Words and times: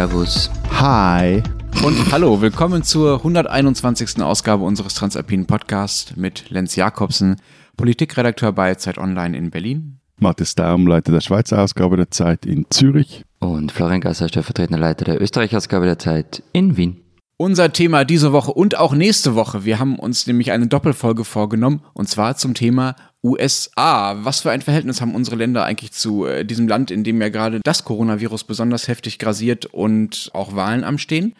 Servus. 0.00 0.50
Hi. 0.70 1.42
Und 1.84 2.10
hallo, 2.10 2.40
willkommen 2.40 2.82
zur 2.82 3.16
121. 3.16 4.22
Ausgabe 4.22 4.64
unseres 4.64 4.94
Transalpinen 4.94 5.44
Podcasts 5.44 6.16
mit 6.16 6.48
Lenz 6.48 6.74
Jakobsen, 6.74 7.36
Politikredakteur 7.76 8.52
bei 8.52 8.74
Zeit 8.76 8.96
Online 8.96 9.36
in 9.36 9.50
Berlin. 9.50 9.98
Matthias 10.18 10.54
Daum, 10.54 10.86
Leiter 10.86 11.12
der 11.12 11.20
Schweizer 11.20 11.60
Ausgabe 11.60 11.98
der 11.98 12.10
Zeit 12.10 12.46
in 12.46 12.64
Zürich. 12.70 13.26
Und 13.40 13.72
Florian 13.72 14.00
Gasser, 14.00 14.28
stellvertretender 14.28 14.78
Leiter 14.78 15.04
der 15.04 15.20
Österreich-Ausgabe 15.20 15.84
der 15.84 15.98
Zeit 15.98 16.42
in 16.54 16.78
Wien. 16.78 17.02
Unser 17.40 17.72
Thema 17.72 18.04
diese 18.04 18.32
Woche 18.32 18.52
und 18.52 18.76
auch 18.76 18.92
nächste 18.92 19.34
Woche. 19.34 19.64
Wir 19.64 19.78
haben 19.78 19.98
uns 19.98 20.26
nämlich 20.26 20.52
eine 20.52 20.66
Doppelfolge 20.66 21.24
vorgenommen 21.24 21.82
und 21.94 22.06
zwar 22.06 22.36
zum 22.36 22.52
Thema 22.52 22.96
USA. 23.24 24.22
Was 24.22 24.40
für 24.40 24.50
ein 24.50 24.60
Verhältnis 24.60 25.00
haben 25.00 25.14
unsere 25.14 25.36
Länder 25.36 25.64
eigentlich 25.64 25.92
zu 25.92 26.26
äh, 26.26 26.44
diesem 26.44 26.68
Land, 26.68 26.90
in 26.90 27.02
dem 27.02 27.18
ja 27.18 27.30
gerade 27.30 27.60
das 27.64 27.86
Coronavirus 27.86 28.44
besonders 28.44 28.88
heftig 28.88 29.18
grasiert 29.18 29.64
und 29.64 30.30
auch 30.34 30.54
Wahlen 30.54 30.84
am 30.84 30.98
Stehen? 30.98 31.34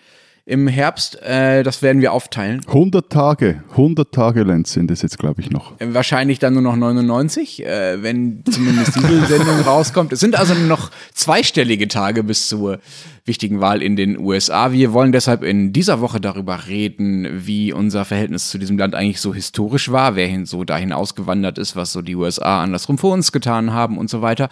Im 0.50 0.66
Herbst. 0.66 1.22
Äh, 1.22 1.62
das 1.62 1.80
werden 1.80 2.02
wir 2.02 2.12
aufteilen. 2.12 2.60
100 2.66 3.08
Tage, 3.08 3.62
100 3.70 4.12
Tage, 4.12 4.42
Lenz, 4.42 4.72
sind 4.72 4.90
es 4.90 5.00
jetzt, 5.00 5.18
glaube 5.18 5.40
ich, 5.40 5.50
noch. 5.50 5.80
Äh, 5.80 5.94
wahrscheinlich 5.94 6.40
dann 6.40 6.54
nur 6.54 6.62
noch 6.62 6.74
99, 6.74 7.64
äh, 7.64 8.02
wenn 8.02 8.42
zumindest 8.50 8.96
diese 8.96 9.26
Sendung 9.26 9.60
rauskommt. 9.60 10.12
Es 10.12 10.18
sind 10.18 10.36
also 10.36 10.54
noch 10.54 10.90
zweistellige 11.14 11.86
Tage 11.86 12.24
bis 12.24 12.48
zur 12.48 12.80
wichtigen 13.24 13.60
Wahl 13.60 13.80
in 13.80 13.94
den 13.94 14.18
USA. 14.18 14.72
Wir 14.72 14.92
wollen 14.92 15.12
deshalb 15.12 15.44
in 15.44 15.72
dieser 15.72 16.00
Woche 16.00 16.20
darüber 16.20 16.66
reden, 16.66 17.28
wie 17.46 17.72
unser 17.72 18.04
Verhältnis 18.04 18.50
zu 18.50 18.58
diesem 18.58 18.76
Land 18.76 18.96
eigentlich 18.96 19.20
so 19.20 19.32
historisch 19.32 19.92
war, 19.92 20.16
wer 20.16 20.26
hin 20.26 20.46
so 20.46 20.64
dahin 20.64 20.92
ausgewandert 20.92 21.58
ist, 21.58 21.76
was 21.76 21.92
so 21.92 22.02
die 22.02 22.16
USA 22.16 22.62
andersrum 22.62 22.98
vor 22.98 23.12
uns 23.12 23.30
getan 23.30 23.72
haben 23.72 23.98
und 23.98 24.10
so 24.10 24.20
weiter. 24.20 24.48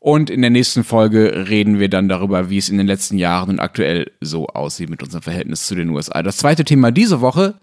Und 0.00 0.30
in 0.30 0.42
der 0.42 0.50
nächsten 0.50 0.84
Folge 0.84 1.48
reden 1.48 1.80
wir 1.80 1.88
dann 1.88 2.08
darüber, 2.08 2.50
wie 2.50 2.58
es 2.58 2.68
in 2.68 2.78
den 2.78 2.86
letzten 2.86 3.18
Jahren 3.18 3.50
und 3.50 3.60
aktuell 3.60 4.12
so 4.20 4.46
aussieht 4.46 4.90
mit 4.90 5.02
unserem 5.02 5.22
Verhältnis 5.22 5.66
zu 5.66 5.74
den 5.74 5.90
USA. 5.90 6.22
Das 6.22 6.36
zweite 6.36 6.64
Thema 6.64 6.92
diese 6.92 7.20
Woche 7.20 7.54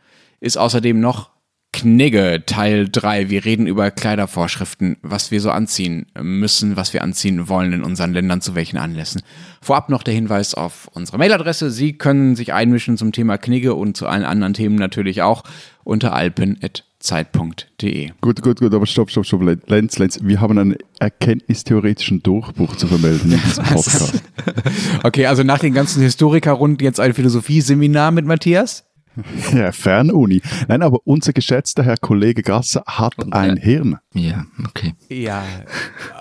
ist 0.41 0.57
außerdem 0.57 0.99
noch 0.99 1.29
Knigge 1.75 2.43
Teil 2.45 2.87
3. 2.89 3.29
Wir 3.29 3.43
reden 3.43 3.67
über 3.67 3.91
Kleidervorschriften, 3.91 4.95
was 5.01 5.29
wir 5.29 5.41
so 5.41 5.51
anziehen 5.51 6.05
müssen, 6.17 6.77
was 6.77 6.93
wir 6.93 7.03
anziehen 7.03 7.49
wollen 7.49 7.73
in 7.73 7.83
unseren 7.83 8.13
Ländern, 8.13 8.39
zu 8.39 8.55
welchen 8.55 8.77
Anlässen. 8.77 9.21
Vorab 9.61 9.89
noch 9.89 10.01
der 10.01 10.13
Hinweis 10.13 10.53
auf 10.53 10.89
unsere 10.93 11.17
Mailadresse. 11.17 11.69
Sie 11.69 11.91
können 11.91 12.37
sich 12.37 12.53
einmischen 12.53 12.95
zum 12.95 13.11
Thema 13.11 13.37
Knigge 13.37 13.73
und 13.73 13.97
zu 13.97 14.07
allen 14.07 14.23
anderen 14.23 14.53
Themen 14.53 14.77
natürlich 14.77 15.21
auch 15.21 15.43
unter 15.83 16.13
alpen.zeit.de. 16.13 18.11
Gut, 18.21 18.41
gut, 18.41 18.61
gut, 18.61 18.73
aber 18.73 18.85
stopp, 18.85 19.11
stopp, 19.11 19.25
stopp, 19.25 19.41
Lenz, 19.67 19.97
Lenz, 19.97 20.19
wir 20.23 20.39
haben 20.39 20.57
einen 20.57 20.77
erkenntnistheoretischen 20.99 22.23
Durchbruch 22.23 22.77
zu 22.77 22.87
vermelden 22.87 23.33
in 23.33 23.41
diesem 23.41 23.63
Podcast. 23.73 24.23
okay, 25.03 25.25
also 25.25 25.43
nach 25.43 25.59
den 25.59 25.73
ganzen 25.73 26.01
Historikerrunden 26.01 26.85
jetzt 26.85 27.01
ein 27.01 27.13
Philosophieseminar 27.13 28.11
mit 28.11 28.25
Matthias? 28.25 28.84
Ja, 29.53 29.71
Fernuni. 29.71 30.41
Nein, 30.67 30.81
aber 30.81 30.99
unser 31.05 31.33
geschätzter 31.33 31.83
Herr 31.83 31.97
Kollege 31.97 32.41
Gasser 32.41 32.83
hat 32.85 33.13
ein 33.31 33.57
Hirn. 33.57 33.97
Ja, 34.13 34.45
okay. 34.67 34.93
Ja, 35.09 35.43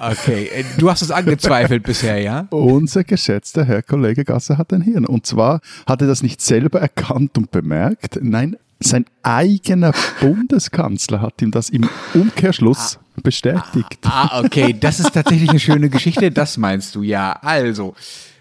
okay. 0.00 0.64
Du 0.78 0.90
hast 0.90 1.02
es 1.02 1.10
angezweifelt 1.10 1.82
bisher, 1.82 2.20
ja? 2.20 2.46
Unser 2.50 3.04
geschätzter 3.04 3.64
Herr 3.64 3.82
Kollege 3.82 4.24
Gasser 4.24 4.58
hat 4.58 4.72
ein 4.72 4.82
Hirn. 4.82 5.06
Und 5.06 5.26
zwar 5.26 5.60
hat 5.86 6.00
er 6.00 6.06
das 6.06 6.22
nicht 6.22 6.40
selber 6.40 6.80
erkannt 6.80 7.36
und 7.38 7.50
bemerkt. 7.50 8.18
Nein, 8.22 8.56
sein 8.80 9.06
eigener 9.22 9.92
Bundeskanzler 10.20 11.20
hat 11.20 11.40
ihm 11.42 11.50
das 11.50 11.70
im 11.70 11.88
Umkehrschluss 12.12 12.98
ah, 13.00 13.20
bestätigt. 13.22 13.98
Ah, 14.02 14.28
ah, 14.30 14.40
okay. 14.44 14.76
Das 14.78 15.00
ist 15.00 15.14
tatsächlich 15.14 15.50
eine 15.50 15.60
schöne 15.60 15.88
Geschichte. 15.88 16.30
Das 16.30 16.58
meinst 16.58 16.94
du, 16.94 17.02
ja. 17.02 17.32
Also. 17.32 17.94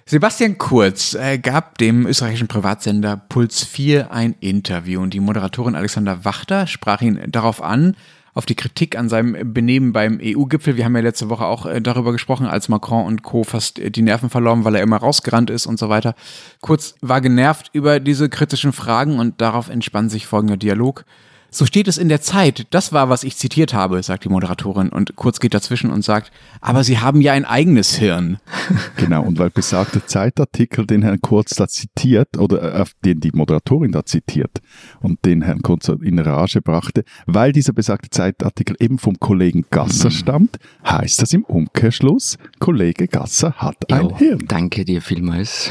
Sebastian 0.05 0.57
Kurz 0.57 1.13
äh, 1.13 1.37
gab 1.37 1.77
dem 1.77 2.05
österreichischen 2.05 2.49
Privatsender 2.49 3.15
Puls 3.30 3.64
4 3.64 4.11
ein 4.11 4.36
Interview 4.41 5.02
und 5.02 5.14
die 5.14 5.21
Moderatorin 5.21 5.75
Alexander 5.75 6.25
Wachter 6.25 6.67
sprach 6.67 7.02
ihn 7.02 7.21
darauf 7.30 7.64
an, 7.64 7.95
auf 8.33 8.45
die 8.45 8.55
Kritik 8.55 8.97
an 8.97 9.08
seinem 9.08 9.53
Benehmen 9.53 9.93
beim 9.93 10.19
EU-Gipfel. 10.21 10.75
Wir 10.75 10.83
haben 10.83 10.95
ja 10.95 11.02
letzte 11.02 11.30
Woche 11.30 11.45
auch 11.45 11.65
äh, 11.65 11.81
darüber 11.81 12.11
gesprochen, 12.11 12.47
als 12.47 12.67
Macron 12.67 13.05
und 13.05 13.23
Co. 13.23 13.45
fast 13.45 13.80
äh, 13.80 13.92
die 13.92 14.02
Nerven 14.02 14.30
verloren, 14.30 14.65
weil 14.65 14.75
er 14.75 14.81
immer 14.81 14.97
rausgerannt 14.97 15.49
ist 15.49 15.67
und 15.67 15.80
so 15.80 15.87
weiter. 15.87 16.15
Kurz 16.59 16.95
war 16.99 17.21
genervt 17.21 17.69
über 17.71 18.02
diese 18.02 18.27
kritischen 18.27 18.73
Fragen 18.73 19.19
und 19.19 19.39
darauf 19.39 19.69
entspann 19.69 20.09
sich 20.09 20.27
folgender 20.27 20.58
Dialog. 20.58 21.05
So 21.53 21.67
steht 21.67 21.87
es 21.87 21.99
in 21.99 22.09
der 22.09 22.19
Zeit. 22.19 22.65
Das 22.71 22.93
war, 22.93 23.09
was 23.09 23.23
ich 23.23 23.37
zitiert 23.37 23.75
habe, 23.75 24.02
sagt 24.02 24.25
die 24.25 24.30
Moderatorin. 24.30 24.89
Und 24.89 25.15
kurz 25.15 25.39
geht 25.39 25.53
dazwischen 25.53 25.91
und 25.91 26.03
sagt, 26.03 26.31
aber 26.61 26.83
Sie 26.83 26.97
haben 26.97 27.21
ja 27.21 27.33
ein 27.33 27.45
eigenes 27.45 27.95
Hirn. 27.95 28.39
Genau, 28.95 29.23
und 29.23 29.37
weil 29.37 29.49
besagter 29.49 30.05
Zeitartikel, 30.05 30.87
den 30.87 31.02
Herrn 31.02 31.19
Kurz 31.19 31.55
da 31.55 31.67
zitiert, 31.67 32.37
oder 32.37 32.80
äh, 32.80 32.86
den 33.03 33.19
die 33.19 33.31
Moderatorin 33.33 33.92
da 33.92 34.05
zitiert 34.05 34.61
und 35.02 35.25
den 35.25 35.42
Herrn 35.42 35.61
Kurz 35.61 35.89
in 35.89 36.19
Rage 36.19 36.61
brachte, 36.61 37.03
weil 37.25 37.52
dieser 37.52 37.73
besagte 37.73 38.09
Zeitartikel 38.09 38.77
eben 38.80 38.97
vom 38.97 39.19
Kollegen 39.19 39.65
Gasser 39.69 40.05
mhm. 40.05 40.11
stammt, 40.11 40.58
heißt 40.86 41.21
das 41.21 41.33
im 41.33 41.43
Umkehrschluss, 41.43 42.37
Kollege 42.59 43.08
Gasser 43.08 43.53
hat 43.53 43.75
jo, 43.89 43.95
ein 43.95 44.17
Hirn. 44.17 44.39
Danke 44.47 44.86
dir 44.86 45.02
vielmals. 45.02 45.69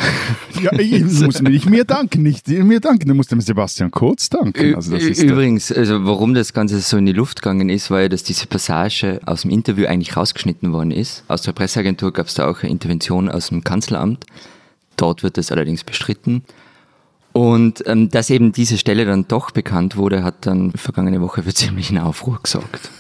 Ja, 0.61 0.73
ich 0.79 1.05
muss 1.23 1.41
nicht 1.41 1.71
mir 1.71 1.85
danken, 1.85 2.23
nicht 2.23 2.49
mir 2.49 2.81
danken, 2.81 3.09
du 3.09 3.15
musst 3.15 3.33
dem 3.33 3.41
Sebastian 3.41 3.91
Kurz 3.91 4.29
danken. 4.29 4.75
Also 4.75 4.93
das 4.93 5.05
ist 5.05 5.23
Übrigens, 5.23 5.72
also 5.77 6.05
warum 6.05 6.35
das 6.35 6.53
Ganze 6.53 6.81
so 6.81 6.97
in 6.97 7.07
die 7.07 7.13
Luft 7.13 7.43
gegangen 7.43 7.69
ist, 7.69 7.91
war 7.91 8.03
ja, 8.03 8.09
dass 8.09 8.23
diese 8.23 8.47
Passage 8.47 9.21
aus 9.27 9.43
dem 9.43 9.51
Interview 9.51 9.87
eigentlich 9.87 10.17
rausgeschnitten 10.17 10.73
worden 10.73 10.91
ist. 10.91 11.25
Aus 11.29 11.43
der 11.43 11.53
Presseagentur 11.53 12.13
gab 12.13 12.27
es 12.27 12.35
da 12.35 12.49
auch 12.49 12.63
eine 12.63 12.71
Intervention 12.71 13.29
aus 13.29 13.49
dem 13.49 13.65
Kanzleramt. 13.65 14.25
Dort 14.97 15.23
wird 15.23 15.37
das 15.37 15.51
allerdings 15.53 15.85
bestritten. 15.85 16.45
Und 17.33 17.83
ähm, 17.87 18.11
dass 18.11 18.29
eben 18.29 18.53
diese 18.53 18.77
Stelle 18.77 19.07
dann 19.07 19.27
doch 19.27 19.53
bekannt 19.53 19.97
wurde, 19.97 20.23
hat 20.23 20.47
dann 20.47 20.71
vergangene 20.73 21.23
Woche 21.23 21.43
für 21.43 21.55
ziemlichen 21.55 21.99
Aufruhr 21.99 22.39
gesorgt. 22.43 22.91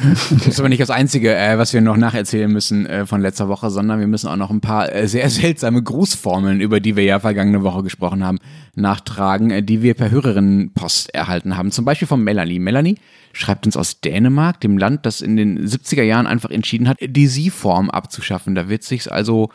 Das 0.00 0.46
ist 0.48 0.58
aber 0.58 0.68
nicht 0.68 0.82
das 0.82 0.90
Einzige, 0.90 1.36
äh, 1.36 1.58
was 1.58 1.72
wir 1.72 1.80
noch 1.80 1.96
nacherzählen 1.96 2.50
müssen 2.50 2.86
äh, 2.86 3.06
von 3.06 3.20
letzter 3.20 3.48
Woche, 3.48 3.70
sondern 3.70 4.00
wir 4.00 4.08
müssen 4.08 4.26
auch 4.28 4.36
noch 4.36 4.50
ein 4.50 4.60
paar 4.60 4.92
äh, 4.92 5.06
sehr 5.06 5.30
seltsame 5.30 5.82
Grußformeln, 5.82 6.60
über 6.60 6.80
die 6.80 6.96
wir 6.96 7.04
ja 7.04 7.20
vergangene 7.20 7.62
Woche 7.62 7.84
gesprochen 7.84 8.24
haben, 8.24 8.38
nachtragen, 8.74 9.50
äh, 9.50 9.62
die 9.62 9.82
wir 9.82 9.94
per 9.94 10.10
Hörerinnenpost 10.10 11.14
erhalten 11.14 11.56
haben. 11.56 11.70
Zum 11.70 11.84
Beispiel 11.84 12.08
von 12.08 12.22
Melanie. 12.22 12.58
Melanie 12.58 12.98
schreibt 13.32 13.66
uns 13.66 13.76
aus 13.76 14.00
Dänemark, 14.00 14.60
dem 14.60 14.78
Land, 14.78 15.06
das 15.06 15.20
in 15.20 15.36
den 15.36 15.66
70er 15.66 16.02
Jahren 16.02 16.26
einfach 16.26 16.50
entschieden 16.50 16.88
hat, 16.88 16.98
die 17.00 17.26
Sie-Form 17.26 17.90
abzuschaffen. 17.90 18.54
Da 18.54 18.68
wird 18.68 18.82
sich 18.82 19.10
also 19.10 19.50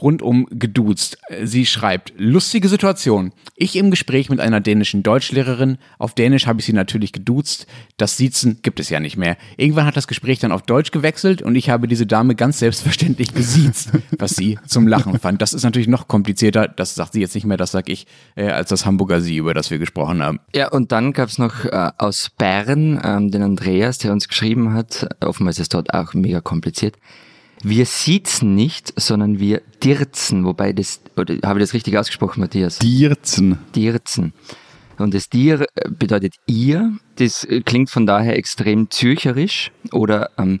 rundum 0.00 0.46
geduzt. 0.50 1.18
Sie 1.42 1.66
schreibt, 1.66 2.12
lustige 2.16 2.68
Situation. 2.68 3.32
Ich 3.56 3.76
im 3.76 3.90
Gespräch 3.90 4.30
mit 4.30 4.40
einer 4.40 4.60
dänischen 4.60 5.02
Deutschlehrerin. 5.02 5.78
Auf 5.98 6.14
Dänisch 6.14 6.46
habe 6.46 6.60
ich 6.60 6.66
sie 6.66 6.72
natürlich 6.72 7.12
geduzt. 7.12 7.66
Das 7.96 8.16
Siezen 8.16 8.60
gibt 8.62 8.80
es 8.80 8.88
ja 8.88 9.00
nicht 9.00 9.16
mehr. 9.16 9.36
Irgendwann 9.56 9.86
hat 9.86 9.96
das 9.96 10.06
Gespräch 10.06 10.38
dann 10.38 10.52
auf 10.52 10.62
Deutsch 10.62 10.90
gewechselt 10.90 11.42
und 11.42 11.56
ich 11.56 11.70
habe 11.70 11.88
diese 11.88 12.06
Dame 12.06 12.34
ganz 12.34 12.58
selbstverständlich 12.58 13.34
gesiezt, 13.34 13.90
was 14.18 14.36
sie 14.36 14.58
zum 14.66 14.86
Lachen 14.86 15.18
fand. 15.18 15.42
Das 15.42 15.52
ist 15.52 15.64
natürlich 15.64 15.88
noch 15.88 16.08
komplizierter. 16.08 16.68
Das 16.68 16.94
sagt 16.94 17.14
sie 17.14 17.20
jetzt 17.20 17.34
nicht 17.34 17.46
mehr, 17.46 17.56
das 17.56 17.72
sage 17.72 17.92
ich, 17.92 18.06
äh, 18.36 18.48
als 18.48 18.68
das 18.68 18.86
Hamburger 18.86 19.20
Sie, 19.20 19.36
über 19.36 19.54
das 19.54 19.70
wir 19.70 19.78
gesprochen 19.78 20.22
haben. 20.22 20.40
Ja, 20.54 20.68
und 20.68 20.92
dann 20.92 21.12
gab 21.12 21.28
es 21.28 21.38
noch 21.38 21.64
äh, 21.64 21.90
aus 21.98 22.30
Bern 22.36 23.00
ähm, 23.02 23.30
den 23.30 23.42
Andreas, 23.42 23.98
der 23.98 24.12
uns 24.12 24.28
geschrieben 24.28 24.72
hat. 24.72 25.08
Offenbar 25.20 25.50
ist 25.50 25.60
es 25.60 25.68
dort 25.68 25.92
auch 25.92 26.14
mega 26.14 26.40
kompliziert. 26.40 26.96
Wir 27.62 27.86
siezen 27.86 28.54
nicht, 28.54 28.92
sondern 28.96 29.40
wir 29.40 29.62
dirzen, 29.82 30.44
wobei 30.44 30.72
das, 30.72 31.00
oder 31.16 31.34
habe 31.44 31.58
ich 31.58 31.64
das 31.64 31.74
richtig 31.74 31.98
ausgesprochen, 31.98 32.40
Matthias? 32.40 32.78
Dirzen. 32.78 33.58
Dirzen. 33.74 34.32
Und 34.98 35.14
das 35.14 35.28
Dir 35.28 35.66
äh, 35.74 35.88
bedeutet 35.88 36.34
ihr, 36.46 36.92
das 37.16 37.44
äh, 37.44 37.60
klingt 37.60 37.90
von 37.90 38.06
daher 38.06 38.36
extrem 38.36 38.90
zürcherisch 38.90 39.70
oder 39.92 40.30
ähm, 40.38 40.60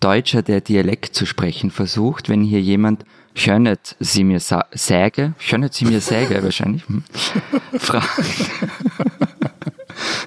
Deutscher, 0.00 0.42
der 0.42 0.60
Dialekt 0.60 1.14
zu 1.14 1.26
sprechen 1.26 1.70
versucht, 1.70 2.28
wenn 2.28 2.42
hier 2.42 2.60
jemand 2.60 3.04
Schönet 3.34 3.96
sie 4.00 4.24
mir 4.24 4.40
säge, 4.40 5.34
Schönet 5.38 5.74
sie 5.74 5.84
mir 5.84 6.00
säge 6.00 6.42
wahrscheinlich, 6.42 6.86
hm, 6.88 7.04
fragt. 7.78 8.24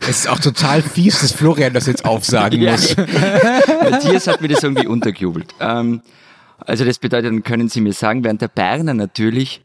Es 0.10 0.20
ist 0.20 0.30
auch 0.30 0.40
total 0.40 0.82
fies, 0.82 1.22
dass 1.22 1.32
Florian 1.32 1.74
das 1.74 1.88
jetzt 1.88 2.06
aufsagen 2.06 2.64
muss. 2.64 2.96
Matthias 3.90 4.28
hat 4.28 4.42
mir 4.42 4.50
das 4.50 4.64
irgendwie 4.64 4.88
untergejubelt. 4.88 5.54
Ähm, 5.60 6.02
also 6.60 6.86
das 6.86 7.00
bedeutet, 7.00 7.32
dann 7.32 7.44
können 7.44 7.70
Sie 7.70 7.82
mir 7.82 7.94
sagen, 7.94 8.24
während 8.24 8.42
der 8.42 8.48
Berner 8.50 8.94
natürlich 8.94 9.62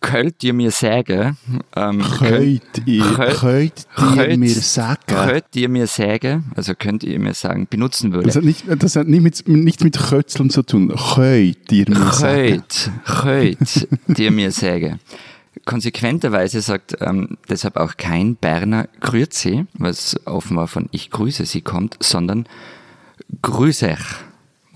könnt 0.00 0.42
ihr 0.42 0.54
mir 0.54 0.70
sagen, 0.70 1.36
ähm, 1.76 2.02
könnt, 2.18 2.62
ihr, 2.86 3.04
könnt, 3.36 3.86
ihr 4.16 4.38
mir 4.38 4.54
sagen, 4.54 5.00
könnt 5.06 5.56
ihr 5.56 5.68
mir 5.68 5.86
sagen, 5.86 6.44
also 6.56 6.74
könnt 6.74 7.04
ihr 7.04 7.18
mir 7.18 7.34
sagen, 7.34 7.66
benutzen 7.68 8.12
würde. 8.12 8.26
Das 8.26 8.36
hat, 8.36 8.44
nicht, 8.44 8.64
das 8.66 8.96
hat 8.96 9.08
nicht 9.08 9.22
mit, 9.22 9.48
nichts 9.48 9.84
mit 9.84 9.98
Kötzeln 9.98 10.50
zu 10.50 10.62
tun. 10.62 10.94
Könnt 11.14 11.70
ihr 11.72 11.88
mir 11.88 12.12
sagen. 12.12 12.62
Könnt, 13.04 13.88
könnt 14.06 14.18
ihr 14.18 14.30
mir 14.30 14.52
sagen. 14.52 15.00
Konsequenterweise 15.70 16.62
sagt 16.62 16.96
ähm, 17.00 17.38
deshalb 17.48 17.76
auch 17.76 17.96
kein 17.96 18.34
Berner 18.34 18.88
Grüezi, 18.98 19.66
was 19.74 20.16
offenbar 20.26 20.66
von 20.66 20.88
Ich 20.90 21.10
grüße 21.12 21.46
Sie 21.46 21.60
kommt, 21.60 21.96
sondern 22.00 22.48
Grüßech. 23.40 24.00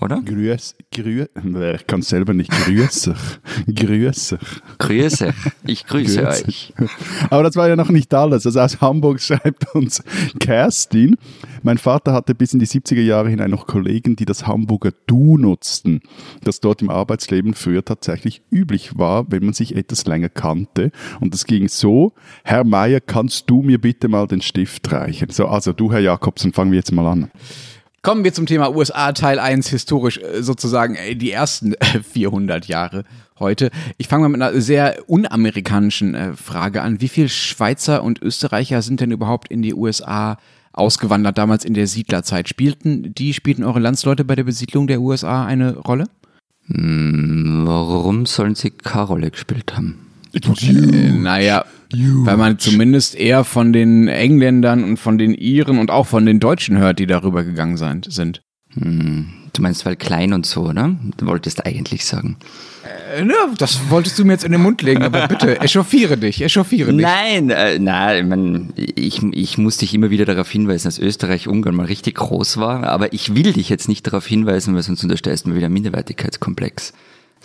Oder? 0.01 0.21
Grüß, 0.21 0.75
grüß, 0.93 1.27
ich 1.75 1.87
kann 1.87 2.01
selber 2.01 2.33
nicht 2.33 2.51
grüße. 2.51 3.15
grüße. 3.73 4.39
Grüße. 4.77 5.33
Ich 5.65 5.85
grüße 5.85 6.21
Grüße. 6.21 6.45
euch. 6.45 6.73
Aber 7.29 7.43
das 7.43 7.55
war 7.55 7.67
ja 7.69 7.75
noch 7.75 7.89
nicht 7.89 8.13
alles. 8.13 8.45
Also 8.45 8.59
aus 8.59 8.81
Hamburg 8.81 9.21
schreibt 9.21 9.73
uns 9.73 10.03
Kerstin. 10.39 11.15
Mein 11.63 11.77
Vater 11.77 12.13
hatte 12.13 12.35
bis 12.35 12.53
in 12.53 12.59
die 12.59 12.67
70er 12.67 13.01
Jahre 13.01 13.29
hinein 13.29 13.51
noch 13.51 13.67
Kollegen, 13.67 14.15
die 14.15 14.25
das 14.25 14.45
Hamburger 14.45 14.91
Du 15.07 15.37
nutzten, 15.37 16.01
das 16.43 16.59
dort 16.59 16.81
im 16.81 16.89
Arbeitsleben 16.89 17.53
früher 17.53 17.83
tatsächlich 17.83 18.41
üblich 18.51 18.97
war, 18.97 19.31
wenn 19.31 19.45
man 19.45 19.53
sich 19.53 19.75
etwas 19.75 20.05
länger 20.05 20.29
kannte. 20.29 20.91
Und 21.19 21.33
das 21.33 21.45
ging 21.45 21.67
so, 21.67 22.13
Herr 22.43 22.63
Meier, 22.63 22.99
kannst 22.99 23.49
du 23.49 23.61
mir 23.61 23.79
bitte 23.79 24.07
mal 24.07 24.27
den 24.27 24.41
Stift 24.41 24.91
reichen? 24.91 25.29
So, 25.29 25.47
also 25.47 25.73
du, 25.73 25.91
Herr 25.91 25.99
Jakobsen, 25.99 26.53
fangen 26.53 26.71
wir 26.71 26.77
jetzt 26.77 26.91
mal 26.91 27.07
an. 27.07 27.31
Kommen 28.05 28.23
wir 28.23 28.33
zum 28.33 28.45
Thema 28.45 28.69
USA 28.75 29.13
Teil 29.13 29.39
1, 29.39 29.67
historisch 29.67 30.19
äh, 30.19 30.43
sozusagen 30.43 30.93
äh, 30.93 31.15
die 31.15 31.31
ersten 31.31 31.73
äh, 31.73 32.03
400 32.03 32.67
Jahre 32.67 33.03
heute. 33.39 33.71
Ich 33.97 34.07
fange 34.07 34.21
mal 34.21 34.29
mit 34.29 34.43
einer 34.43 34.61
sehr 34.61 34.97
unamerikanischen 35.07 36.13
äh, 36.13 36.33
Frage 36.33 36.83
an. 36.83 37.01
Wie 37.01 37.07
viele 37.07 37.29
Schweizer 37.29 38.03
und 38.03 38.21
Österreicher 38.21 38.83
sind 38.83 38.99
denn 38.99 39.09
überhaupt 39.09 39.47
in 39.47 39.63
die 39.63 39.73
USA 39.73 40.37
ausgewandert, 40.71 41.39
damals 41.39 41.65
in 41.65 41.73
der 41.73 41.87
Siedlerzeit? 41.87 42.47
Spielten 42.47 43.15
die, 43.15 43.33
spielten 43.33 43.63
eure 43.63 43.79
Landsleute 43.79 44.23
bei 44.23 44.35
der 44.35 44.43
Besiedlung 44.43 44.85
der 44.85 45.01
USA 45.01 45.43
eine 45.43 45.75
Rolle? 45.75 46.03
Hm, 46.67 47.63
warum 47.65 48.27
sollen 48.27 48.53
sie 48.53 48.69
keine 48.69 49.05
Rolle 49.05 49.31
gespielt 49.31 49.75
haben? 49.75 50.04
Äh, 50.35 51.11
naja, 51.11 51.65
weil 51.91 52.37
man 52.37 52.59
zumindest 52.59 53.15
eher 53.15 53.43
von 53.43 53.73
den 53.73 54.07
Engländern 54.07 54.83
und 54.83 54.97
von 54.97 55.17
den 55.17 55.33
Iren 55.33 55.77
und 55.77 55.91
auch 55.91 56.07
von 56.07 56.25
den 56.25 56.39
Deutschen 56.39 56.77
hört, 56.77 56.99
die 56.99 57.07
darüber 57.07 57.43
gegangen 57.43 57.77
sind. 57.77 58.41
Hm, 58.73 59.27
du 59.53 59.61
meinst, 59.61 59.85
weil 59.85 59.95
klein 59.95 60.33
und 60.33 60.45
so, 60.45 60.63
oder? 60.63 60.95
Du 61.17 61.27
wolltest 61.27 61.65
eigentlich 61.65 62.05
sagen. 62.05 62.37
Äh, 63.15 63.23
ne, 63.23 63.33
das 63.57 63.89
wolltest 63.89 64.19
du 64.19 64.25
mir 64.25 64.33
jetzt 64.33 64.43
in 64.43 64.51
den 64.51 64.61
Mund 64.61 64.81
legen, 64.81 65.03
aber 65.03 65.27
bitte, 65.27 65.59
echauffiere 65.61 66.17
dich, 66.17 66.41
echauffiere 66.41 66.91
dich. 66.91 67.01
Nein, 67.01 67.49
äh, 67.49 67.79
nein, 67.79 68.17
ich, 68.17 68.29
mein, 68.29 68.73
ich, 68.75 69.23
ich 69.31 69.57
muss 69.57 69.77
dich 69.77 69.93
immer 69.93 70.09
wieder 70.09 70.25
darauf 70.25 70.49
hinweisen, 70.49 70.87
dass 70.87 70.99
Österreich-Ungarn 70.99 71.75
mal 71.75 71.85
richtig 71.85 72.15
groß 72.15 72.57
war, 72.57 72.83
aber 72.83 73.13
ich 73.13 73.35
will 73.35 73.53
dich 73.53 73.69
jetzt 73.69 73.87
nicht 73.87 74.05
darauf 74.05 74.27
hinweisen, 74.27 74.75
weil 74.75 74.83
sonst 74.83 75.03
unterstellst 75.03 75.45
du 75.45 75.49
mir 75.49 75.55
wieder 75.55 75.69
Minderwertigkeitskomplex. 75.69 76.93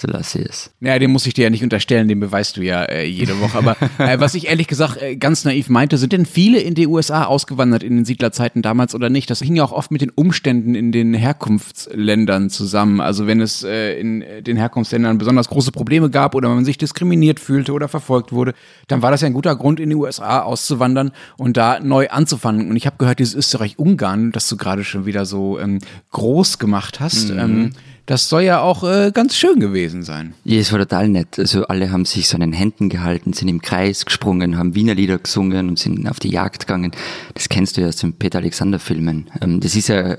Ich 0.05 0.35
es. 0.35 0.71
Ja, 0.81 0.99
den 0.99 1.11
muss 1.11 1.27
ich 1.27 1.35
dir 1.35 1.45
ja 1.45 1.51
nicht 1.51 1.63
unterstellen, 1.63 2.09
den 2.09 2.21
beweist 2.21 2.57
du 2.57 2.63
ja 2.63 2.83
äh, 2.85 3.05
jede 3.05 3.41
Woche. 3.41 3.59
Aber 3.59 3.77
äh, 3.99 4.21
was 4.21 4.35
ich 4.35 4.49
ehrlich 4.49 4.67
gesagt 4.67 5.01
äh, 5.01 5.17
ganz 5.17 5.45
naiv 5.45 5.69
meinte, 5.69 5.99
sind 5.99 6.13
denn 6.13 6.27
viele 6.27 6.61
in 6.61 6.75
die 6.75 6.87
USA 6.87 7.25
ausgewandert 7.25 7.83
in 7.83 7.97
den 7.97 8.05
Siedlerzeiten 8.05 8.63
damals 8.63 8.95
oder 8.95 9.11
nicht? 9.11 9.31
Das 9.31 9.41
hing 9.41 9.57
ja 9.57 9.65
auch 9.65 9.73
oft 9.73 9.91
mit 9.91 10.01
den 10.01 10.11
Umständen 10.11 10.75
in 10.75 10.93
den 10.93 11.15
Herkunftsländern 11.15 12.51
zusammen. 12.51 13.01
Also 13.01 13.27
wenn 13.27 13.41
es 13.41 13.63
äh, 13.63 13.99
in 13.99 14.25
den 14.43 14.57
Herkunftsländern 14.57 15.19
besonders 15.19 15.49
große 15.49 15.73
Probleme 15.73 16.11
gab 16.11 16.35
oder 16.35 16.49
man 16.49 16.65
sich 16.65 16.79
diskriminiert 16.79 17.41
fühlte 17.41 17.73
oder 17.73 17.89
verfolgt 17.89 18.33
wurde, 18.33 18.55
dann 18.89 19.03
war 19.03 19.11
das 19.11 19.21
ja 19.21 19.27
ein 19.27 19.35
guter 19.35 19.57
Grund, 19.57 19.81
in 19.81 19.91
die 19.91 19.97
USA 19.97 20.41
auszuwandern 20.41 21.13
und 21.37 21.57
da 21.57 21.81
neu 21.81 22.09
anzufangen. 22.09 22.71
Und 22.71 22.77
ich 22.77 22.87
habe 22.87 22.97
gehört, 22.99 23.19
dieses 23.19 23.35
Österreich-Ungarn, 23.35 24.33
das 24.33 24.49
du 24.49 24.57
gerade 24.57 24.85
schon 24.85 25.07
wieder 25.07 25.27
so 25.27 25.59
ähm, 25.59 25.79
groß 26.11 26.59
gemacht 26.59 27.01
hast, 27.01 27.31
ähm, 27.31 27.73
das 28.07 28.29
soll 28.29 28.43
ja 28.43 28.61
auch 28.61 28.83
äh, 28.83 29.13
ganz 29.13 29.37
schön 29.37 29.61
gewesen 29.61 30.03
sein. 30.03 30.35
Ja, 30.45 30.59
es 30.59 30.73
war 30.73 30.79
total 30.81 31.09
nett. 31.09 31.39
Also 31.39 31.67
alle 31.67 31.91
haben 31.93 32.05
sich 32.05 32.29
so 32.29 32.37
an 32.37 32.41
den 32.41 32.53
Händen 32.53 32.89
gehalten, 32.89 33.33
sind 33.33 33.49
im 33.49 33.63
Kreis 33.63 34.05
gesprungen, 34.05 34.59
haben 34.59 34.75
Wiener 34.75 34.95
Lieder 34.95 35.19
gesungen 35.19 35.69
und 35.69 35.79
sind 35.79 36.09
auf 36.09 36.19
die 36.19 36.31
Jagd 36.31 36.67
gegangen. 36.67 36.93
Das 37.35 37.49
kennst 37.49 37.77
du 37.77 37.83
ja 37.83 37.89
aus 37.89 37.97
den 37.97 38.15
Peter 38.15 38.39
Alexander 38.39 38.79
Filmen. 38.79 39.31
Ähm, 39.41 39.61
Das 39.61 39.77
ist 39.77 39.89
ja 39.89 40.17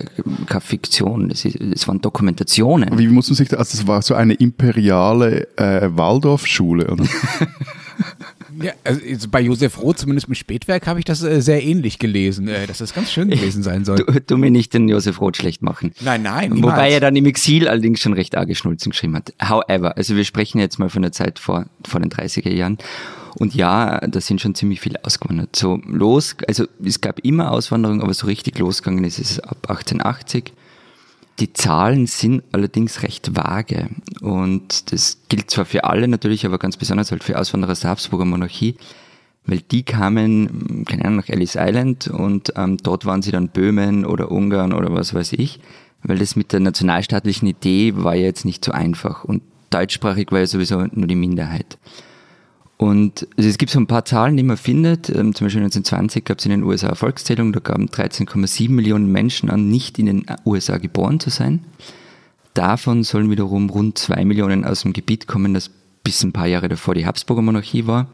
keine 0.47 0.61
Fiktion, 0.61 1.29
das, 1.29 1.45
ist, 1.45 1.57
das 1.59 1.87
waren 1.87 2.01
Dokumentationen. 2.01 2.97
Wie 2.97 3.07
muss 3.07 3.29
man 3.29 3.35
sich 3.35 3.49
da, 3.49 3.57
also 3.57 3.77
das 3.77 3.87
war 3.87 4.01
so 4.01 4.15
eine 4.15 4.33
imperiale 4.35 5.47
äh, 5.57 5.89
Waldorfschule, 5.95 6.87
oder? 6.87 7.05
Ja, 8.61 8.73
also 8.83 9.27
bei 9.29 9.41
Josef 9.41 9.81
Roth, 9.81 9.99
zumindest 9.99 10.27
im 10.27 10.35
Spätwerk, 10.35 10.87
habe 10.87 10.99
ich 10.99 11.05
das 11.05 11.23
äh, 11.23 11.41
sehr 11.41 11.63
ähnlich 11.63 11.99
gelesen, 11.99 12.47
äh, 12.47 12.67
dass 12.67 12.79
das 12.79 12.93
ganz 12.93 13.11
schön 13.11 13.29
gewesen 13.29 13.63
sein 13.63 13.85
soll. 13.85 13.97
Du, 13.97 14.19
du 14.19 14.37
mir 14.37 14.51
nicht 14.51 14.73
den 14.73 14.89
Josef 14.89 15.21
Roth 15.21 15.37
schlecht 15.37 15.61
machen. 15.61 15.93
Nein, 16.01 16.23
nein, 16.23 16.51
Wobei 16.51 16.59
niemals. 16.59 16.93
er 16.93 16.99
dann 16.99 17.15
im 17.15 17.25
Exil 17.25 17.67
allerdings 17.67 17.99
schon 17.99 18.13
recht 18.13 18.35
arge 18.35 18.55
Schnulzen 18.55 18.91
geschrieben 18.91 19.15
hat. 19.15 19.33
However, 19.41 19.97
also 19.97 20.15
wir 20.15 20.25
sprechen 20.25 20.59
jetzt 20.59 20.79
mal 20.79 20.89
von 20.89 21.01
der 21.01 21.11
Zeit 21.11 21.39
vor, 21.39 21.65
vor 21.87 21.99
den 21.99 22.09
30er 22.09 22.51
Jahren. 22.51 22.77
Und 23.37 23.55
ja, 23.55 23.99
da 23.99 24.19
sind 24.19 24.41
schon 24.41 24.55
ziemlich 24.55 24.81
viele 24.81 25.03
ausgewandert. 25.05 25.55
So 25.55 25.79
los, 25.87 26.35
also 26.47 26.65
es 26.83 26.99
gab 26.99 27.19
immer 27.19 27.51
Auswanderung, 27.51 28.01
aber 28.01 28.13
so 28.13 28.27
richtig 28.27 28.59
losgegangen 28.59 29.03
ist 29.05 29.19
es 29.19 29.39
ab 29.39 29.69
1880. 29.69 30.53
Die 31.39 31.53
Zahlen 31.53 32.07
sind 32.07 32.43
allerdings 32.51 33.03
recht 33.03 33.35
vage. 33.35 33.89
Und 34.21 34.91
das 34.91 35.21
gilt 35.29 35.49
zwar 35.49 35.65
für 35.65 35.85
alle 35.85 36.07
natürlich, 36.07 36.45
aber 36.45 36.59
ganz 36.59 36.77
besonders 36.77 37.11
halt 37.11 37.23
für 37.23 37.39
Auswanderer 37.39 37.71
aus 37.71 37.79
der 37.79 37.89
Habsburger 37.89 38.25
Monarchie, 38.25 38.75
weil 39.45 39.59
die 39.59 39.83
kamen, 39.83 40.85
keine 40.87 41.05
Ahnung, 41.05 41.17
nach 41.17 41.29
Ellis 41.29 41.55
Island 41.57 42.07
und 42.07 42.53
ähm, 42.55 42.77
dort 42.77 43.05
waren 43.05 43.21
sie 43.21 43.31
dann 43.31 43.49
Böhmen 43.49 44.05
oder 44.05 44.31
Ungarn 44.31 44.71
oder 44.71 44.93
was 44.93 45.13
weiß 45.13 45.33
ich, 45.33 45.59
weil 46.03 46.19
das 46.19 46.35
mit 46.35 46.53
der 46.53 46.59
nationalstaatlichen 46.59 47.47
Idee 47.47 47.93
war 47.95 48.15
ja 48.15 48.25
jetzt 48.25 48.45
nicht 48.45 48.63
so 48.63 48.71
einfach 48.71 49.23
und 49.23 49.41
deutschsprachig 49.71 50.31
war 50.31 50.39
ja 50.39 50.47
sowieso 50.47 50.85
nur 50.91 51.07
die 51.07 51.15
Minderheit. 51.15 51.77
Und 52.81 53.27
also 53.37 53.47
es 53.47 53.59
gibt 53.59 53.71
so 53.71 53.79
ein 53.79 53.85
paar 53.85 54.05
Zahlen, 54.05 54.35
die 54.37 54.41
man 54.41 54.57
findet. 54.57 55.07
Ähm, 55.09 55.35
zum 55.35 55.45
Beispiel 55.45 55.61
1920 55.61 56.25
gab 56.25 56.39
es 56.39 56.45
in 56.45 56.49
den 56.49 56.63
USA 56.63 56.87
eine 56.87 56.95
Volkszählung, 56.95 57.53
da 57.53 57.59
gaben 57.59 57.89
13,7 57.89 58.71
Millionen 58.71 59.11
Menschen 59.11 59.51
an, 59.51 59.69
nicht 59.69 59.99
in 59.99 60.07
den 60.07 60.25
USA 60.45 60.79
geboren 60.79 61.19
zu 61.19 61.29
sein. 61.29 61.63
Davon 62.55 63.03
sollen 63.03 63.29
wiederum 63.29 63.69
rund 63.69 63.99
zwei 63.99 64.25
Millionen 64.25 64.65
aus 64.65 64.81
dem 64.81 64.93
Gebiet 64.93 65.27
kommen, 65.27 65.53
das 65.53 65.69
bis 66.03 66.23
ein 66.23 66.31
paar 66.31 66.47
Jahre 66.47 66.69
davor 66.69 66.95
die 66.95 67.05
Habsburger 67.05 67.43
Monarchie 67.43 67.85
war. 67.85 68.07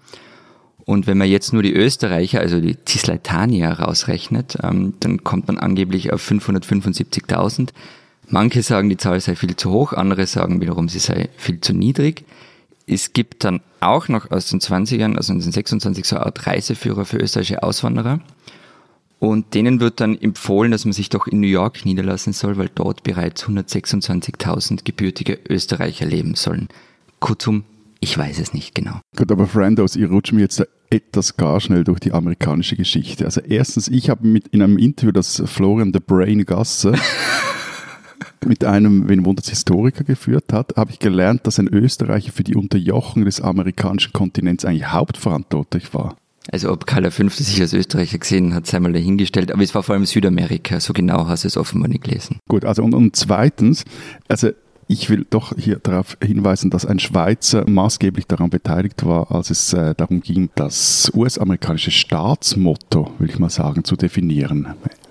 Und 0.83 1.07
wenn 1.07 1.17
man 1.17 1.29
jetzt 1.29 1.53
nur 1.53 1.63
die 1.63 1.73
Österreicher, 1.73 2.41
also 2.41 2.59
die 2.59 2.75
Cisleitanier 2.85 3.69
rausrechnet, 3.69 4.57
ähm, 4.63 4.95
dann 4.99 5.23
kommt 5.23 5.47
man 5.47 5.59
angeblich 5.59 6.11
auf 6.11 6.29
575.000. 6.29 7.69
Manche 8.27 8.61
sagen, 8.63 8.89
die 8.89 8.97
Zahl 8.97 9.21
sei 9.21 9.37
viel 9.37 9.55
zu 9.55 9.71
hoch, 9.71 9.93
andere 9.93 10.27
sagen 10.27 10.59
wiederum, 10.59 10.89
sie 10.89 10.99
sei 10.99 11.29
viel 11.37 11.61
zu 11.61 11.71
niedrig. 11.71 12.25
Es 12.87 13.11
gibt 13.11 13.43
dann 13.43 13.59
auch 13.81 14.07
noch 14.07 14.31
aus 14.31 14.47
den 14.47 14.61
20ern, 14.61 15.17
also 15.17 15.33
1926, 15.33 16.05
so 16.05 16.15
eine 16.15 16.25
Art 16.25 16.47
Reiseführer 16.47 17.03
für 17.03 17.17
österreichische 17.17 17.61
Auswanderer. 17.61 18.21
Und 19.19 19.53
denen 19.55 19.79
wird 19.79 19.99
dann 19.99 20.17
empfohlen, 20.17 20.71
dass 20.71 20.85
man 20.85 20.93
sich 20.93 21.09
doch 21.09 21.27
in 21.27 21.41
New 21.41 21.47
York 21.47 21.85
niederlassen 21.85 22.33
soll, 22.33 22.57
weil 22.57 22.69
dort 22.73 23.03
bereits 23.03 23.45
126.000 23.45 24.83
gebürtige 24.85 25.39
Österreicher 25.49 26.05
leben 26.05 26.35
sollen. 26.35 26.69
Kurzum, 27.19 27.65
ich 27.99 28.17
weiß 28.17 28.39
es 28.39 28.53
nicht 28.53 28.73
genau. 28.73 29.01
Gut, 29.15 29.31
aber 29.31 29.47
Frandos, 29.47 29.95
ihr 29.95 30.09
rutscht 30.09 30.33
mir 30.33 30.41
jetzt 30.41 30.63
etwas 30.89 31.35
gar 31.35 31.59
schnell 31.59 31.83
durch 31.83 31.99
die 31.99 32.13
amerikanische 32.13 32.77
Geschichte. 32.77 33.25
Also 33.25 33.41
erstens, 33.41 33.87
ich 33.89 34.09
habe 34.09 34.25
mit 34.25 34.47
in 34.49 34.61
einem 34.61 34.77
Interview, 34.77 35.11
das 35.11 35.41
Florian 35.45 35.91
the 35.93 35.99
Brain 35.99 36.45
Gasse 36.45 36.93
mit 38.45 38.63
einem, 38.63 39.07
wen 39.09 39.25
wundert 39.25 39.47
Historiker 39.47 40.03
geführt 40.03 40.53
hat, 40.53 40.73
habe 40.75 40.91
ich 40.91 40.99
gelernt, 40.99 41.47
dass 41.47 41.59
ein 41.59 41.67
Österreicher 41.67 42.31
für 42.31 42.43
die 42.43 42.55
Unterjochung 42.55 43.25
des 43.25 43.41
amerikanischen 43.41 44.13
Kontinents 44.13 44.65
eigentlich 44.65 44.91
hauptverantwortlich 44.91 45.93
war. 45.93 46.15
Also 46.51 46.71
ob 46.71 46.85
Karl 46.85 47.09
V. 47.11 47.27
sich 47.29 47.59
als 47.59 47.73
Österreicher 47.73 48.17
gesehen 48.17 48.53
hat, 48.53 48.67
sei 48.67 48.79
mal 48.79 48.93
dahingestellt. 48.93 49.51
Aber 49.51 49.61
es 49.63 49.75
war 49.75 49.83
vor 49.83 49.95
allem 49.95 50.05
Südamerika. 50.05 50.79
So 50.79 50.93
genau 50.93 51.27
hast 51.27 51.43
du 51.43 51.47
es 51.47 51.57
offenbar 51.57 51.89
nicht 51.89 52.03
gelesen. 52.03 52.39
Gut, 52.47 52.63
also 52.63 52.83
und, 52.83 52.93
und 52.93 53.15
zweitens, 53.15 53.83
also 54.29 54.51
ich 54.87 55.09
will 55.09 55.25
doch 55.29 55.53
hier 55.57 55.79
darauf 55.79 56.17
hinweisen, 56.23 56.69
dass 56.69 56.85
ein 56.85 56.99
Schweizer 56.99 57.69
maßgeblich 57.69 58.25
daran 58.25 58.49
beteiligt 58.49 59.05
war, 59.05 59.31
als 59.31 59.49
es 59.49 59.73
äh, 59.73 59.93
darum 59.95 60.21
ging, 60.21 60.49
das 60.55 61.11
US-amerikanische 61.13 61.91
Staatsmotto, 61.91 63.11
will 63.19 63.29
ich 63.29 63.39
mal 63.39 63.49
sagen, 63.49 63.83
zu 63.83 63.97
definieren. 63.97 64.67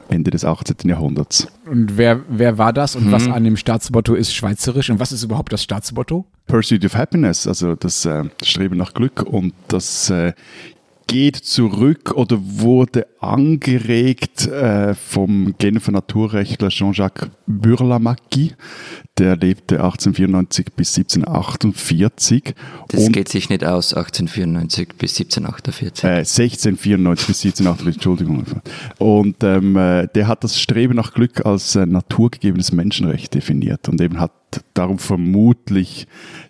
Ende 0.09 0.31
des 0.31 0.45
18. 0.45 0.89
Jahrhunderts. 0.89 1.49
Und 1.71 1.97
wer, 1.97 2.21
wer 2.29 2.59
war 2.59 2.73
das 2.73 2.97
und 2.97 3.11
was 3.13 3.27
an 3.29 3.45
dem 3.45 3.57
Staatsmotto 3.57 4.15
ist 4.15 4.35
schweizerisch 4.35 4.91
und 4.91 5.01
was 5.01 5.13
ist 5.13 5.23
überhaupt 5.23 5.53
das 5.53 5.63
Staatsmotto? 5.63 6.27
Pursuit 6.47 6.85
of 6.85 6.95
Happiness, 6.95 7.47
also 7.47 7.75
das 7.75 8.05
äh, 8.05 8.25
Streben 8.43 8.77
nach 8.77 8.95
Glück 8.95 9.23
und 9.23 9.53
das 9.69 10.11
äh, 10.11 10.33
geht 11.07 11.37
zurück 11.37 12.13
oder 12.15 12.39
wurde 12.41 13.07
angeregt 13.21 14.47
äh, 14.49 14.95
vom 14.95 15.55
Genfer 15.59 15.93
Naturrechtler 15.93 16.69
Jean-Jacques 16.69 17.31
Burlamaqui. 17.47 18.53
Der 19.19 19.37
lebte 19.37 19.77
1894 19.77 20.67
bis 20.77 20.97
1748. 20.99 22.55
Das 22.89 23.07
und, 23.07 23.13
geht 23.13 23.29
sich 23.29 23.49
nicht 23.49 23.65
aus, 23.65 23.95
1894 23.95 24.89
bis 24.99 25.19
1748. 25.19 26.05
äh, 26.05 26.09
1694 26.19 27.27
bis 27.27 27.45
1748, 27.45 27.95
Entschuldigung. 27.95 28.45
Und 28.99 29.43
ähm, 29.43 29.77
äh, 29.77 30.09
der 30.15 30.29
hat 30.29 30.45
das 30.45 30.61
Streben 30.61 30.97
nach 30.97 31.15
Glück 31.15 31.47
als 31.47 31.77
äh, 31.77 31.87
naturgegebenes 31.87 32.73
Menschenrecht 32.73 33.35
definiert 33.35 33.89
und 33.89 34.01
eben 34.01 34.21
hat 34.21 34.33
ist 34.57 34.65
darum 34.75 34.99
vermutlich 34.99 36.07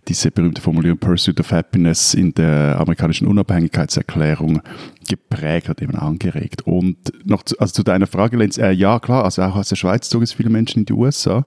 diese 0.08 0.30
berühmte 0.30 0.60
Formulierung 0.60 0.98
Pursuit 0.98 1.40
of 1.40 1.50
Happiness 1.50 2.14
in 2.14 2.32
der 2.34 2.78
amerikanischen 2.80 3.26
Unabhängigkeitserklärung 3.26 4.60
geprägt 5.08 5.68
hat, 5.68 5.82
eben 5.82 5.94
angeregt. 5.94 6.62
Und 6.66 6.96
noch 7.24 7.42
zu, 7.42 7.58
also 7.58 7.72
zu 7.72 7.82
deiner 7.82 8.06
Frage, 8.06 8.36
Lenz, 8.36 8.58
äh, 8.58 8.70
ja 8.70 8.98
klar, 8.98 9.24
also 9.24 9.42
auch 9.42 9.56
aus 9.56 9.68
der 9.68 9.76
Schweiz 9.76 10.08
zogen 10.08 10.24
es 10.24 10.32
viele 10.32 10.50
Menschen 10.50 10.80
in 10.80 10.86
die 10.86 10.92
USA, 10.92 11.44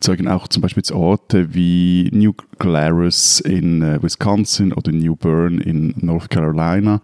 zeugen 0.00 0.28
auch 0.28 0.48
zum 0.48 0.62
Beispiel 0.62 0.82
Orte 0.92 1.54
wie 1.54 2.10
New 2.12 2.34
Glarus 2.58 3.40
in 3.40 3.82
äh, 3.82 4.02
Wisconsin 4.02 4.72
oder 4.72 4.92
New 4.92 5.16
Bern 5.16 5.58
in 5.58 5.94
North 5.98 6.30
Carolina. 6.30 7.00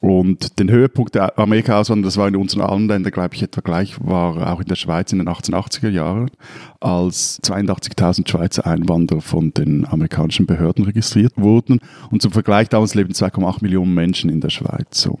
Und 0.00 0.60
den 0.60 0.70
Höhepunkt 0.70 1.16
der 1.16 1.38
Amerika-Auswanderung, 1.38 2.04
das 2.04 2.16
war 2.16 2.28
in 2.28 2.36
unseren 2.36 2.62
anderen 2.62 2.88
Ländern, 2.88 3.12
glaube 3.12 3.34
ich, 3.34 3.42
etwa 3.42 3.60
gleich, 3.60 3.96
war 4.00 4.52
auch 4.52 4.60
in 4.60 4.66
der 4.66 4.76
Schweiz 4.76 5.12
in 5.12 5.18
den 5.18 5.28
1880er 5.28 5.88
Jahren, 5.88 6.30
als 6.78 7.42
82.000 7.42 8.28
Schweizer 8.30 8.64
Einwanderer 8.64 9.20
von 9.20 9.52
den 9.52 9.84
amerikanischen 9.86 10.46
Behörden 10.46 10.84
registriert 10.84 11.32
wurden. 11.36 11.80
Und 12.10 12.22
zum 12.22 12.30
Vergleich, 12.30 12.68
damals 12.68 12.94
leben 12.94 13.12
2,8 13.12 13.58
Millionen 13.62 13.92
Menschen 13.92 14.30
in 14.30 14.40
der 14.40 14.50
Schweiz. 14.50 15.00
So. 15.00 15.18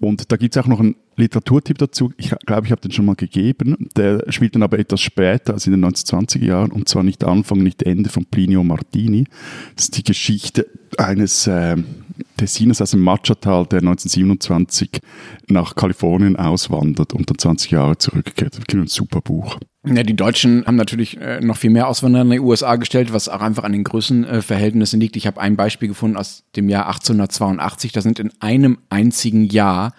Und 0.00 0.32
da 0.32 0.36
gibt 0.36 0.56
es 0.56 0.62
auch 0.62 0.68
noch 0.68 0.80
einen 0.80 0.96
Literaturtipp 1.16 1.76
dazu. 1.78 2.12
Ich 2.16 2.34
glaube, 2.46 2.66
ich 2.66 2.72
habe 2.72 2.80
den 2.80 2.92
schon 2.92 3.04
mal 3.04 3.16
gegeben. 3.16 3.88
Der 3.94 4.24
spielt 4.30 4.54
dann 4.54 4.62
aber 4.62 4.78
etwas 4.78 5.02
später, 5.02 5.52
als 5.52 5.66
in 5.66 5.72
den 5.72 5.84
1920er 5.84 6.44
Jahren, 6.44 6.72
und 6.72 6.88
zwar 6.88 7.02
nicht 7.02 7.24
Anfang, 7.24 7.62
nicht 7.62 7.82
Ende 7.82 8.08
von 8.08 8.24
Plinio 8.24 8.64
Martini. 8.64 9.26
Das 9.76 9.84
ist 9.84 9.98
die 9.98 10.04
Geschichte 10.04 10.66
eines 10.96 11.46
äh, 11.46 11.76
Tessiners 12.36 12.80
aus 12.80 12.92
dem 12.92 13.00
Machatal, 13.00 13.66
der 13.66 13.78
1927 13.78 15.00
nach 15.48 15.74
Kalifornien 15.74 16.36
auswandert 16.36 17.12
und 17.12 17.30
dann 17.30 17.38
20 17.38 17.70
Jahre 17.70 17.98
zurückkehrt. 17.98 18.58
Wirklich 18.58 18.82
ein 18.82 18.86
super 18.86 19.20
Buch. 19.20 19.58
Ja, 19.86 20.02
die 20.02 20.16
Deutschen 20.16 20.66
haben 20.66 20.76
natürlich 20.76 21.20
äh, 21.20 21.40
noch 21.40 21.58
viel 21.58 21.70
mehr 21.70 21.88
Auswanderer 21.88 22.22
in 22.22 22.30
die 22.30 22.40
USA 22.40 22.76
gestellt, 22.76 23.12
was 23.12 23.28
auch 23.28 23.42
einfach 23.42 23.64
an 23.64 23.72
den 23.72 23.84
Größenverhältnissen 23.84 24.98
liegt. 24.98 25.16
Ich 25.16 25.26
habe 25.26 25.40
ein 25.40 25.56
Beispiel 25.56 25.88
gefunden 25.88 26.16
aus 26.16 26.44
dem 26.56 26.68
Jahr 26.70 26.86
1882. 26.86 27.92
Da 27.92 28.00
sind 28.00 28.18
in 28.18 28.32
einem 28.40 28.78
einzigen 28.88 29.44
Jahr 29.44 29.92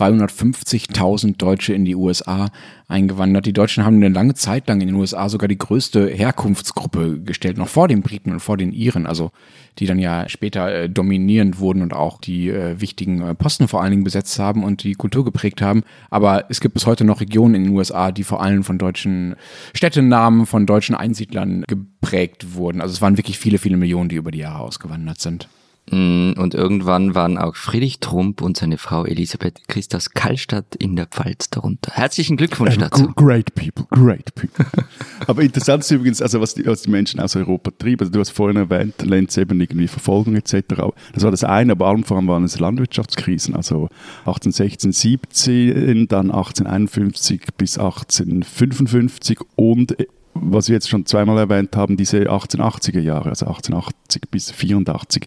250.000 0.00 1.36
Deutsche 1.36 1.72
in 1.72 1.84
die 1.84 1.96
USA 1.96 2.48
eingewandert. 2.88 3.46
Die 3.46 3.52
Deutschen 3.52 3.84
haben 3.84 3.96
eine 3.96 4.08
lange 4.08 4.34
Zeit 4.34 4.68
lang 4.68 4.80
in 4.80 4.88
den 4.88 4.96
USA 4.96 5.28
sogar 5.28 5.48
die 5.48 5.58
größte 5.58 6.06
Herkunftsgruppe 6.08 7.20
gestellt, 7.20 7.58
noch 7.58 7.68
vor 7.68 7.88
den 7.88 8.02
Briten 8.02 8.32
und 8.32 8.40
vor 8.40 8.56
den 8.56 8.72
Iren, 8.72 9.06
also 9.06 9.30
die 9.78 9.86
dann 9.86 9.98
ja 9.98 10.28
später 10.28 10.72
äh, 10.72 10.88
dominierend 10.88 11.58
wurden 11.58 11.82
und 11.82 11.92
auch 11.92 12.20
die 12.20 12.48
äh, 12.48 12.80
wichtigen 12.80 13.22
äh, 13.22 13.34
Posten 13.34 13.68
vor 13.68 13.82
allen 13.82 13.90
Dingen 13.90 14.04
besetzt 14.04 14.38
haben 14.38 14.64
und 14.64 14.82
die 14.84 14.94
Kultur 14.94 15.24
geprägt 15.24 15.60
haben. 15.60 15.82
Aber 16.10 16.44
es 16.48 16.60
gibt 16.60 16.74
bis 16.74 16.86
heute 16.86 17.04
noch 17.04 17.20
Regionen 17.20 17.54
in 17.54 17.64
den 17.64 17.76
USA, 17.76 18.12
die 18.12 18.24
vor 18.24 18.42
allem 18.42 18.64
von 18.64 18.78
deutschen 18.78 19.36
Städtenamen, 19.74 20.46
von 20.46 20.66
deutschen 20.66 20.94
Einsiedlern 20.94 21.64
geprägt 21.66 22.54
wurden. 22.54 22.80
Also 22.80 22.92
es 22.92 23.02
waren 23.02 23.16
wirklich 23.16 23.38
viele, 23.38 23.58
viele 23.58 23.76
Millionen, 23.76 24.08
die 24.08 24.16
über 24.16 24.30
die 24.30 24.38
Jahre 24.38 24.60
ausgewandert 24.60 25.20
sind. 25.20 25.48
Mm, 25.90 26.32
und 26.36 26.54
irgendwann 26.54 27.14
waren 27.14 27.38
auch 27.38 27.54
Friedrich 27.54 28.00
Trump 28.00 28.42
und 28.42 28.56
seine 28.56 28.76
Frau 28.76 29.04
Elisabeth 29.04 29.68
Christus 29.68 30.10
Kallstadt 30.10 30.74
in 30.76 30.96
der 30.96 31.06
Pfalz 31.06 31.48
darunter. 31.48 31.92
Herzlichen 31.92 32.36
Glückwunsch 32.36 32.76
dazu. 32.76 33.12
Great 33.14 33.54
people, 33.54 33.86
great 33.90 34.34
people. 34.34 34.66
Aber 35.28 35.42
interessant 35.42 35.84
ist 35.84 35.90
übrigens, 35.92 36.20
also 36.20 36.40
was 36.40 36.54
die, 36.54 36.66
was 36.66 36.82
die 36.82 36.90
Menschen 36.90 37.20
aus 37.20 37.36
Europa 37.36 37.70
trieben. 37.70 38.00
Also 38.00 38.12
du 38.12 38.18
hast 38.18 38.30
vorhin 38.30 38.56
erwähnt, 38.56 39.00
Lenz 39.02 39.36
eben 39.36 39.60
irgendwie 39.60 39.86
Verfolgung 39.86 40.34
etc. 40.34 40.64
Das 41.12 41.22
war 41.22 41.30
das 41.30 41.44
eine, 41.44 41.72
aber 41.72 41.86
allem 41.86 42.02
vor 42.02 42.16
allem 42.16 42.26
waren 42.26 42.42
es 42.42 42.58
Landwirtschaftskrisen. 42.58 43.54
Also 43.54 43.88
1816, 44.24 44.90
17, 44.90 46.08
dann 46.08 46.32
1851 46.32 47.42
bis 47.56 47.78
1855 47.78 49.38
und 49.54 49.96
was 50.34 50.68
wir 50.68 50.74
jetzt 50.74 50.88
schon 50.88 51.06
zweimal 51.06 51.38
erwähnt 51.38 51.76
haben, 51.76 51.96
diese 51.96 52.30
1880er 52.30 53.00
Jahre, 53.00 53.30
also 53.30 53.46
1880 53.46 54.22
bis 54.30 54.50
84 54.50 55.26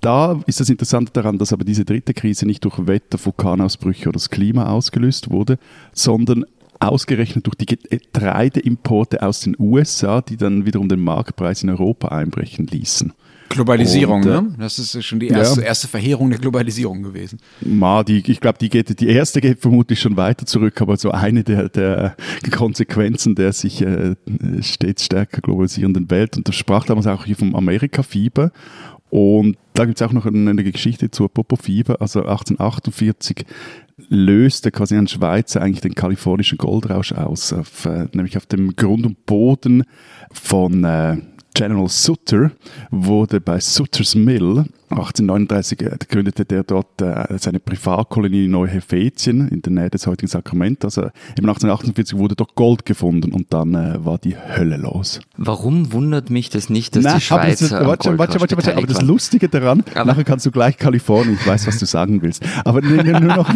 da 0.00 0.40
ist 0.46 0.60
das 0.60 0.68
Interessante 0.68 1.12
daran, 1.12 1.38
dass 1.38 1.52
aber 1.52 1.64
diese 1.64 1.84
dritte 1.84 2.14
Krise 2.14 2.46
nicht 2.46 2.64
durch 2.64 2.86
Wetter, 2.86 3.18
Vulkanausbrüche 3.22 4.08
oder 4.08 4.14
das 4.14 4.30
Klima 4.30 4.70
ausgelöst 4.70 5.30
wurde, 5.30 5.58
sondern 5.92 6.44
ausgerechnet 6.80 7.46
durch 7.46 7.56
die 7.56 7.66
Getreideimporte 7.66 9.22
aus 9.22 9.40
den 9.40 9.56
USA, 9.58 10.20
die 10.20 10.36
dann 10.36 10.64
wiederum 10.64 10.88
den 10.88 11.00
Marktpreis 11.00 11.62
in 11.62 11.70
Europa 11.70 12.08
einbrechen 12.08 12.66
ließen. 12.66 13.12
Globalisierung, 13.48 14.22
und, 14.22 14.28
äh, 14.28 14.42
ne? 14.42 14.54
Das 14.58 14.78
ist 14.78 15.02
schon 15.04 15.20
die 15.20 15.28
erste, 15.28 15.60
ja. 15.62 15.68
erste 15.68 15.88
Verheerung 15.88 16.28
der 16.30 16.38
Globalisierung 16.38 17.02
gewesen. 17.02 17.38
Ma, 17.62 18.04
die, 18.04 18.22
ich 18.26 18.40
glaube, 18.40 18.58
die 18.58 18.68
geht, 18.68 19.00
die 19.00 19.08
erste 19.08 19.40
geht 19.40 19.60
vermutlich 19.60 20.00
schon 20.00 20.16
weiter 20.16 20.44
zurück, 20.44 20.80
aber 20.82 20.96
so 20.96 21.10
eine 21.10 21.44
der, 21.44 21.68
der 21.70 22.16
Konsequenzen 22.50 23.34
der 23.34 23.52
sich 23.52 23.80
äh, 23.80 24.16
stets 24.60 25.06
stärker 25.06 25.40
globalisierenden 25.40 26.10
Welt. 26.10 26.36
Und 26.36 26.46
das 26.46 26.56
sprach 26.56 26.84
damals 26.84 27.06
auch 27.06 27.24
hier 27.24 27.36
vom 27.36 27.54
Amerika-Fieber. 27.54 28.52
Und 29.10 29.56
da 29.78 29.84
gibt 29.84 30.00
es 30.00 30.06
auch 30.06 30.12
noch 30.12 30.26
eine, 30.26 30.64
Geschichte 30.64 31.08
zur 31.12 31.28
Popo-Fieber. 31.28 32.00
Also 32.00 32.22
1848 32.22 33.46
löste 34.08 34.72
quasi 34.72 34.96
ein 34.96 35.06
Schweizer 35.06 35.62
eigentlich 35.62 35.82
den 35.82 35.94
kalifornischen 35.94 36.58
Goldrausch 36.58 37.12
aus, 37.12 37.52
auf, 37.52 37.84
äh, 37.84 38.08
nämlich 38.12 38.36
auf 38.36 38.46
dem 38.46 38.74
Grund 38.74 39.06
und 39.06 39.24
Boden 39.24 39.84
von 40.32 40.82
äh, 40.82 41.18
General 41.54 41.88
Sutter 41.88 42.50
wurde 42.90 43.40
bei 43.40 43.60
Sutters 43.60 44.16
Mill 44.16 44.64
1839 44.90 45.82
äh, 45.82 45.96
gründete 46.08 46.44
der 46.44 46.64
dort 46.64 47.00
äh, 47.02 47.38
seine 47.38 47.60
Privatkolonie 47.60 48.46
in 48.46 48.52
Neuhelvetien 48.52 49.48
in 49.48 49.62
der 49.62 49.72
Nähe 49.72 49.90
des 49.90 50.06
heutigen 50.06 50.28
Sacramento. 50.28 50.86
Also 50.86 51.02
eben 51.02 51.48
1848 51.48 52.18
wurde 52.18 52.34
dort 52.34 52.54
Gold 52.54 52.84
gefunden 52.84 53.32
und 53.32 53.52
dann 53.52 53.74
äh, 53.74 54.04
war 54.04 54.18
die 54.18 54.36
Hölle 54.36 54.76
los. 54.76 55.20
Warum 55.36 55.92
wundert 55.92 56.30
mich 56.30 56.50
das 56.50 56.70
nicht, 56.70 56.96
dass 56.96 57.04
Nein, 57.04 57.16
die 57.16 57.22
Schweizer 57.22 57.80
aber 57.80 57.96
das, 57.96 58.06
warte, 58.06 58.18
warte, 58.18 58.56
warte, 58.56 58.76
aber 58.76 58.86
das 58.86 59.02
Lustige 59.02 59.48
daran, 59.48 59.84
aber 59.94 60.04
nachher 60.04 60.24
kannst 60.24 60.46
du 60.46 60.50
gleich 60.50 60.76
Kalifornien, 60.76 61.38
ich 61.40 61.46
weiß, 61.46 61.66
was 61.66 61.78
du 61.78 61.86
sagen 61.86 62.22
willst, 62.22 62.42
aber 62.64 62.82
nur 62.82 63.20
noch 63.20 63.48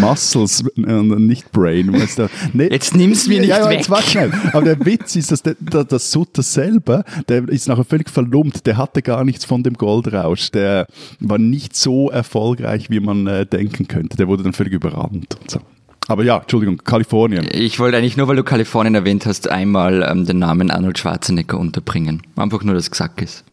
Muscles 0.00 0.64
und 0.76 1.26
nicht 1.26 1.50
Brain. 1.52 1.92
Weißt 1.92 2.18
du. 2.18 2.28
nee, 2.52 2.68
jetzt 2.68 2.94
nimmst 2.94 3.26
du 3.26 3.30
mir 3.30 3.40
nicht 3.40 3.50
ja, 3.50 3.58
ja, 3.58 3.68
weg. 3.68 3.78
Jetzt 3.78 3.90
warte 3.90 4.10
schnell. 4.10 4.32
Aber 4.52 4.62
der 4.62 4.84
Witz 4.84 5.16
ist, 5.16 5.32
dass 5.32 5.42
der, 5.42 5.56
der, 5.58 5.84
der 5.84 5.98
Sutter 5.98 6.42
selber, 6.42 7.04
der 7.28 7.48
ist 7.48 7.68
nachher 7.68 7.84
völlig 7.84 8.10
verlumpt. 8.14 8.66
Der 8.66 8.78
hatte 8.78 9.02
gar 9.02 9.24
nichts 9.24 9.44
von 9.44 9.62
dem 9.62 9.74
Goldrausch. 9.74 10.50
Der 10.50 10.86
war 11.20 11.38
nicht 11.38 11.76
so 11.76 12.10
erfolgreich, 12.10 12.88
wie 12.88 13.00
man 13.00 13.26
äh, 13.26 13.44
denken 13.44 13.88
könnte. 13.88 14.16
Der 14.16 14.28
wurde 14.28 14.42
dann 14.42 14.52
völlig 14.52 14.72
überrannt 14.72 15.36
und 15.40 15.50
so. 15.50 15.60
Aber 16.06 16.22
ja, 16.22 16.38
Entschuldigung, 16.38 16.78
Kalifornien. 16.78 17.46
Ich 17.50 17.78
wollte 17.78 17.96
eigentlich 17.96 18.16
nur, 18.16 18.28
weil 18.28 18.36
du 18.36 18.44
Kalifornien 18.44 18.94
erwähnt 18.94 19.26
hast, 19.26 19.48
einmal 19.48 20.02
ähm, 20.02 20.26
den 20.26 20.38
Namen 20.38 20.70
Arnold 20.70 20.98
Schwarzenegger 20.98 21.58
unterbringen. 21.58 22.22
Einfach 22.36 22.62
nur, 22.62 22.74
dass 22.74 22.84
es 22.84 22.90
gesagt 22.90 23.22
ist. 23.22 23.44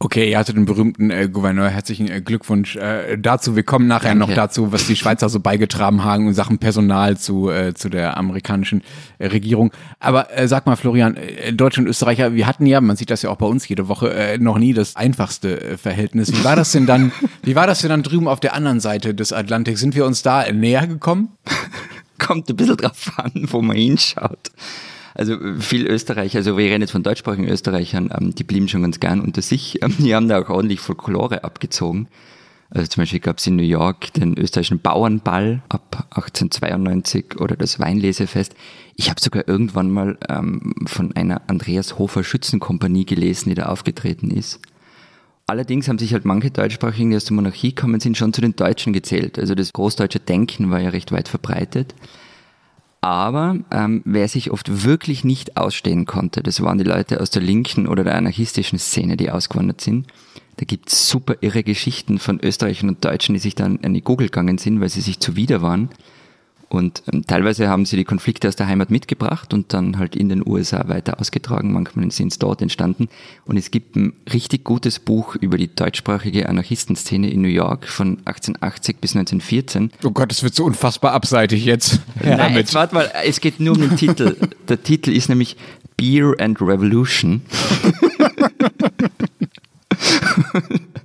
Okay, 0.00 0.30
ihr 0.30 0.38
hattet 0.38 0.56
den 0.56 0.64
berühmten 0.64 1.10
äh, 1.10 1.28
Gouverneur. 1.28 1.70
Herzlichen 1.70 2.08
äh, 2.08 2.20
Glückwunsch 2.20 2.76
äh, 2.76 3.18
dazu. 3.18 3.56
Wir 3.56 3.64
kommen 3.64 3.88
nachher 3.88 4.10
Danke. 4.10 4.28
noch 4.28 4.32
dazu, 4.32 4.70
was 4.70 4.86
die 4.86 4.94
Schweizer 4.94 5.28
so 5.28 5.40
beigetragen 5.40 6.04
haben 6.04 6.28
in 6.28 6.34
Sachen 6.34 6.58
Personal 6.58 7.16
zu, 7.16 7.50
äh, 7.50 7.74
zu 7.74 7.88
der 7.88 8.16
amerikanischen 8.16 8.84
äh, 9.18 9.26
Regierung. 9.26 9.72
Aber 9.98 10.32
äh, 10.36 10.46
sag 10.46 10.66
mal, 10.66 10.76
Florian, 10.76 11.16
äh, 11.16 11.52
Deutsche 11.52 11.80
und 11.80 11.88
Österreicher, 11.88 12.32
wir 12.34 12.46
hatten 12.46 12.64
ja, 12.64 12.80
man 12.80 12.94
sieht 12.94 13.10
das 13.10 13.22
ja 13.22 13.30
auch 13.30 13.38
bei 13.38 13.46
uns 13.46 13.66
jede 13.66 13.88
Woche, 13.88 14.14
äh, 14.14 14.38
noch 14.38 14.58
nie 14.58 14.72
das 14.72 14.94
einfachste 14.94 15.60
äh, 15.60 15.76
Verhältnis. 15.76 16.32
Wie 16.32 16.44
war 16.44 16.54
das 16.54 16.70
denn 16.70 16.86
dann, 16.86 17.10
wie 17.42 17.56
war 17.56 17.66
das 17.66 17.80
denn 17.80 17.90
dann 17.90 18.04
drüben 18.04 18.28
auf 18.28 18.38
der 18.38 18.54
anderen 18.54 18.78
Seite 18.78 19.16
des 19.16 19.32
Atlantiks? 19.32 19.80
Sind 19.80 19.96
wir 19.96 20.06
uns 20.06 20.22
da 20.22 20.50
näher 20.52 20.86
gekommen? 20.86 21.32
Kommt 22.18 22.48
ein 22.48 22.54
bisschen 22.54 22.76
drauf 22.76 23.10
an, 23.16 23.32
wo 23.34 23.60
man 23.62 23.76
hinschaut. 23.76 24.52
Also 25.18 25.36
viel 25.58 25.84
Österreicher, 25.88 26.38
also 26.38 26.56
wir 26.56 26.66
reden 26.66 26.82
jetzt 26.82 26.92
von 26.92 27.02
deutschsprachigen 27.02 27.48
Österreichern, 27.48 28.10
ähm, 28.16 28.36
die 28.36 28.44
blieben 28.44 28.68
schon 28.68 28.82
ganz 28.82 29.00
gern 29.00 29.20
unter 29.20 29.42
sich. 29.42 29.82
Ähm, 29.82 29.92
die 29.98 30.14
haben 30.14 30.28
da 30.28 30.40
auch 30.40 30.48
ordentlich 30.48 30.78
Folklore 30.78 31.42
abgezogen. 31.42 32.06
Also 32.70 32.86
zum 32.86 33.02
Beispiel 33.02 33.18
gab 33.18 33.38
es 33.38 33.46
in 33.48 33.56
New 33.56 33.64
York 33.64 34.12
den 34.12 34.38
österreichischen 34.38 34.78
Bauernball 34.78 35.62
ab 35.68 36.06
1892 36.10 37.40
oder 37.40 37.56
das 37.56 37.80
Weinlesefest. 37.80 38.54
Ich 38.94 39.10
habe 39.10 39.20
sogar 39.20 39.48
irgendwann 39.48 39.90
mal 39.90 40.18
ähm, 40.28 40.74
von 40.86 41.16
einer 41.16 41.42
Andreas 41.48 41.98
Hofer 41.98 42.22
Schützenkompanie 42.22 43.04
gelesen, 43.04 43.48
die 43.48 43.56
da 43.56 43.66
aufgetreten 43.66 44.30
ist. 44.30 44.60
Allerdings 45.48 45.88
haben 45.88 45.98
sich 45.98 46.12
halt 46.12 46.26
manche 46.26 46.52
Deutschsprachigen, 46.52 47.10
die 47.10 47.16
aus 47.16 47.24
der 47.24 47.34
Monarchie 47.34 47.74
kommen, 47.74 47.98
sind 47.98 48.16
schon 48.16 48.32
zu 48.32 48.40
den 48.40 48.54
Deutschen 48.54 48.92
gezählt. 48.92 49.36
Also 49.36 49.56
das 49.56 49.72
großdeutsche 49.72 50.20
Denken 50.20 50.70
war 50.70 50.78
ja 50.78 50.90
recht 50.90 51.10
weit 51.10 51.26
verbreitet. 51.26 51.94
Aber 53.00 53.56
ähm, 53.70 54.02
wer 54.04 54.26
sich 54.28 54.50
oft 54.50 54.84
wirklich 54.84 55.22
nicht 55.22 55.56
ausstehen 55.56 56.04
konnte, 56.04 56.42
das 56.42 56.62
waren 56.62 56.78
die 56.78 56.84
Leute 56.84 57.20
aus 57.20 57.30
der 57.30 57.42
linken 57.42 57.86
oder 57.86 58.02
der 58.02 58.16
anarchistischen 58.16 58.78
Szene, 58.78 59.16
die 59.16 59.30
ausgewandert 59.30 59.80
sind. 59.80 60.08
Da 60.56 60.64
gibt's 60.64 61.08
super 61.08 61.36
irre 61.40 61.62
Geschichten 61.62 62.18
von 62.18 62.40
Österreichern 62.42 62.88
und 62.88 63.04
Deutschen, 63.04 63.34
die 63.34 63.40
sich 63.40 63.54
dann 63.54 63.78
an 63.84 63.94
die 63.94 64.02
Google 64.02 64.26
gegangen 64.26 64.58
sind, 64.58 64.80
weil 64.80 64.88
sie 64.88 65.00
sich 65.00 65.20
zuwider 65.20 65.62
waren. 65.62 65.90
Und 66.68 67.02
ähm, 67.12 67.24
teilweise 67.26 67.68
haben 67.68 67.86
sie 67.86 67.96
die 67.96 68.04
Konflikte 68.04 68.48
aus 68.48 68.56
der 68.56 68.66
Heimat 68.66 68.90
mitgebracht 68.90 69.54
und 69.54 69.72
dann 69.72 69.98
halt 69.98 70.14
in 70.14 70.28
den 70.28 70.46
USA 70.46 70.88
weiter 70.88 71.20
ausgetragen. 71.20 71.72
Manchmal 71.72 72.10
sind 72.10 72.32
es 72.32 72.38
dort 72.38 72.60
entstanden. 72.60 73.08
Und 73.46 73.56
es 73.56 73.70
gibt 73.70 73.96
ein 73.96 74.12
richtig 74.32 74.64
gutes 74.64 74.98
Buch 74.98 75.36
über 75.36 75.56
die 75.56 75.74
deutschsprachige 75.74 76.48
Anarchistenszene 76.48 77.30
in 77.30 77.40
New 77.40 77.48
York 77.48 77.86
von 77.86 78.18
1880 78.24 78.98
bis 78.98 79.16
1914. 79.16 79.90
Oh 80.04 80.10
Gott, 80.10 80.30
das 80.30 80.42
wird 80.42 80.54
so 80.54 80.64
unfassbar 80.64 81.12
abseitig 81.12 81.64
jetzt. 81.64 82.00
Ja, 82.24 82.36
Nein, 82.36 82.54
jetzt 82.54 82.74
warte 82.74 82.94
mal, 82.94 83.10
es 83.24 83.40
geht 83.40 83.60
nur 83.60 83.76
um 83.76 83.80
den 83.80 83.96
Titel. 83.96 84.36
Der 84.68 84.82
Titel 84.82 85.12
ist 85.12 85.28
nämlich 85.28 85.56
Beer 85.96 86.34
and 86.38 86.60
Revolution. 86.60 87.42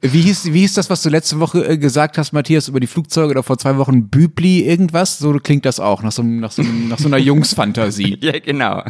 Wie 0.06 0.20
hieß, 0.20 0.52
wie 0.52 0.60
hieß 0.60 0.74
das, 0.74 0.90
was 0.90 1.02
du 1.02 1.10
letzte 1.10 1.40
Woche 1.40 1.66
äh, 1.66 1.78
gesagt 1.78 2.18
hast, 2.18 2.34
Matthias, 2.34 2.68
über 2.68 2.82
die 2.82 2.88
Flugzeuge 2.88 3.32
oder 3.32 3.42
vor 3.42 3.58
zwei 3.58 3.78
Wochen? 3.78 4.10
Bübli 4.10 4.60
irgendwas? 4.60 5.18
So 5.18 5.32
klingt 5.36 5.66
das 5.66 5.80
auch, 5.80 6.04
nach 6.04 6.12
so, 6.12 6.24
nach 6.24 6.52
so, 6.52 6.62
nach 6.62 7.00
so 7.00 7.08
einer 7.08 7.18
Jungsfantasie. 7.20 8.18
ja, 8.20 8.38
genau. 8.40 8.84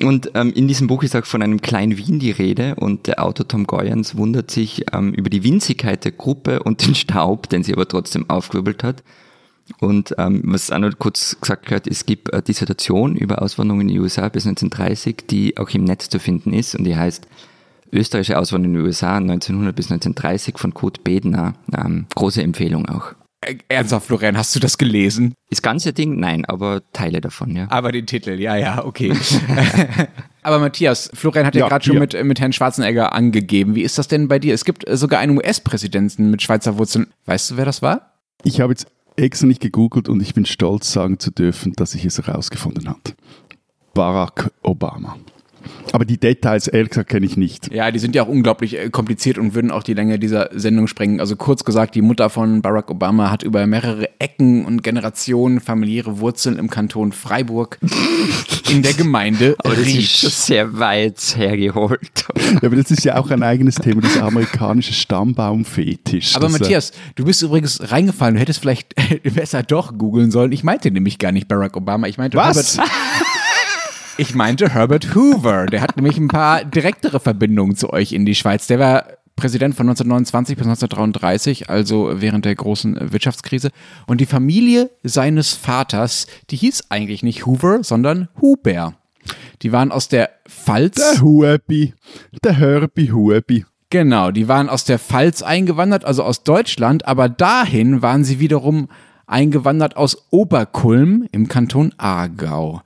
Und 0.00 0.30
ähm, 0.34 0.52
in 0.52 0.68
diesem 0.68 0.86
Buch 0.86 1.02
ist 1.02 1.16
auch 1.16 1.26
von 1.26 1.42
einem 1.42 1.60
kleinen 1.60 1.98
Wien 1.98 2.20
die 2.20 2.30
Rede 2.30 2.76
und 2.76 3.08
der 3.08 3.20
Autor 3.20 3.48
Tom 3.48 3.66
Goyans 3.66 4.16
wundert 4.16 4.52
sich 4.52 4.84
ähm, 4.92 5.12
über 5.12 5.28
die 5.28 5.42
Winzigkeit 5.42 6.04
der 6.04 6.12
Gruppe 6.12 6.62
und 6.62 6.86
den 6.86 6.94
Staub, 6.94 7.48
den 7.48 7.64
sie 7.64 7.72
aber 7.72 7.88
trotzdem 7.88 8.30
aufgewirbelt 8.30 8.84
hat. 8.84 9.02
Und 9.80 10.14
ähm, 10.18 10.42
was 10.44 10.70
auch 10.70 10.78
noch 10.78 10.96
kurz 11.00 11.36
gesagt 11.40 11.66
gehört, 11.66 11.88
es 11.88 12.06
gibt 12.06 12.32
eine 12.32 12.42
Dissertation 12.42 13.16
über 13.16 13.42
Auswanderung 13.42 13.80
in 13.80 13.88
die 13.88 13.98
USA 13.98 14.28
bis 14.28 14.46
1930, 14.46 15.24
die 15.28 15.56
auch 15.56 15.70
im 15.70 15.82
Netz 15.82 16.08
zu 16.08 16.20
finden 16.20 16.52
ist 16.52 16.76
und 16.76 16.84
die 16.84 16.96
heißt 16.96 17.26
Österreichische 17.92 18.38
Auswanderung 18.38 18.76
in 18.76 18.80
die 18.80 18.86
USA 18.86 19.16
1900 19.16 19.76
bis 19.76 19.86
1930 19.86 20.58
von 20.58 20.72
Kurt 20.74 21.04
Bedner. 21.04 21.54
Ähm, 21.76 22.06
große 22.14 22.42
Empfehlung 22.42 22.88
auch. 22.88 23.14
Ernsthaft, 23.68 24.06
Florian, 24.06 24.36
hast 24.36 24.54
du 24.54 24.60
das 24.60 24.78
gelesen? 24.78 25.34
Das 25.50 25.62
ganze 25.62 25.92
Ding? 25.92 26.20
Nein, 26.20 26.44
aber 26.44 26.80
Teile 26.92 27.20
davon, 27.20 27.56
ja. 27.56 27.66
Aber 27.70 27.90
den 27.90 28.06
Titel, 28.06 28.38
ja, 28.38 28.54
ja, 28.56 28.84
okay. 28.84 29.12
aber 30.42 30.60
Matthias, 30.60 31.10
Florian 31.12 31.46
hat 31.46 31.56
ja, 31.56 31.62
ja 31.62 31.68
gerade 31.68 31.84
schon 31.84 31.98
mit, 31.98 32.24
mit 32.24 32.40
Herrn 32.40 32.52
Schwarzenegger 32.52 33.12
angegeben. 33.12 33.74
Wie 33.74 33.82
ist 33.82 33.98
das 33.98 34.06
denn 34.06 34.28
bei 34.28 34.38
dir? 34.38 34.54
Es 34.54 34.64
gibt 34.64 34.84
sogar 34.88 35.18
einen 35.18 35.36
US-Präsidenten 35.36 36.30
mit 36.30 36.40
Schweizer 36.40 36.78
Wurzeln. 36.78 37.08
Weißt 37.26 37.50
du, 37.50 37.56
wer 37.56 37.64
das 37.64 37.82
war? 37.82 38.12
Ich 38.44 38.60
habe 38.60 38.72
jetzt 38.72 38.86
extra 39.16 39.48
nicht 39.48 39.60
gegoogelt 39.60 40.08
und 40.08 40.22
ich 40.22 40.34
bin 40.34 40.46
stolz 40.46 40.92
sagen 40.92 41.18
zu 41.18 41.32
dürfen, 41.32 41.72
dass 41.72 41.96
ich 41.96 42.04
es 42.04 42.24
herausgefunden 42.24 42.88
habe. 42.88 43.00
Barack 43.92 44.52
Obama. 44.62 45.16
Aber 45.92 46.04
die 46.04 46.18
Details, 46.18 46.68
ehrlich 46.68 46.90
gesagt, 46.90 47.10
kenne 47.10 47.26
ich 47.26 47.36
nicht. 47.36 47.72
Ja, 47.72 47.90
die 47.90 47.98
sind 47.98 48.14
ja 48.14 48.22
auch 48.22 48.28
unglaublich 48.28 48.78
äh, 48.78 48.90
kompliziert 48.90 49.38
und 49.38 49.54
würden 49.54 49.70
auch 49.70 49.82
die 49.82 49.94
Länge 49.94 50.18
dieser 50.18 50.50
Sendung 50.52 50.86
sprengen. 50.86 51.20
Also 51.20 51.36
kurz 51.36 51.64
gesagt, 51.64 51.94
die 51.94 52.02
Mutter 52.02 52.30
von 52.30 52.62
Barack 52.62 52.90
Obama 52.90 53.30
hat 53.30 53.42
über 53.42 53.66
mehrere 53.66 54.08
Ecken 54.18 54.64
und 54.64 54.82
Generationen 54.82 55.60
familiäre 55.60 56.18
Wurzeln 56.20 56.58
im 56.58 56.70
Kanton 56.70 57.12
Freiburg 57.12 57.78
in 58.70 58.82
der 58.82 58.94
Gemeinde 58.94 59.56
Aber 59.64 59.74
das 59.74 59.86
Riesch. 59.86 60.24
ist 60.24 60.46
sehr 60.46 60.78
weit 60.78 61.20
hergeholt. 61.36 62.26
Ja, 62.36 62.68
aber 62.68 62.76
das 62.76 62.90
ist 62.90 63.04
ja 63.04 63.16
auch 63.16 63.30
ein 63.30 63.42
eigenes 63.42 63.76
Thema, 63.76 64.00
das 64.02 64.16
amerikanische 64.16 64.92
Stammbaumfetisch. 64.92 66.36
Aber 66.36 66.46
äh, 66.46 66.50
Matthias, 66.50 66.92
du 67.14 67.24
bist 67.24 67.42
übrigens 67.42 67.90
reingefallen, 67.90 68.34
du 68.34 68.40
hättest 68.40 68.60
vielleicht 68.60 68.94
besser 69.34 69.62
doch 69.62 69.96
googeln 69.98 70.30
sollen. 70.30 70.52
Ich 70.52 70.64
meinte 70.64 70.90
nämlich 70.90 71.18
gar 71.18 71.32
nicht 71.32 71.48
Barack 71.48 71.76
Obama, 71.76 72.06
ich 72.06 72.18
meinte 72.18 72.36
Was? 72.36 72.78
Robert 72.78 72.90
Ich 74.22 74.36
meinte 74.36 74.72
Herbert 74.72 75.16
Hoover. 75.16 75.66
Der 75.66 75.80
hat 75.80 75.96
nämlich 75.96 76.16
ein 76.16 76.28
paar 76.28 76.64
direktere 76.64 77.18
Verbindungen 77.18 77.74
zu 77.74 77.92
euch 77.92 78.12
in 78.12 78.24
die 78.24 78.36
Schweiz. 78.36 78.68
Der 78.68 78.78
war 78.78 79.04
Präsident 79.34 79.74
von 79.74 79.88
1929 79.88 80.56
bis 80.56 80.64
1933, 80.64 81.68
also 81.68 82.08
während 82.20 82.44
der 82.44 82.54
großen 82.54 83.12
Wirtschaftskrise. 83.12 83.70
Und 84.06 84.20
die 84.20 84.26
Familie 84.26 84.90
seines 85.02 85.54
Vaters, 85.54 86.28
die 86.50 86.56
hieß 86.56 86.84
eigentlich 86.88 87.24
nicht 87.24 87.46
Hoover, 87.46 87.82
sondern 87.82 88.28
Huber. 88.40 88.94
Die 89.62 89.72
waren 89.72 89.90
aus 89.90 90.06
der 90.06 90.30
Pfalz. 90.48 90.94
Der 90.94 91.20
Huebi. 91.20 91.92
Der 92.44 92.52
Herbie 92.52 93.10
Huebi. 93.10 93.66
Genau, 93.90 94.30
die 94.30 94.46
waren 94.46 94.68
aus 94.68 94.84
der 94.84 95.00
Pfalz 95.00 95.42
eingewandert, 95.42 96.04
also 96.04 96.22
aus 96.22 96.44
Deutschland, 96.44 97.08
aber 97.08 97.28
dahin 97.28 98.02
waren 98.02 98.22
sie 98.22 98.38
wiederum 98.38 98.86
eingewandert 99.26 99.96
aus 99.96 100.28
Oberkulm 100.30 101.26
im 101.32 101.48
Kanton 101.48 101.92
Aargau. 101.96 102.82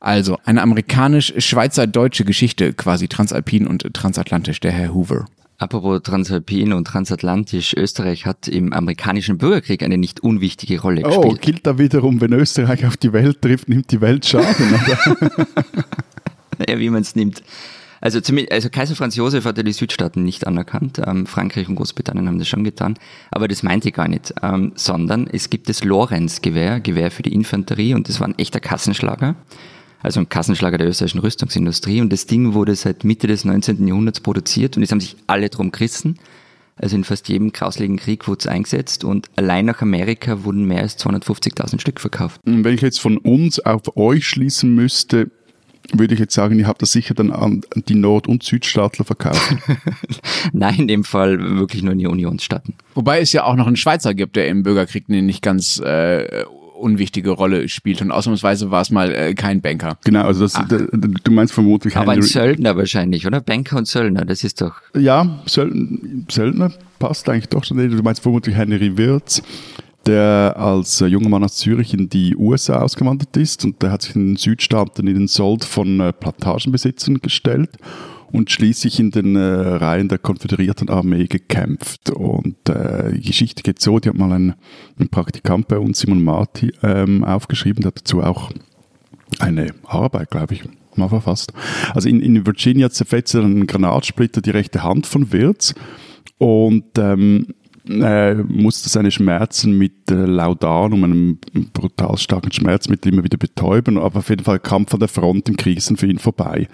Also 0.00 0.38
eine 0.44 0.62
amerikanisch-schweizer-deutsche 0.62 2.24
Geschichte, 2.24 2.72
quasi 2.72 3.08
transalpin 3.08 3.66
und 3.66 3.92
transatlantisch, 3.94 4.60
der 4.60 4.72
Herr 4.72 4.94
Hoover. 4.94 5.26
Apropos 5.58 6.02
Transalpin 6.02 6.74
und 6.74 6.86
Transatlantisch, 6.86 7.72
Österreich 7.74 8.26
hat 8.26 8.46
im 8.46 8.74
amerikanischen 8.74 9.38
Bürgerkrieg 9.38 9.82
eine 9.82 9.96
nicht 9.96 10.20
unwichtige 10.20 10.80
Rolle 10.80 11.00
oh, 11.02 11.08
gespielt. 11.08 11.34
Oh, 11.34 11.38
gilt 11.40 11.66
da 11.66 11.78
wiederum, 11.78 12.20
wenn 12.20 12.34
Österreich 12.34 12.84
auf 12.84 12.98
die 12.98 13.14
Welt 13.14 13.40
trifft, 13.40 13.68
nimmt 13.70 13.90
die 13.90 14.02
Welt 14.02 14.26
Schaden, 14.26 14.74
oder? 14.74 15.16
naja, 16.58 16.78
wie 16.78 16.90
man 16.90 17.00
es 17.00 17.16
nimmt. 17.16 17.42
Also, 18.02 18.20
also 18.50 18.68
Kaiser 18.68 18.94
Franz 18.94 19.16
Josef 19.16 19.46
hat 19.46 19.56
ja 19.56 19.62
die 19.62 19.72
Südstaaten 19.72 20.22
nicht 20.22 20.46
anerkannt. 20.46 21.00
Ähm, 21.04 21.24
Frankreich 21.24 21.70
und 21.70 21.76
Großbritannien 21.76 22.28
haben 22.28 22.38
das 22.38 22.48
schon 22.48 22.62
getan. 22.62 22.98
Aber 23.30 23.48
das 23.48 23.62
meinte 23.62 23.88
ich 23.88 23.94
gar 23.94 24.08
nicht. 24.08 24.34
Ähm, 24.42 24.72
sondern 24.74 25.26
es 25.26 25.48
gibt 25.48 25.70
das 25.70 25.82
Lorenz-Gewehr, 25.82 26.80
Gewehr 26.80 27.10
für 27.10 27.22
die 27.22 27.32
Infanterie 27.32 27.94
und 27.94 28.10
das 28.10 28.20
war 28.20 28.28
ein 28.28 28.38
echter 28.38 28.60
Kassenschlager 28.60 29.36
also 30.06 30.20
ein 30.20 30.28
Kassenschlager 30.28 30.78
der 30.78 30.86
österreichischen 30.86 31.18
Rüstungsindustrie. 31.18 32.00
Und 32.00 32.12
das 32.12 32.26
Ding 32.26 32.54
wurde 32.54 32.76
seit 32.76 33.02
Mitte 33.02 33.26
des 33.26 33.44
19. 33.44 33.88
Jahrhunderts 33.88 34.20
produziert 34.20 34.76
und 34.76 34.84
es 34.84 34.92
haben 34.92 35.00
sich 35.00 35.16
alle 35.26 35.50
drum 35.50 35.72
gerissen. 35.72 36.16
Also 36.76 36.94
in 36.94 37.02
fast 37.02 37.28
jedem 37.28 37.50
grausligen 37.50 37.96
Krieg 37.96 38.28
wurde 38.28 38.38
es 38.40 38.46
eingesetzt 38.46 39.02
und 39.02 39.28
allein 39.34 39.64
nach 39.64 39.82
Amerika 39.82 40.44
wurden 40.44 40.64
mehr 40.64 40.82
als 40.82 40.96
250.000 40.98 41.80
Stück 41.80 42.00
verkauft. 42.00 42.40
Wenn 42.44 42.74
ich 42.74 42.82
jetzt 42.82 43.00
von 43.00 43.18
uns 43.18 43.58
auf 43.58 43.96
euch 43.96 44.28
schließen 44.28 44.74
müsste, 44.74 45.30
würde 45.92 46.14
ich 46.14 46.20
jetzt 46.20 46.34
sagen, 46.34 46.58
ihr 46.58 46.68
habt 46.68 46.82
das 46.82 46.92
sicher 46.92 47.14
dann 47.14 47.32
an 47.32 47.62
die 47.88 47.94
Nord- 47.94 48.28
und 48.28 48.44
Südstaatler 48.44 49.04
verkauft. 49.04 49.56
Nein, 50.52 50.80
in 50.80 50.88
dem 50.88 51.04
Fall 51.04 51.58
wirklich 51.58 51.82
nur 51.82 51.94
in 51.94 51.98
die 51.98 52.06
Unionsstaaten. 52.06 52.74
Wobei 52.94 53.20
es 53.20 53.32
ja 53.32 53.42
auch 53.42 53.56
noch 53.56 53.66
einen 53.66 53.76
Schweizer 53.76 54.14
gibt, 54.14 54.36
der 54.36 54.46
im 54.46 54.62
Bürgerkrieg 54.62 55.08
nicht 55.08 55.42
ganz 55.42 55.80
äh, 55.80 56.44
unwichtige 56.76 57.30
Rolle 57.30 57.68
spielt. 57.68 58.02
Und 58.02 58.10
ausnahmsweise 58.10 58.70
war 58.70 58.82
es 58.82 58.90
mal 58.90 59.12
äh, 59.12 59.34
kein 59.34 59.60
Banker. 59.60 59.98
Genau, 60.04 60.22
also 60.22 60.42
das, 60.42 60.54
du 60.68 61.30
meinst 61.30 61.54
vermutlich 61.54 61.96
Aber 61.96 62.12
ein 62.12 62.22
Söldner 62.22 62.76
wahrscheinlich, 62.76 63.26
oder? 63.26 63.40
Banker 63.40 63.76
und 63.76 63.86
Söldner, 63.86 64.24
das 64.24 64.44
ist 64.44 64.60
doch. 64.60 64.74
Ja, 64.96 65.40
Söldner 65.46 66.72
passt 66.98 67.28
eigentlich 67.28 67.48
doch 67.48 67.64
schon. 67.64 67.76
Du 67.76 68.02
meinst 68.02 68.22
vermutlich 68.22 68.54
Henry 68.54 68.96
Wirz 68.96 69.42
der 70.06 70.54
als 70.56 71.00
äh, 71.00 71.06
junger 71.06 71.28
Mann 71.28 71.42
aus 71.42 71.56
Zürich 71.56 71.92
in 71.92 72.08
die 72.08 72.36
USA 72.36 72.80
ausgewandert 72.80 73.36
ist 73.36 73.64
und 73.64 73.82
der 73.82 73.90
hat 73.90 74.02
sich 74.02 74.14
in 74.14 74.28
den 74.28 74.36
Südstaaten 74.36 75.06
in 75.06 75.14
den 75.14 75.28
Sold 75.28 75.64
von 75.64 76.00
äh, 76.00 76.12
Plantagenbesitzern 76.12 77.20
gestellt 77.20 77.70
und 78.32 78.50
schließlich 78.50 79.00
in 79.00 79.10
den 79.10 79.36
äh, 79.36 79.40
Reihen 79.40 80.08
der 80.08 80.18
konföderierten 80.18 80.88
Armee 80.88 81.26
gekämpft. 81.26 82.10
Und 82.10 82.68
äh, 82.68 83.12
die 83.12 83.22
Geschichte 83.22 83.62
geht 83.62 83.80
so, 83.80 83.98
die 83.98 84.08
hat 84.08 84.16
mal 84.16 84.32
ein, 84.32 84.54
ein 84.98 85.08
Praktikant 85.08 85.68
bei 85.68 85.78
uns, 85.78 86.00
Simon 86.00 86.22
Marti, 86.22 86.72
ähm, 86.82 87.24
aufgeschrieben, 87.24 87.82
der 87.82 87.88
hat 87.88 88.00
dazu 88.00 88.22
auch 88.22 88.50
eine 89.38 89.74
Arbeit, 89.84 90.30
glaube 90.30 90.54
ich, 90.54 90.64
mal 90.96 91.08
verfasst. 91.08 91.52
Also 91.94 92.08
in, 92.08 92.20
in 92.20 92.46
Virginia 92.46 92.90
zerfetzt 92.90 93.34
er 93.34 93.42
einen 93.42 93.66
Granatsplitter 93.66 94.40
die 94.40 94.50
rechte 94.50 94.82
Hand 94.82 95.06
von 95.06 95.32
Wirz 95.32 95.74
und 96.38 96.84
ähm, 96.98 97.48
äh, 97.88 98.34
musste 98.34 98.88
seine 98.88 99.10
Schmerzen 99.10 99.76
mit 99.76 100.10
äh, 100.10 100.14
Laudanum, 100.14 101.04
einem 101.04 101.38
brutal 101.72 102.16
starken 102.18 102.52
Schmerzmittel, 102.52 103.12
immer 103.12 103.24
wieder 103.24 103.38
betäuben. 103.38 103.98
Aber 103.98 104.20
auf 104.20 104.28
jeden 104.28 104.44
Fall 104.44 104.58
Kampf 104.58 104.92
an 104.94 105.00
der 105.00 105.08
Front 105.08 105.48
im 105.48 105.56
Krieg 105.56 105.80
sind 105.80 105.98
für 105.98 106.06
ihn 106.06 106.18
vorbei. 106.18 106.68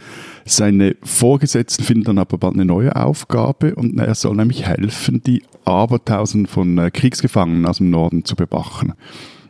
Seine 0.45 0.97
Vorgesetzten 1.03 1.85
finden 1.85 2.05
dann 2.05 2.19
aber 2.19 2.39
bald 2.39 2.55
eine 2.55 2.65
neue 2.65 2.95
Aufgabe 2.97 3.75
und 3.75 3.99
er 3.99 4.15
soll 4.15 4.37
nämlich 4.37 4.67
helfen, 4.67 5.23
die 5.23 5.43
Abertausend 5.65 6.49
von 6.49 6.79
äh, 6.79 6.91
Kriegsgefangenen 6.91 7.67
aus 7.67 7.79
dem 7.79 7.91
Norden 7.91 8.25
zu 8.25 8.35
bewachen. 8.35 8.95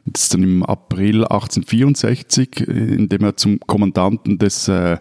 Das 0.05 0.25
ist 0.25 0.35
dann 0.35 0.43
im 0.43 0.63
April 0.65 1.25
1864, 1.25 2.69
äh, 2.69 2.73
indem 2.95 3.23
er 3.23 3.37
zum 3.37 3.61
Kommandanten 3.61 4.39
des 4.39 4.69
äh, 4.69 4.99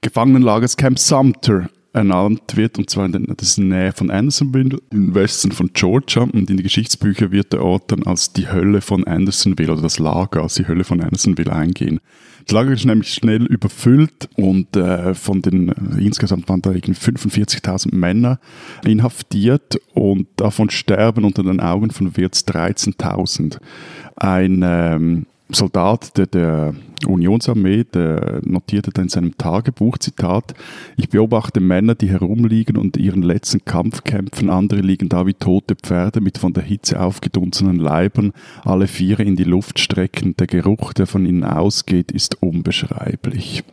Gefangenenlagers 0.00 0.76
Camp 0.76 0.98
Sumter 0.98 1.68
ernannt 1.92 2.56
wird, 2.56 2.78
und 2.78 2.90
zwar 2.90 3.06
in, 3.06 3.12
der 3.12 3.64
Nähe 3.64 3.92
von 3.92 4.10
Andersonville, 4.10 4.78
im 4.90 5.14
Westen 5.14 5.52
von 5.52 5.70
Georgia. 5.72 6.22
Und 6.22 6.50
in 6.50 6.56
die 6.56 6.62
Geschichtsbücher 6.62 7.30
wird 7.32 7.52
der 7.52 7.62
Ort 7.62 7.90
dann 7.90 8.04
als 8.04 8.32
die 8.32 8.50
Hölle 8.50 8.80
von 8.80 9.04
Andersonville 9.04 9.72
oder 9.72 9.82
das 9.82 9.98
Lager 9.98 10.42
als 10.42 10.54
die 10.54 10.68
Hölle 10.68 10.84
von 10.84 11.00
Andersonville 11.00 11.52
eingehen. 11.52 12.00
Das 12.44 12.54
Lager 12.54 12.72
ist 12.72 12.84
nämlich 12.84 13.12
schnell 13.12 13.44
überfüllt 13.44 14.28
und 14.36 14.74
äh, 14.76 15.14
von 15.14 15.42
den, 15.42 15.68
äh, 15.68 16.00
insgesamt 16.00 16.48
waren 16.48 16.62
da 16.62 16.70
45.000 16.70 17.94
Männer 17.94 18.38
inhaftiert 18.84 19.78
und 19.92 20.28
davon 20.36 20.70
sterben 20.70 21.24
unter 21.24 21.42
den 21.42 21.60
Augen 21.60 21.90
von 21.90 22.16
Wirts 22.16 22.46
13.000. 22.46 23.58
Ein 24.16 24.62
ähm, 24.64 25.26
Soldat 25.50 26.16
der, 26.18 26.26
der 26.26 26.74
Unionsarmee, 27.06 27.84
der 27.84 28.40
notierte 28.44 28.90
dann 28.90 29.04
in 29.04 29.08
seinem 29.08 29.38
Tagebuch, 29.38 29.98
Zitat, 29.98 30.54
ich 30.96 31.08
beobachte 31.08 31.60
Männer, 31.60 31.94
die 31.94 32.10
herumliegen 32.10 32.76
und 32.76 32.96
ihren 32.96 33.22
letzten 33.22 33.64
Kampf 33.64 34.04
kämpfen, 34.04 34.50
andere 34.50 34.80
liegen 34.80 35.08
da 35.08 35.26
wie 35.26 35.34
tote 35.34 35.74
Pferde 35.74 36.20
mit 36.20 36.38
von 36.38 36.52
der 36.52 36.64
Hitze 36.64 37.00
aufgedunsenen 37.00 37.78
Leibern, 37.78 38.32
alle 38.64 38.86
Viere 38.86 39.22
in 39.22 39.36
die 39.36 39.44
Luft 39.44 39.78
strecken, 39.78 40.36
der 40.36 40.48
Geruch, 40.48 40.92
der 40.92 41.06
von 41.06 41.24
ihnen 41.24 41.44
ausgeht, 41.44 42.12
ist 42.12 42.42
unbeschreiblich. 42.42 43.64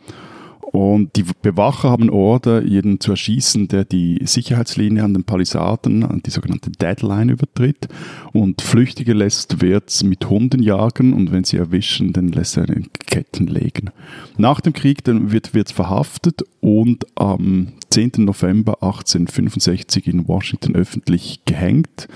Und 0.72 1.14
die 1.14 1.24
Bewacher 1.42 1.90
haben 1.90 2.10
Order, 2.10 2.62
jeden 2.62 2.98
zu 2.98 3.12
erschießen, 3.12 3.68
der 3.68 3.84
die 3.84 4.20
Sicherheitslinie 4.24 5.04
an 5.04 5.14
den 5.14 5.22
Palisaden, 5.22 6.22
die 6.26 6.30
sogenannte 6.30 6.70
Deadline 6.70 7.28
übertritt. 7.28 7.88
Und 8.32 8.62
Flüchtige 8.62 9.12
lässt 9.12 9.62
Wirtz 9.62 10.02
mit 10.02 10.28
Hunden 10.28 10.60
jagen 10.60 11.12
und 11.12 11.30
wenn 11.30 11.44
sie 11.44 11.56
erwischen, 11.56 12.12
dann 12.12 12.28
lässt 12.28 12.56
er 12.56 12.68
in 12.68 12.88
Ketten 13.06 13.46
legen. 13.46 13.90
Nach 14.38 14.60
dem 14.60 14.72
Krieg 14.72 15.04
dann 15.04 15.30
wird 15.30 15.54
Wirtz 15.54 15.70
verhaftet 15.70 16.42
und 16.60 17.06
am 17.14 17.68
10. 17.90 18.12
November 18.18 18.82
1865 18.82 20.08
in 20.08 20.26
Washington 20.26 20.74
öffentlich 20.74 21.44
gehängt, 21.44 22.08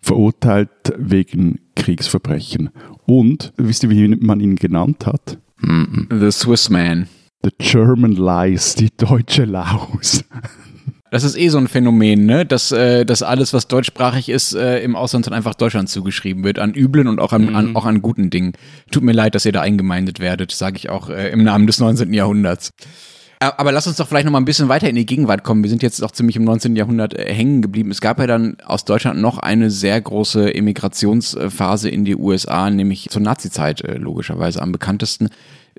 verurteilt 0.00 0.70
wegen 0.96 1.60
Kriegsverbrechen. 1.76 2.70
Und 3.06 3.52
wisst 3.58 3.82
ihr, 3.82 3.90
wie 3.90 4.08
man 4.08 4.40
ihn 4.40 4.56
genannt 4.56 5.06
hat? 5.06 5.38
The 5.60 6.30
Swiss 6.30 6.70
Man. 6.70 7.06
The 7.42 7.50
German 7.58 8.12
Lies, 8.12 8.74
die 8.74 8.90
deutsche 8.96 9.44
Laus. 9.44 10.24
Das 11.10 11.24
ist 11.24 11.38
eh 11.38 11.48
so 11.48 11.58
ein 11.58 11.68
Phänomen, 11.68 12.26
ne? 12.26 12.44
dass, 12.44 12.72
äh, 12.72 13.06
dass 13.06 13.22
alles, 13.22 13.54
was 13.54 13.68
deutschsprachig 13.68 14.28
ist, 14.28 14.54
äh, 14.54 14.80
im 14.80 14.94
Ausland 14.94 15.26
dann 15.26 15.32
einfach 15.32 15.54
Deutschland 15.54 15.88
zugeschrieben 15.88 16.44
wird. 16.44 16.58
An 16.58 16.74
üblen 16.74 17.08
und 17.08 17.20
auch 17.20 17.32
an, 17.32 17.46
mhm. 17.46 17.56
an, 17.56 17.76
auch 17.76 17.86
an 17.86 18.02
guten 18.02 18.28
Dingen. 18.28 18.52
Tut 18.90 19.02
mir 19.02 19.12
leid, 19.12 19.34
dass 19.34 19.46
ihr 19.46 19.52
da 19.52 19.62
eingemeindet 19.62 20.20
werdet, 20.20 20.50
sage 20.52 20.76
ich 20.76 20.90
auch 20.90 21.08
äh, 21.08 21.30
im 21.30 21.44
Namen 21.44 21.66
des 21.66 21.78
19. 21.78 22.12
Jahrhunderts. 22.12 22.72
Aber 23.40 23.70
lass 23.70 23.86
uns 23.86 23.96
doch 23.96 24.08
vielleicht 24.08 24.24
noch 24.24 24.32
mal 24.32 24.40
ein 24.40 24.44
bisschen 24.44 24.68
weiter 24.68 24.88
in 24.88 24.96
die 24.96 25.06
Gegenwart 25.06 25.44
kommen. 25.44 25.62
Wir 25.62 25.70
sind 25.70 25.82
jetzt 25.82 26.02
auch 26.02 26.10
ziemlich 26.10 26.34
im 26.34 26.42
19. 26.42 26.74
Jahrhundert 26.74 27.14
äh, 27.14 27.32
hängen 27.32 27.62
geblieben. 27.62 27.90
Es 27.92 28.00
gab 28.00 28.18
ja 28.18 28.26
dann 28.26 28.56
aus 28.66 28.84
Deutschland 28.84 29.20
noch 29.20 29.38
eine 29.38 29.70
sehr 29.70 30.00
große 30.00 30.54
Emigrationsphase 30.54 31.88
in 31.88 32.04
die 32.04 32.16
USA, 32.16 32.68
nämlich 32.68 33.08
zur 33.10 33.22
Nazizeit 33.22 33.80
äh, 33.82 33.94
logischerweise 33.94 34.60
am 34.60 34.72
bekanntesten 34.72 35.28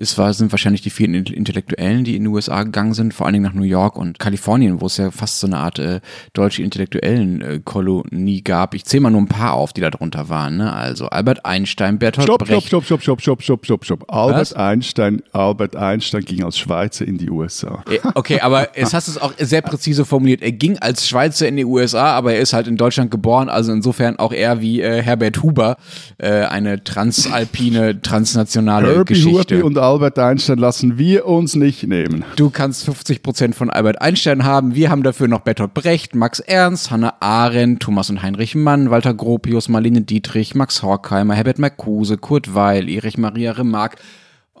es 0.00 0.16
war, 0.16 0.32
sind 0.32 0.50
wahrscheinlich 0.50 0.80
die 0.80 0.88
vielen 0.88 1.14
Intellektuellen, 1.14 2.04
die 2.04 2.16
in 2.16 2.22
die 2.22 2.28
USA 2.28 2.62
gegangen 2.62 2.94
sind, 2.94 3.12
vor 3.12 3.26
allen 3.26 3.34
Dingen 3.34 3.44
nach 3.44 3.52
New 3.52 3.64
York 3.64 3.96
und 3.96 4.18
Kalifornien, 4.18 4.80
wo 4.80 4.86
es 4.86 4.96
ja 4.96 5.10
fast 5.10 5.40
so 5.40 5.46
eine 5.46 5.58
Art 5.58 5.78
äh, 5.78 6.00
deutsche 6.32 6.62
Intellektuellen-Kolonie 6.62 8.38
äh, 8.38 8.40
gab. 8.40 8.74
Ich 8.74 8.86
zähle 8.86 9.02
mal 9.02 9.10
nur 9.10 9.20
ein 9.20 9.28
paar 9.28 9.52
auf, 9.52 9.74
die 9.74 9.82
da 9.82 9.90
drunter 9.90 10.30
waren. 10.30 10.56
Ne? 10.56 10.72
Also 10.72 11.06
Albert 11.08 11.44
Einstein, 11.44 11.98
Bertolt 11.98 12.24
stopp, 12.24 12.46
Brecht. 12.46 12.66
Stopp, 12.68 12.84
stopp, 12.84 13.02
stopp, 13.02 13.20
stopp, 13.20 13.42
stopp, 13.42 13.64
stopp, 13.64 13.84
stopp. 13.84 14.04
Albert 14.08 14.40
Was? 14.40 14.52
Einstein, 14.54 15.22
Albert 15.32 15.76
Einstein 15.76 16.24
ging 16.24 16.44
als 16.44 16.58
Schweizer 16.58 17.06
in 17.06 17.18
die 17.18 17.28
USA. 17.28 17.84
Äh, 17.90 17.98
okay, 18.14 18.40
aber 18.40 18.78
es 18.78 18.94
hast 18.94 19.06
es 19.06 19.18
auch 19.20 19.34
sehr 19.36 19.60
präzise 19.60 20.06
formuliert. 20.06 20.40
Er 20.40 20.52
ging 20.52 20.78
als 20.78 21.06
Schweizer 21.06 21.46
in 21.46 21.56
die 21.56 21.66
USA, 21.66 22.14
aber 22.14 22.32
er 22.32 22.40
ist 22.40 22.54
halt 22.54 22.68
in 22.68 22.78
Deutschland 22.78 23.10
geboren, 23.10 23.50
also 23.50 23.70
insofern 23.70 24.18
auch 24.18 24.32
er 24.32 24.62
wie 24.62 24.80
äh, 24.80 25.02
Herbert 25.02 25.42
Huber 25.42 25.76
äh, 26.16 26.30
eine 26.30 26.82
transalpine, 26.82 28.00
transnationale 28.00 28.94
Herbie 28.94 29.14
Geschichte. 29.14 29.58
Huber 29.58 29.66
und 29.66 29.78
Albert 29.90 30.20
Einstein 30.20 30.58
lassen 30.58 30.98
wir 30.98 31.26
uns 31.26 31.56
nicht 31.56 31.82
nehmen. 31.82 32.24
Du 32.36 32.50
kannst 32.50 32.84
50 32.84 33.24
Prozent 33.24 33.56
von 33.56 33.70
Albert 33.70 34.00
Einstein 34.00 34.44
haben. 34.44 34.76
Wir 34.76 34.88
haben 34.88 35.02
dafür 35.02 35.26
noch 35.26 35.40
Bertolt 35.40 35.74
Brecht, 35.74 36.14
Max 36.14 36.38
Ernst, 36.38 36.92
Hannah 36.92 37.14
Arendt, 37.18 37.82
Thomas 37.82 38.08
und 38.08 38.22
Heinrich 38.22 38.54
Mann, 38.54 38.92
Walter 38.92 39.12
Gropius, 39.12 39.68
Marlene 39.68 40.02
Dietrich, 40.02 40.54
Max 40.54 40.84
Horkheimer, 40.84 41.34
Herbert 41.34 41.58
Marcuse, 41.58 42.18
Kurt 42.18 42.54
Weil, 42.54 42.88
Erich 42.88 43.18
Maria 43.18 43.50
Remarque. 43.50 43.96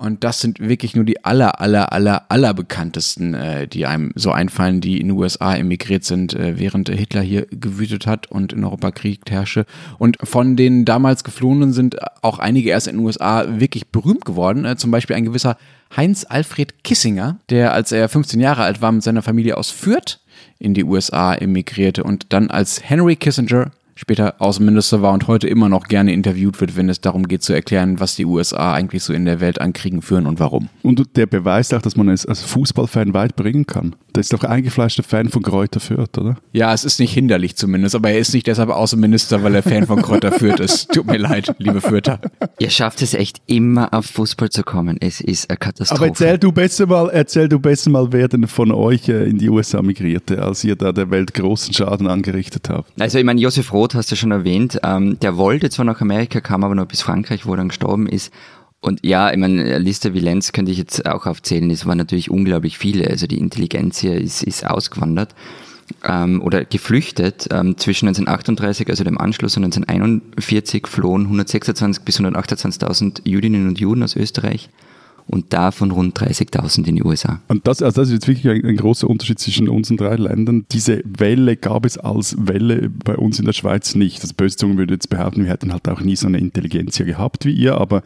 Und 0.00 0.24
das 0.24 0.40
sind 0.40 0.60
wirklich 0.60 0.96
nur 0.96 1.04
die 1.04 1.26
aller, 1.26 1.60
aller, 1.60 1.92
aller, 1.92 2.24
aller 2.30 2.54
bekanntesten, 2.54 3.34
äh, 3.34 3.68
die 3.68 3.84
einem 3.84 4.12
so 4.14 4.32
einfallen, 4.32 4.80
die 4.80 4.98
in 4.98 5.08
den 5.08 5.18
USA 5.18 5.54
emigriert 5.54 6.04
sind, 6.04 6.32
äh, 6.32 6.58
während 6.58 6.88
Hitler 6.88 7.20
hier 7.20 7.46
gewütet 7.50 8.06
hat 8.06 8.26
und 8.30 8.54
in 8.54 8.64
Europa 8.64 8.92
Krieg 8.92 9.20
herrsche. 9.28 9.66
Und 9.98 10.16
von 10.24 10.56
den 10.56 10.86
damals 10.86 11.22
Geflohenen 11.22 11.74
sind 11.74 11.98
auch 12.22 12.38
einige 12.38 12.70
erst 12.70 12.88
in 12.88 12.96
den 12.96 13.04
USA 13.04 13.44
wirklich 13.60 13.88
berühmt 13.88 14.24
geworden. 14.24 14.64
Äh, 14.64 14.76
zum 14.76 14.90
Beispiel 14.90 15.16
ein 15.16 15.26
gewisser 15.26 15.58
Heinz 15.94 16.24
Alfred 16.26 16.82
Kissinger, 16.82 17.38
der, 17.50 17.74
als 17.74 17.92
er 17.92 18.08
15 18.08 18.40
Jahre 18.40 18.62
alt 18.62 18.80
war, 18.80 18.92
mit 18.92 19.02
seiner 19.02 19.20
Familie 19.20 19.58
aus 19.58 19.68
Fürth 19.68 20.18
in 20.58 20.72
die 20.72 20.84
USA 20.84 21.34
emigrierte 21.34 22.04
und 22.04 22.32
dann 22.32 22.50
als 22.50 22.88
Henry 22.88 23.16
Kissinger 23.16 23.70
später 24.00 24.40
Außenminister 24.40 25.02
war 25.02 25.12
und 25.12 25.28
heute 25.28 25.46
immer 25.46 25.68
noch 25.68 25.86
gerne 25.86 26.14
interviewt 26.14 26.60
wird, 26.60 26.74
wenn 26.74 26.88
es 26.88 27.02
darum 27.02 27.28
geht 27.28 27.42
zu 27.42 27.52
erklären, 27.52 28.00
was 28.00 28.16
die 28.16 28.24
USA 28.24 28.72
eigentlich 28.72 29.02
so 29.02 29.12
in 29.12 29.26
der 29.26 29.40
Welt 29.40 29.60
an 29.60 29.74
Kriegen 29.74 30.00
führen 30.00 30.26
und 30.26 30.40
warum. 30.40 30.70
Und 30.82 31.16
der 31.16 31.26
beweist 31.26 31.74
auch, 31.74 31.82
dass 31.82 31.96
man 31.96 32.08
es 32.08 32.24
als 32.24 32.40
Fußballfan 32.40 33.12
weit 33.12 33.36
bringen 33.36 33.66
kann. 33.66 33.94
Der 34.14 34.20
ist 34.22 34.32
doch 34.32 34.42
eingefleischter 34.42 35.02
Fan 35.02 35.28
von 35.28 35.42
Kräuter 35.42 35.80
Fürth, 35.80 36.18
oder? 36.18 36.36
Ja, 36.52 36.72
es 36.72 36.84
ist 36.84 36.98
nicht 36.98 37.12
hinderlich 37.12 37.56
zumindest, 37.56 37.94
aber 37.94 38.10
er 38.10 38.18
ist 38.18 38.32
nicht 38.32 38.46
deshalb 38.46 38.70
Außenminister, 38.70 39.42
weil 39.42 39.54
er 39.54 39.62
Fan 39.62 39.86
von 39.86 40.02
Kräuter 40.02 40.32
Fürth 40.32 40.60
ist. 40.60 40.88
Tut 40.92 41.06
mir 41.06 41.18
leid, 41.18 41.54
liebe 41.58 41.80
Fürther. 41.80 42.20
Ihr 42.58 42.70
schafft 42.70 43.02
es 43.02 43.14
echt 43.14 43.40
immer 43.46 43.92
auf 43.92 44.06
Fußball 44.06 44.48
zu 44.48 44.62
kommen. 44.64 44.96
Es 45.00 45.20
ist 45.20 45.50
eine 45.50 45.58
Katastrophe. 45.58 46.00
Aber 46.00 46.08
erzähl 46.08 46.38
du 46.38 46.50
besser 46.50 46.86
mal, 46.86 47.10
erzähl 47.10 47.48
du 47.48 47.60
besser 47.60 47.90
mal, 47.90 48.12
wer 48.12 48.28
denn 48.28 48.46
von 48.48 48.72
euch 48.72 49.08
äh, 49.08 49.28
in 49.28 49.38
die 49.38 49.48
USA 49.48 49.82
migrierte, 49.82 50.42
als 50.42 50.64
ihr 50.64 50.74
da 50.74 50.90
der 50.90 51.10
Welt 51.10 51.34
großen 51.34 51.72
Schaden 51.74 52.08
angerichtet 52.08 52.68
habt. 52.68 52.90
Also 53.00 53.18
ich 53.18 53.24
meine, 53.24 53.40
Josef 53.40 53.72
Roth 53.72 53.89
Tod 53.90 53.98
hast 53.98 54.12
du 54.12 54.16
schon 54.16 54.30
erwähnt. 54.30 54.78
Ähm, 54.82 55.18
der 55.20 55.36
wollte 55.36 55.68
zwar 55.68 55.84
nach 55.84 56.00
Amerika, 56.00 56.40
kam 56.40 56.64
aber 56.64 56.74
noch 56.74 56.86
bis 56.86 57.02
Frankreich, 57.02 57.44
wo 57.44 57.52
er 57.52 57.58
dann 57.58 57.68
gestorben 57.68 58.06
ist. 58.06 58.32
Und 58.80 59.04
ja, 59.04 59.30
ich 59.30 59.36
meine, 59.36 59.60
eine 59.60 59.78
Liste 59.78 60.14
wie 60.14 60.20
Lenz 60.20 60.52
könnte 60.52 60.72
ich 60.72 60.78
jetzt 60.78 61.04
auch 61.06 61.26
aufzählen. 61.26 61.70
Es 61.70 61.84
waren 61.86 61.98
natürlich 61.98 62.30
unglaublich 62.30 62.78
viele. 62.78 63.08
Also 63.08 63.26
die 63.26 63.38
Intelligenz 63.38 63.98
hier 63.98 64.14
ist, 64.14 64.42
ist 64.42 64.64
ausgewandert 64.64 65.34
ähm, 66.04 66.40
oder 66.40 66.64
geflüchtet. 66.64 67.48
Ähm, 67.50 67.76
zwischen 67.76 68.08
1938, 68.08 68.88
also 68.88 69.04
dem 69.04 69.18
Anschluss, 69.18 69.56
und 69.56 69.64
1941 69.64 70.86
flohen 70.86 71.22
126 71.24 72.04
bis 72.04 72.20
128.000 72.20 73.22
Jüdinnen 73.24 73.68
und 73.68 73.80
Juden 73.80 74.02
aus 74.02 74.16
Österreich 74.16 74.70
und 75.26 75.52
davon 75.52 75.90
rund 75.90 76.18
30.000 76.18 76.86
in 76.86 76.96
die 76.96 77.04
USA. 77.04 77.40
Und 77.48 77.66
das, 77.66 77.82
also 77.82 78.00
das 78.00 78.08
ist 78.08 78.14
jetzt 78.14 78.28
wirklich 78.28 78.48
ein, 78.48 78.64
ein, 78.64 78.76
großer 78.76 79.08
Unterschied 79.08 79.38
zwischen 79.38 79.68
unseren 79.68 79.96
drei 79.96 80.16
Ländern. 80.16 80.66
Diese 80.72 81.02
Welle 81.04 81.56
gab 81.56 81.86
es 81.86 81.98
als 81.98 82.36
Welle 82.38 82.90
bei 82.90 83.16
uns 83.16 83.38
in 83.38 83.46
der 83.46 83.52
Schweiz 83.52 83.94
nicht. 83.94 84.20
Das 84.22 84.32
böse 84.32 84.56
Zungen 84.56 84.78
würde 84.78 84.94
jetzt 84.94 85.10
behaupten, 85.10 85.44
wir 85.44 85.50
hätten 85.50 85.72
halt 85.72 85.88
auch 85.88 86.00
nie 86.00 86.16
so 86.16 86.26
eine 86.26 86.38
Intelligenz 86.38 86.96
hier 86.96 87.06
gehabt 87.06 87.44
wie 87.44 87.52
ihr, 87.52 87.76
aber 87.76 88.02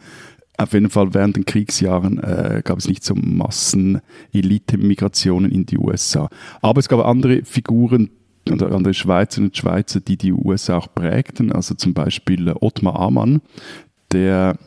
auf 0.57 0.73
jeden 0.73 0.89
Fall 0.89 1.13
während 1.13 1.35
den 1.35 1.45
Kriegsjahren 1.45 2.17
äh, 2.19 2.61
gab 2.63 2.77
es 2.77 2.87
nicht 2.87 3.03
so 3.03 3.13
Massen-Elite-Migrationen 3.13 5.51
in 5.51 5.65
die 5.65 5.77
USA. 5.77 6.29
Aber 6.61 6.79
es 6.79 6.87
gab 6.87 7.05
andere 7.05 7.43
Figuren, 7.43 8.09
oder 8.51 8.71
andere 8.71 8.93
Schweizerinnen 8.93 9.49
und 9.49 9.57
Schweizer, 9.57 9.99
die 9.99 10.17
die 10.17 10.31
USA 10.31 10.77
auch 10.77 10.93
prägten. 10.93 11.51
Also 11.51 11.75
zum 11.75 11.93
Beispiel 11.93 12.53
Ottmar 12.59 12.99
Amann, 12.99 13.41
der 14.11 14.57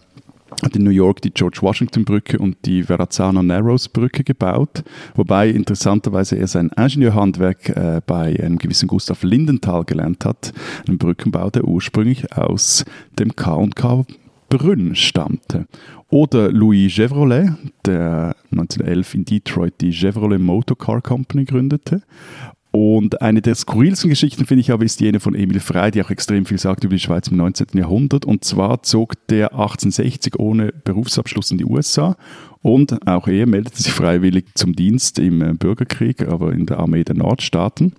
hat 0.62 0.76
in 0.76 0.84
New 0.84 0.90
York 0.90 1.22
die 1.22 1.30
George 1.30 1.58
Washington 1.62 2.04
Brücke 2.04 2.38
und 2.38 2.56
die 2.64 2.82
Verrazzano 2.82 3.42
Narrows 3.42 3.88
Brücke 3.88 4.24
gebaut, 4.24 4.82
wobei 5.14 5.48
interessanterweise 5.48 6.36
er 6.36 6.46
sein 6.46 6.70
Ingenieurhandwerk 6.76 7.68
äh, 7.70 8.00
bei 8.06 8.38
einem 8.42 8.58
gewissen 8.58 8.88
Gustav 8.88 9.22
Lindenthal 9.22 9.84
gelernt 9.84 10.24
hat, 10.24 10.52
einem 10.86 10.98
Brückenbau, 10.98 11.50
der 11.50 11.64
ursprünglich 11.64 12.32
aus 12.32 12.84
dem 13.18 13.34
K&K 13.36 14.04
Brünn 14.48 14.94
stammte. 14.94 15.66
Oder 16.10 16.50
Louis 16.50 16.90
Chevrolet, 16.92 17.50
der 17.84 18.34
1911 18.50 19.14
in 19.14 19.24
Detroit 19.26 19.74
die 19.80 19.92
Chevrolet 19.92 20.40
Motor 20.40 20.78
Car 20.78 21.02
Company 21.02 21.44
gründete. 21.44 22.02
Und 22.80 23.22
eine 23.22 23.42
der 23.42 23.56
skurrilsten 23.56 24.08
Geschichten, 24.08 24.46
finde 24.46 24.60
ich 24.60 24.70
aber, 24.70 24.84
ist 24.84 25.00
jene 25.00 25.18
von 25.18 25.34
Emil 25.34 25.58
Frey, 25.58 25.90
die 25.90 26.00
auch 26.00 26.10
extrem 26.10 26.46
viel 26.46 26.58
sagt 26.58 26.84
über 26.84 26.94
die 26.94 27.00
Schweiz 27.00 27.26
im 27.26 27.36
19. 27.36 27.66
Jahrhundert. 27.74 28.24
Und 28.24 28.44
zwar 28.44 28.84
zog 28.84 29.14
der 29.26 29.50
1860 29.50 30.38
ohne 30.38 30.72
Berufsabschluss 30.84 31.50
in 31.50 31.58
die 31.58 31.64
USA 31.64 32.16
und 32.62 33.04
auch 33.04 33.26
er 33.26 33.48
meldete 33.48 33.82
sich 33.82 33.92
freiwillig 33.92 34.44
zum 34.54 34.76
Dienst 34.76 35.18
im 35.18 35.42
äh, 35.42 35.54
Bürgerkrieg, 35.54 36.28
aber 36.28 36.52
in 36.52 36.66
der 36.66 36.78
Armee 36.78 37.02
der 37.02 37.16
Nordstaaten. 37.16 37.94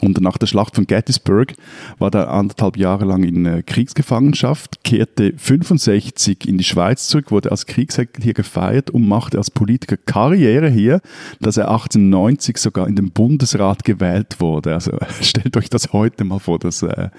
Und 0.00 0.20
nach 0.20 0.38
der 0.38 0.46
Schlacht 0.46 0.76
von 0.76 0.86
Gettysburg 0.86 1.54
war 1.98 2.14
er 2.14 2.30
anderthalb 2.30 2.76
Jahre 2.76 3.04
lang 3.04 3.24
in 3.24 3.44
äh, 3.44 3.62
Kriegsgefangenschaft, 3.62 4.82
kehrte 4.84 5.34
65 5.36 6.48
in 6.48 6.58
die 6.58 6.64
Schweiz 6.64 7.08
zurück, 7.08 7.30
wurde 7.30 7.50
als 7.50 7.66
Kriegsheld 7.66 8.10
hier 8.22 8.34
gefeiert 8.34 8.90
und 8.90 9.06
machte 9.06 9.38
als 9.38 9.50
Politiker 9.50 9.96
Karriere 9.96 10.70
hier, 10.70 11.00
dass 11.40 11.56
er 11.56 11.70
1890 11.70 12.56
sogar 12.56 12.88
in 12.88 12.96
den 12.96 13.10
Bundesrat 13.10 13.84
gewählt 13.84 14.40
wurde. 14.40 14.74
Also 14.74 14.92
stellt 15.20 15.56
euch 15.56 15.68
das 15.68 15.92
heute 15.92 16.24
mal 16.24 16.38
vor, 16.38 16.58
das 16.58 16.82
äh, 16.82 17.10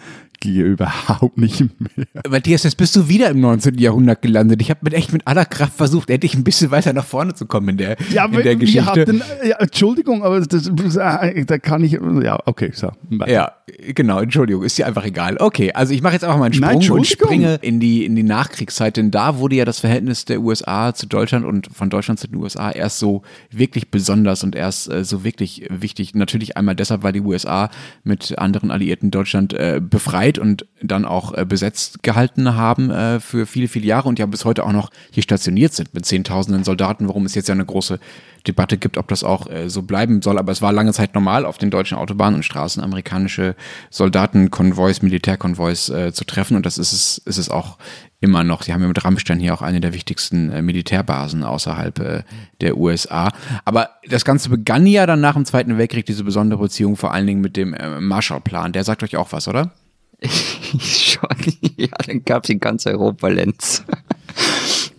gehe 0.41 0.65
überhaupt 0.65 1.38
nicht 1.38 1.62
mehr. 1.62 2.06
Matthias, 2.30 2.63
jetzt 2.63 2.75
bist 2.75 2.95
du 2.95 3.08
wieder 3.08 3.30
im 3.30 3.39
19. 3.39 3.77
Jahrhundert 3.77 4.21
gelandet. 4.21 4.62
Ich 4.62 4.69
habe 4.69 4.82
mit 4.84 4.93
echt 4.93 5.13
mit 5.13 5.25
aller 5.25 5.45
Kraft 5.45 5.73
versucht, 5.77 6.10
endlich 6.10 6.34
ein 6.36 6.43
bisschen 6.43 6.71
weiter 6.71 6.91
nach 6.91 7.06
vorne 7.06 7.34
zu 7.34 7.45
kommen 7.45 7.69
in 7.69 7.77
der, 7.77 7.95
Ja, 8.12 8.25
in 8.25 8.43
der 8.43 8.56
Geschichte. 8.58 8.86
hatten, 8.86 9.21
ja, 9.47 9.56
Entschuldigung, 9.60 10.23
aber 10.23 10.41
das, 10.41 10.69
da 11.45 11.58
kann 11.60 11.84
ich, 11.84 11.93
ja, 12.23 12.39
okay, 12.45 12.71
so. 12.73 12.91
Ja, 13.27 13.54
genau, 13.93 14.19
Entschuldigung, 14.19 14.63
ist 14.63 14.77
dir 14.77 14.88
einfach 14.88 15.06
egal. 15.06 15.38
Okay, 15.39 15.71
also 15.73 15.93
ich 15.93 16.01
mache 16.01 16.13
jetzt 16.13 16.23
einfach 16.23 16.39
mal 16.39 16.45
einen 16.45 16.60
Nein, 16.60 16.82
Sprung 16.82 16.97
und 16.99 17.06
Entschuldigung. 17.06 17.27
springe 17.27 17.56
in 17.62 17.80
die, 17.80 18.04
in 18.06 18.15
die 18.15 18.23
Nachkriegszeit, 18.23 18.97
denn 18.97 19.12
da 19.12 19.38
wurde 19.38 19.56
ja 19.56 19.63
das 19.65 19.80
Verhältnis 19.80 20.25
der 20.25 20.41
USA 20.41 20.93
zu 20.93 21.06
Deutschland 21.06 21.45
und 21.45 21.69
von 21.71 21.89
Deutschland 21.89 22.19
zu 22.19 22.27
den 22.27 22.36
USA 22.38 22.71
erst 22.71 22.97
so 22.99 23.21
wirklich 23.51 23.91
besonders 23.91 24.43
und 24.43 24.56
erst 24.56 24.91
äh, 24.91 25.04
so 25.06 25.23
wirklich 25.23 25.67
wichtig. 25.69 26.15
Natürlich 26.15 26.58
einmal 26.58 26.75
deshalb, 26.75 27.04
weil 27.04 27.13
die 27.13 27.21
USA 27.21 27.69
mit 28.04 28.38
anderen 28.39 28.71
Alliierten 28.71 29.12
Deutschland 29.12 29.54
äh, 29.54 29.80
befreit 29.82 30.31
und 30.39 30.65
dann 30.82 31.06
auch 31.06 31.34
äh, 31.34 31.46
besetzt 31.46 32.04
gehalten 32.04 32.56
haben 32.56 32.89
äh, 32.89 33.20
für 33.20 33.46
viele, 33.46 33.67
viele 33.67 33.86
Jahre 33.86 34.10
und 34.10 34.20
ja 34.20 34.26
bis 34.26 34.46
heute 34.46 34.65
auch 34.65 34.72
noch 34.72 34.89
hier 35.12 35.24
stationiert 35.24 35.74
sind 35.74 35.94
mit 35.94 36.06
Zehntausenden 36.06 36.63
Soldaten, 36.63 37.08
worum 37.08 37.26
es 37.26 37.36
jetzt 37.36 37.48
ja 37.48 37.54
eine 37.54 37.65
große 37.65 38.00
Debatte 38.48 38.78
gibt, 38.78 38.98
ob 38.98 39.08
das 39.08 39.24
auch 39.24 39.50
äh, 39.50 39.70
so 39.70 39.84
bleiben 39.84 40.22
soll. 40.22 40.38
Aber 40.38 40.52
es 40.52 40.62
war 40.62 40.72
lange 40.72 40.94
Zeit 40.94 41.13
normal, 41.13 41.46
auf 41.46 41.58
den 41.58 41.70
deutschen 41.70 41.98
Autobahnen 41.98 42.38
und 42.38 42.44
Straßen 42.44 42.84
amerikanische 42.84 43.56
Soldatenkonvois, 43.89 45.02
Militärkonvois 45.02 45.89
äh, 45.89 46.13
zu 46.13 46.26
treffen. 46.26 46.56
Und 46.56 46.65
das 46.65 46.78
ist 46.78 46.94
es, 46.94 47.17
ist 47.20 47.38
es 47.38 47.50
auch 47.50 47.78
immer 48.20 48.44
noch. 48.44 48.63
Sie 48.63 48.74
haben 48.74 48.82
ja 48.82 48.88
mit 48.88 49.04
Rammstein 49.04 49.39
hier 49.39 49.54
auch 49.54 49.62
eine 49.62 49.82
der 49.82 49.94
wichtigsten 49.94 50.50
äh, 50.52 50.62
Militärbasen 50.62 51.44
außerhalb 51.44 52.00
äh, 52.00 52.24
der 52.62 52.78
USA. 52.78 53.32
Aber 53.65 53.89
das 54.08 54.26
Ganze 54.26 54.50
begann 54.50 54.86
ja 54.88 55.06
dann 55.06 55.22
nach 55.22 55.34
dem 55.36 55.46
Zweiten 55.46 55.78
Weltkrieg, 55.78 56.06
diese 56.06 56.24
besondere 56.24 56.62
Beziehung 56.62 56.96
vor 56.96 57.13
allen 57.13 57.28
Dingen 57.28 57.41
mit 57.41 57.58
dem 57.58 57.76
Marshallplan. 58.00 58.74
Der 58.74 58.84
sagt 58.84 59.04
euch 59.04 59.17
auch 59.17 59.32
was, 59.32 59.48
oder? 59.48 59.72
Schon, 60.79 61.29
ja, 61.77 61.88
dann 62.05 62.23
gab 62.23 62.43
es 62.43 62.49
in 62.49 62.60
ganz 62.60 62.86
Europa 62.86 63.27
Lenz. 63.27 63.84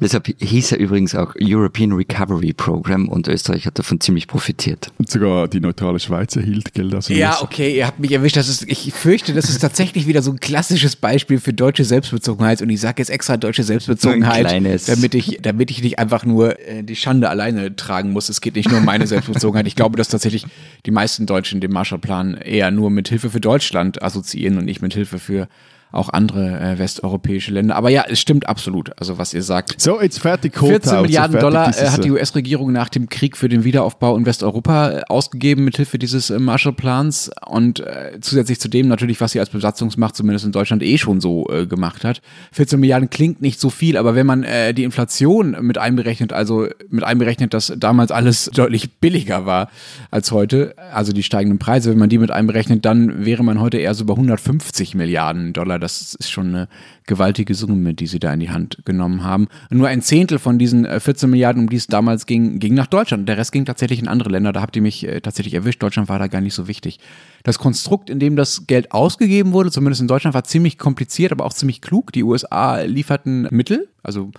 Deshalb 0.03 0.27
hieß 0.39 0.73
er 0.73 0.79
übrigens 0.79 1.15
auch 1.15 1.35
European 1.41 1.93
Recovery 1.93 2.53
Program 2.53 3.09
und 3.09 3.29
Österreich 3.29 3.67
hat 3.67 3.79
davon 3.79 4.01
ziemlich 4.01 4.27
profitiert. 4.27 4.91
Und 4.99 5.09
sogar 5.09 5.47
die 5.49 5.61
neutrale 5.61 6.01
Schweiz 6.01 6.35
erhielt 6.35 6.75
Geld 6.75 6.95
aus 6.95 7.09
Ja, 7.09 7.31
USA. 7.31 7.43
okay, 7.43 7.77
ihr 7.77 7.87
habt 7.87 8.01
mich 8.01 8.13
erwischt. 8.13 8.37
Das 8.37 8.49
ist, 8.49 8.69
ich 8.69 8.93
fürchte, 8.93 9.33
das 9.33 9.49
ist 9.49 9.61
tatsächlich 9.61 10.07
wieder 10.07 10.23
so 10.23 10.33
ein 10.33 10.41
klassisches 10.41 10.97
Beispiel 10.97 11.39
für 11.39 11.53
deutsche 11.53 11.85
Selbstbezogenheit. 11.85 12.63
Und 12.63 12.71
ich 12.71 12.81
sage 12.81 13.01
jetzt 13.01 13.11
extra 13.11 13.37
deutsche 13.37 13.63
Selbstbezogenheit, 13.63 14.51
damit 14.89 15.15
ich, 15.15 15.39
damit 15.41 15.71
ich 15.71 15.83
nicht 15.83 15.99
einfach 15.99 16.25
nur 16.25 16.59
äh, 16.61 16.83
die 16.83 16.97
Schande 16.97 17.29
alleine 17.31 17.77
tragen 17.77 18.11
muss. 18.11 18.29
Es 18.29 18.41
geht 18.41 18.57
nicht 18.57 18.69
nur 18.71 18.81
um 18.81 18.85
meine 18.85 19.07
Selbstbezogenheit. 19.07 19.67
Ich 19.67 19.77
glaube, 19.77 19.97
dass 19.97 20.09
tatsächlich 20.09 20.47
die 20.85 20.91
meisten 20.91 21.27
Deutschen 21.27 21.61
den 21.61 21.71
Marshallplan 21.71 22.35
eher 22.35 22.71
nur 22.71 22.91
mit 22.91 23.09
Hilfe 23.09 23.31
für 23.31 23.41
Deutschland 23.41 24.03
assoziieren 24.03 24.59
und 24.59 24.65
nicht 24.65 24.83
mit 24.83 24.95
Hilfe 24.95 25.19
für 25.19 25.49
auch 25.93 26.09
andere 26.09 26.59
äh, 26.59 26.79
westeuropäische 26.79 27.53
Länder. 27.53 27.77
Aber 27.77 27.91
ja, 27.91 28.05
es 28.09 28.21
stimmt 28.21 28.49
absolut. 28.49 28.91
Also 28.99 29.19
was 29.19 29.35
ihr 29.35 29.43
sagt. 29.43 29.81
So, 29.81 30.01
jetzt 30.01 30.19
fertig. 30.19 30.59
14 30.59 30.69
Courthouse, 30.69 31.03
Milliarden 31.03 31.33
fertig 31.33 31.51
Dollar 31.51 31.79
äh, 31.79 31.89
hat 31.91 32.05
die 32.05 32.11
US-Regierung 32.11 32.73
nach 32.73 32.89
dem 32.89 33.09
Krieg 33.09 33.37
für 33.37 33.49
den 33.49 33.65
Wiederaufbau 33.65 34.17
in 34.17 34.27
Westeuropa 34.27 34.91
äh, 34.91 35.03
ausgegeben 35.09 35.65
mithilfe 35.65 35.99
dieses 35.99 36.31
äh, 36.31 36.39
Marshallplans 36.39 37.31
und 37.47 37.81
äh, 37.81 38.19
zusätzlich 38.21 38.59
zu 38.59 38.69
dem 38.69 38.89
natürlich, 38.89 39.21
was 39.21 39.33
sie 39.33 39.41
als 39.41 39.51
Besatzungsmacht 39.51 40.17
zumindest 40.17 40.47
in 40.47 40.53
Deutschland 40.53 40.83
eh 40.83 40.97
schon 40.97 41.21
so 41.21 41.47
äh, 41.51 41.67
gemacht 41.67 42.05
hat. 42.05 42.23
14 42.53 42.81
Milliarden 42.81 43.11
klingt 43.11 43.43
nicht 43.43 43.61
so 43.61 43.69
viel, 43.71 43.97
aber 43.97 44.15
wenn 44.15 44.27
man 44.27 44.45
äh, 44.45 44.73
die 44.73 44.85
Inflation 44.85 45.57
mit 45.61 45.77
einberechnet, 45.77 46.33
also 46.33 46.69
mit 46.89 47.05
einberechnet, 47.05 47.53
dass 47.53 47.73
damals 47.77 48.11
alles 48.11 48.51
deutlich 48.55 48.93
billiger 48.95 49.45
war 49.45 49.69
als 50.11 50.33
heute, 50.33 50.75
also 50.93 51.13
die 51.13 51.23
steigenden 51.23 51.59
Preise, 51.59 51.91
wenn 51.91 51.99
man 51.99 52.09
die 52.09 52.19
mit 52.19 52.31
einberechnet, 52.31 52.85
dann 52.85 53.25
wäre 53.25 53.45
man 53.45 53.61
heute 53.61 53.77
eher 53.77 53.95
so 53.95 54.05
bei 54.07 54.15
150 54.15 54.95
Milliarden 54.95 55.53
Dollar. 55.53 55.82
Das 55.83 56.15
ist 56.15 56.31
schon 56.31 56.49
eine 56.49 56.69
gewaltige 57.07 57.55
Summe, 57.55 57.95
die 57.95 58.07
sie 58.07 58.19
da 58.19 58.33
in 58.33 58.41
die 58.41 58.51
Hand 58.51 58.79
genommen 58.85 59.25
haben. 59.25 59.49
Nur 59.71 59.89
ein 59.89 60.03
Zehntel 60.03 60.39
von 60.39 60.59
diesen 60.59 60.85
äh, 60.85 61.01
14 61.01 61.29
Milliarden, 61.29 61.63
um 61.63 61.69
die 61.69 61.77
es 61.77 61.87
damals 61.87 62.27
ging, 62.27 62.59
ging 62.59 62.75
nach 62.75 62.87
Deutschland. 62.87 63.29
Der 63.29 63.37
Rest 63.37 63.53
ging 63.53 63.65
tatsächlich 63.65 63.99
in 63.99 64.09
andere 64.09 64.31
Länder. 64.31 64.53
Da 64.53 64.63
habt 64.63 64.77
ihr 64.77 64.83
mich 64.83 65.07
äh, 65.07 65.21
tatsächlich 65.21 65.55
erwischt. 65.55 65.83
Deutschland 65.83 66.09
war 66.09 66.19
da 66.19 66.29
gar 66.29 66.41
nicht 66.41 66.55
so 66.55 66.69
wichtig. 66.69 66.99
Das 67.43 67.59
Konstrukt, 67.59 68.09
in 68.09 68.19
dem 68.19 68.37
das 68.37 68.67
Geld 68.67 68.93
ausgegeben 68.93 69.53
wurde, 69.53 69.71
zumindest 69.71 70.01
in 70.01 70.09
Deutschland, 70.09 70.35
war 70.35 70.45
ziemlich 70.45 70.79
kompliziert, 70.79 71.33
aber 71.33 71.45
auch 71.45 71.53
ziemlich 71.53 71.81
klug. 71.81 72.13
Die 72.13 72.23
USA 72.23 72.81
lieferten 72.81 73.49
Mittel, 73.51 73.89
also 74.03 74.31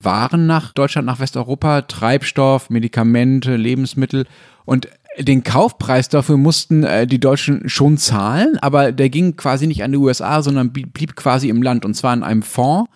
waren 0.00 0.46
nach 0.46 0.72
Deutschland, 0.72 1.06
nach 1.06 1.20
Westeuropa, 1.20 1.82
Treibstoff, 1.82 2.70
Medikamente, 2.70 3.56
Lebensmittel 3.56 4.26
und 4.64 4.88
den 5.18 5.44
Kaufpreis 5.44 6.08
dafür 6.08 6.36
mussten 6.36 6.84
äh, 6.84 7.06
die 7.06 7.20
Deutschen 7.20 7.68
schon 7.68 7.98
zahlen, 7.98 8.58
aber 8.60 8.92
der 8.92 9.10
ging 9.10 9.36
quasi 9.36 9.66
nicht 9.66 9.82
an 9.84 9.92
die 9.92 9.98
USA, 9.98 10.42
sondern 10.42 10.70
blie- 10.72 10.86
blieb 10.86 11.14
quasi 11.16 11.48
im 11.48 11.62
Land 11.62 11.84
und 11.84 11.94
zwar 11.94 12.14
in 12.14 12.22
einem 12.22 12.42
Fonds, 12.42 12.90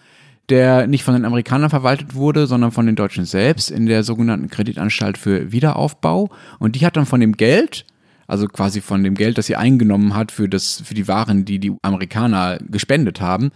der 0.49 0.87
nicht 0.87 1.05
von 1.05 1.15
den 1.15 1.25
Amerikanern 1.25 1.71
verwaltet 1.71 2.15
wurde, 2.15 2.47
sondern 2.47 2.73
von 2.73 2.87
den 2.87 2.97
Deutschen 2.97 3.25
selbst 3.25 3.71
in 3.71 3.87
der 3.87 4.03
sogenannten 4.03 4.49
Kreditanstalt 4.49 5.19
für 5.19 5.53
Wiederaufbau 5.53 6.31
und 6.59 6.75
die 6.75 6.85
hat 6.87 6.97
dann 6.97 7.07
von 7.07 7.21
dem 7.21 7.37
Geld 7.37 7.85
also 8.29 8.47
quasi 8.47 8.83
von 8.83 9.03
dem 9.03 9.15
Geld, 9.15 9.39
das 9.39 9.47
sie 9.47 9.57
eingenommen 9.57 10.15
hat 10.15 10.31
für, 10.33 10.51
das, 10.51 10.83
für 10.85 10.93
die 10.93 11.09
Waren, 11.09 11.47
die 11.47 11.59
die 11.59 11.73
Amerikaner 11.81 12.59
gespendet 12.69 13.23
haben. 13.23 13.51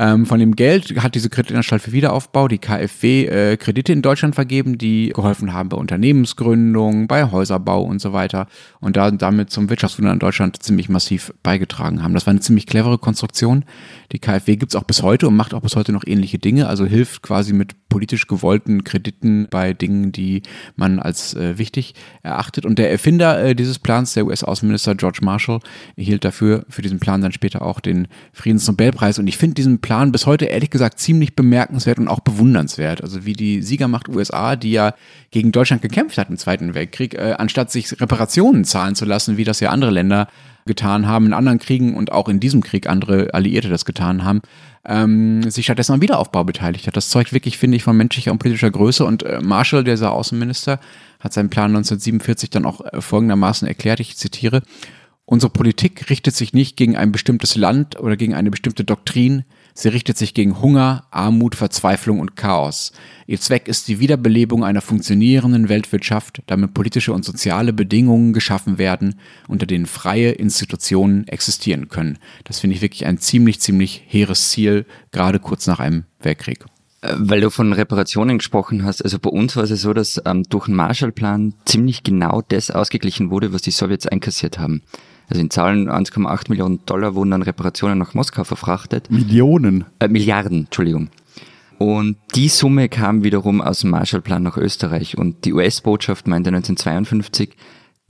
Ähm, 0.00 0.26
von 0.26 0.38
dem 0.38 0.54
Geld 0.54 1.02
hat 1.02 1.16
diese 1.16 1.28
Kreditanstalt 1.28 1.82
für 1.82 1.90
Wiederaufbau, 1.90 2.46
die 2.46 2.58
KfW, 2.58 3.26
äh, 3.26 3.56
Kredite 3.56 3.92
in 3.92 4.00
Deutschland 4.00 4.36
vergeben, 4.36 4.78
die 4.78 5.08
geholfen 5.08 5.52
haben 5.52 5.70
bei 5.70 5.76
Unternehmensgründung, 5.76 7.08
bei 7.08 7.28
Häuserbau 7.32 7.82
und 7.82 8.00
so 8.00 8.12
weiter 8.12 8.46
und 8.78 8.96
da 8.96 9.10
damit 9.10 9.50
zum 9.50 9.68
Wirtschaftswunder 9.68 10.12
in 10.12 10.20
Deutschland 10.20 10.62
ziemlich 10.62 10.88
massiv 10.88 11.34
beigetragen 11.42 12.00
haben. 12.00 12.14
Das 12.14 12.26
war 12.26 12.30
eine 12.30 12.38
ziemlich 12.38 12.66
clevere 12.66 12.98
Konstruktion. 12.98 13.64
Die 14.12 14.20
KfW 14.20 14.54
gibt 14.54 14.72
es 14.72 14.76
auch 14.76 14.84
bis 14.84 15.02
heute 15.02 15.26
und 15.26 15.34
macht 15.34 15.52
auch 15.52 15.62
bis 15.62 15.74
heute 15.74 15.90
noch 15.90 16.04
ähnliche 16.06 16.38
Dinge, 16.38 16.68
also 16.68 16.86
hilft 16.86 17.22
quasi 17.22 17.52
mit 17.52 17.88
politisch 17.88 18.28
gewollten 18.28 18.84
Krediten 18.84 19.48
bei 19.50 19.72
Dingen, 19.72 20.12
die 20.12 20.42
man 20.76 21.00
als 21.00 21.34
äh, 21.34 21.58
wichtig 21.58 21.94
erachtet. 22.22 22.64
Und 22.66 22.78
der 22.78 22.92
Erfinder 22.92 23.42
äh, 23.42 23.54
dieses 23.56 23.80
Plans, 23.80 24.14
der 24.14 24.26
US-Außenminister 24.26 24.94
George 24.94 25.20
Marshall, 25.22 25.58
erhielt 25.96 26.24
dafür, 26.24 26.64
für 26.68 26.82
diesen 26.82 27.00
Plan 27.00 27.20
dann 27.20 27.32
später 27.32 27.62
auch 27.62 27.80
den 27.80 28.06
Friedensnobelpreis. 28.32 29.18
Und 29.18 29.26
ich 29.26 29.38
finde 29.38 29.54
diesen 29.54 29.80
Plan 29.80 29.87
bis 30.12 30.26
heute 30.26 30.44
ehrlich 30.44 30.70
gesagt 30.70 30.98
ziemlich 30.98 31.34
bemerkenswert 31.34 31.98
und 31.98 32.08
auch 32.08 32.20
bewundernswert. 32.20 33.02
Also 33.02 33.24
wie 33.24 33.32
die 33.32 33.62
Siegermacht 33.62 34.08
USA, 34.08 34.54
die 34.54 34.72
ja 34.72 34.94
gegen 35.30 35.50
Deutschland 35.50 35.82
gekämpft 35.82 36.18
hat 36.18 36.30
im 36.30 36.36
Zweiten 36.36 36.74
Weltkrieg, 36.74 37.14
äh, 37.14 37.34
anstatt 37.38 37.70
sich 37.70 38.00
Reparationen 38.00 38.64
zahlen 38.64 38.94
zu 38.94 39.04
lassen, 39.04 39.36
wie 39.36 39.44
das 39.44 39.60
ja 39.60 39.70
andere 39.70 39.90
Länder 39.90 40.28
getan 40.66 41.06
haben, 41.06 41.26
in 41.26 41.32
anderen 41.32 41.58
Kriegen 41.58 41.96
und 41.96 42.12
auch 42.12 42.28
in 42.28 42.40
diesem 42.40 42.62
Krieg 42.62 42.88
andere 42.88 43.32
Alliierte 43.32 43.70
das 43.70 43.86
getan 43.86 44.24
haben, 44.24 44.42
ähm, 44.84 45.50
sich 45.50 45.64
stattdessen 45.64 45.94
am 45.94 46.02
Wiederaufbau 46.02 46.44
beteiligt 46.44 46.86
hat. 46.86 46.96
Das 46.96 47.08
zeugt 47.08 47.32
wirklich, 47.32 47.56
finde 47.56 47.76
ich, 47.76 47.82
von 47.82 47.96
menschlicher 47.96 48.30
und 48.30 48.38
politischer 48.38 48.70
Größe. 48.70 49.04
Und 49.04 49.22
äh, 49.22 49.40
Marshall, 49.40 49.84
dieser 49.84 50.12
Außenminister, 50.12 50.78
hat 51.20 51.32
seinen 51.32 51.48
Plan 51.48 51.70
1947 51.70 52.50
dann 52.50 52.66
auch 52.66 52.84
äh, 52.84 53.00
folgendermaßen 53.00 53.66
erklärt, 53.66 54.00
ich 54.00 54.16
zitiere, 54.16 54.62
Unsere 55.30 55.52
Politik 55.52 56.08
richtet 56.08 56.34
sich 56.34 56.54
nicht 56.54 56.78
gegen 56.78 56.96
ein 56.96 57.12
bestimmtes 57.12 57.54
Land 57.54 58.00
oder 58.00 58.16
gegen 58.16 58.32
eine 58.34 58.50
bestimmte 58.50 58.82
Doktrin, 58.82 59.44
sie 59.78 59.88
richtet 59.88 60.18
sich 60.18 60.34
gegen 60.34 60.60
Hunger, 60.60 61.04
Armut, 61.10 61.54
Verzweiflung 61.54 62.18
und 62.18 62.36
Chaos. 62.36 62.92
Ihr 63.26 63.40
Zweck 63.40 63.68
ist 63.68 63.86
die 63.86 64.00
Wiederbelebung 64.00 64.64
einer 64.64 64.80
funktionierenden 64.80 65.68
Weltwirtschaft, 65.68 66.42
damit 66.46 66.74
politische 66.74 67.12
und 67.12 67.24
soziale 67.24 67.72
Bedingungen 67.72 68.32
geschaffen 68.32 68.78
werden, 68.78 69.20
unter 69.46 69.66
denen 69.66 69.86
freie 69.86 70.30
Institutionen 70.32 71.28
existieren 71.28 71.88
können. 71.88 72.18
Das 72.44 72.58
finde 72.58 72.74
ich 72.76 72.82
wirklich 72.82 73.06
ein 73.06 73.18
ziemlich, 73.18 73.60
ziemlich 73.60 74.02
hehres 74.08 74.50
Ziel, 74.50 74.84
gerade 75.12 75.38
kurz 75.38 75.66
nach 75.68 75.78
einem 75.78 76.04
Weltkrieg. 76.20 76.64
Äh, 77.00 77.14
Weil 77.16 77.40
du 77.40 77.50
von 77.50 77.72
Reparationen 77.72 78.38
gesprochen 78.38 78.84
hast, 78.84 79.02
also 79.02 79.18
bei 79.20 79.30
uns 79.30 79.54
war 79.54 79.62
es 79.62 79.70
ja 79.70 79.76
so, 79.76 79.92
dass 79.92 80.20
ähm, 80.24 80.42
durch 80.48 80.66
den 80.66 80.74
Marshallplan 80.74 81.54
ziemlich 81.64 82.02
genau 82.02 82.42
das 82.48 82.72
ausgeglichen 82.72 83.30
wurde, 83.30 83.52
was 83.52 83.62
die 83.62 83.70
Sowjets 83.70 84.08
einkassiert 84.08 84.58
haben. 84.58 84.82
Also 85.28 85.42
in 85.42 85.50
Zahlen 85.50 85.88
1,8 85.88 86.48
Millionen 86.48 86.84
Dollar 86.86 87.14
wurden 87.14 87.30
dann 87.30 87.42
Reparationen 87.42 87.98
nach 87.98 88.14
Moskau 88.14 88.44
verfrachtet. 88.44 89.10
Millionen. 89.10 89.84
Äh, 89.98 90.08
Milliarden, 90.08 90.64
Entschuldigung. 90.64 91.10
Und 91.78 92.16
die 92.34 92.48
Summe 92.48 92.88
kam 92.88 93.22
wiederum 93.22 93.60
aus 93.60 93.80
dem 93.80 93.90
Marshallplan 93.90 94.42
nach 94.42 94.56
Österreich. 94.56 95.16
Und 95.16 95.44
die 95.44 95.52
US-Botschaft 95.52 96.26
meinte 96.26 96.48
1952, 96.48 97.50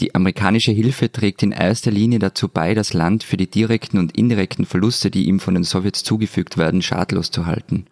die 0.00 0.14
amerikanische 0.14 0.72
Hilfe 0.72 1.10
trägt 1.10 1.42
in 1.42 1.50
erster 1.50 1.90
Linie 1.90 2.20
dazu 2.20 2.48
bei, 2.48 2.74
das 2.74 2.94
Land 2.94 3.24
für 3.24 3.36
die 3.36 3.50
direkten 3.50 3.98
und 3.98 4.16
indirekten 4.16 4.64
Verluste, 4.64 5.10
die 5.10 5.26
ihm 5.26 5.40
von 5.40 5.54
den 5.54 5.64
Sowjets 5.64 6.04
zugefügt 6.04 6.56
werden, 6.56 6.82
schadlos 6.82 7.30
zu 7.30 7.46
halten. 7.46 7.86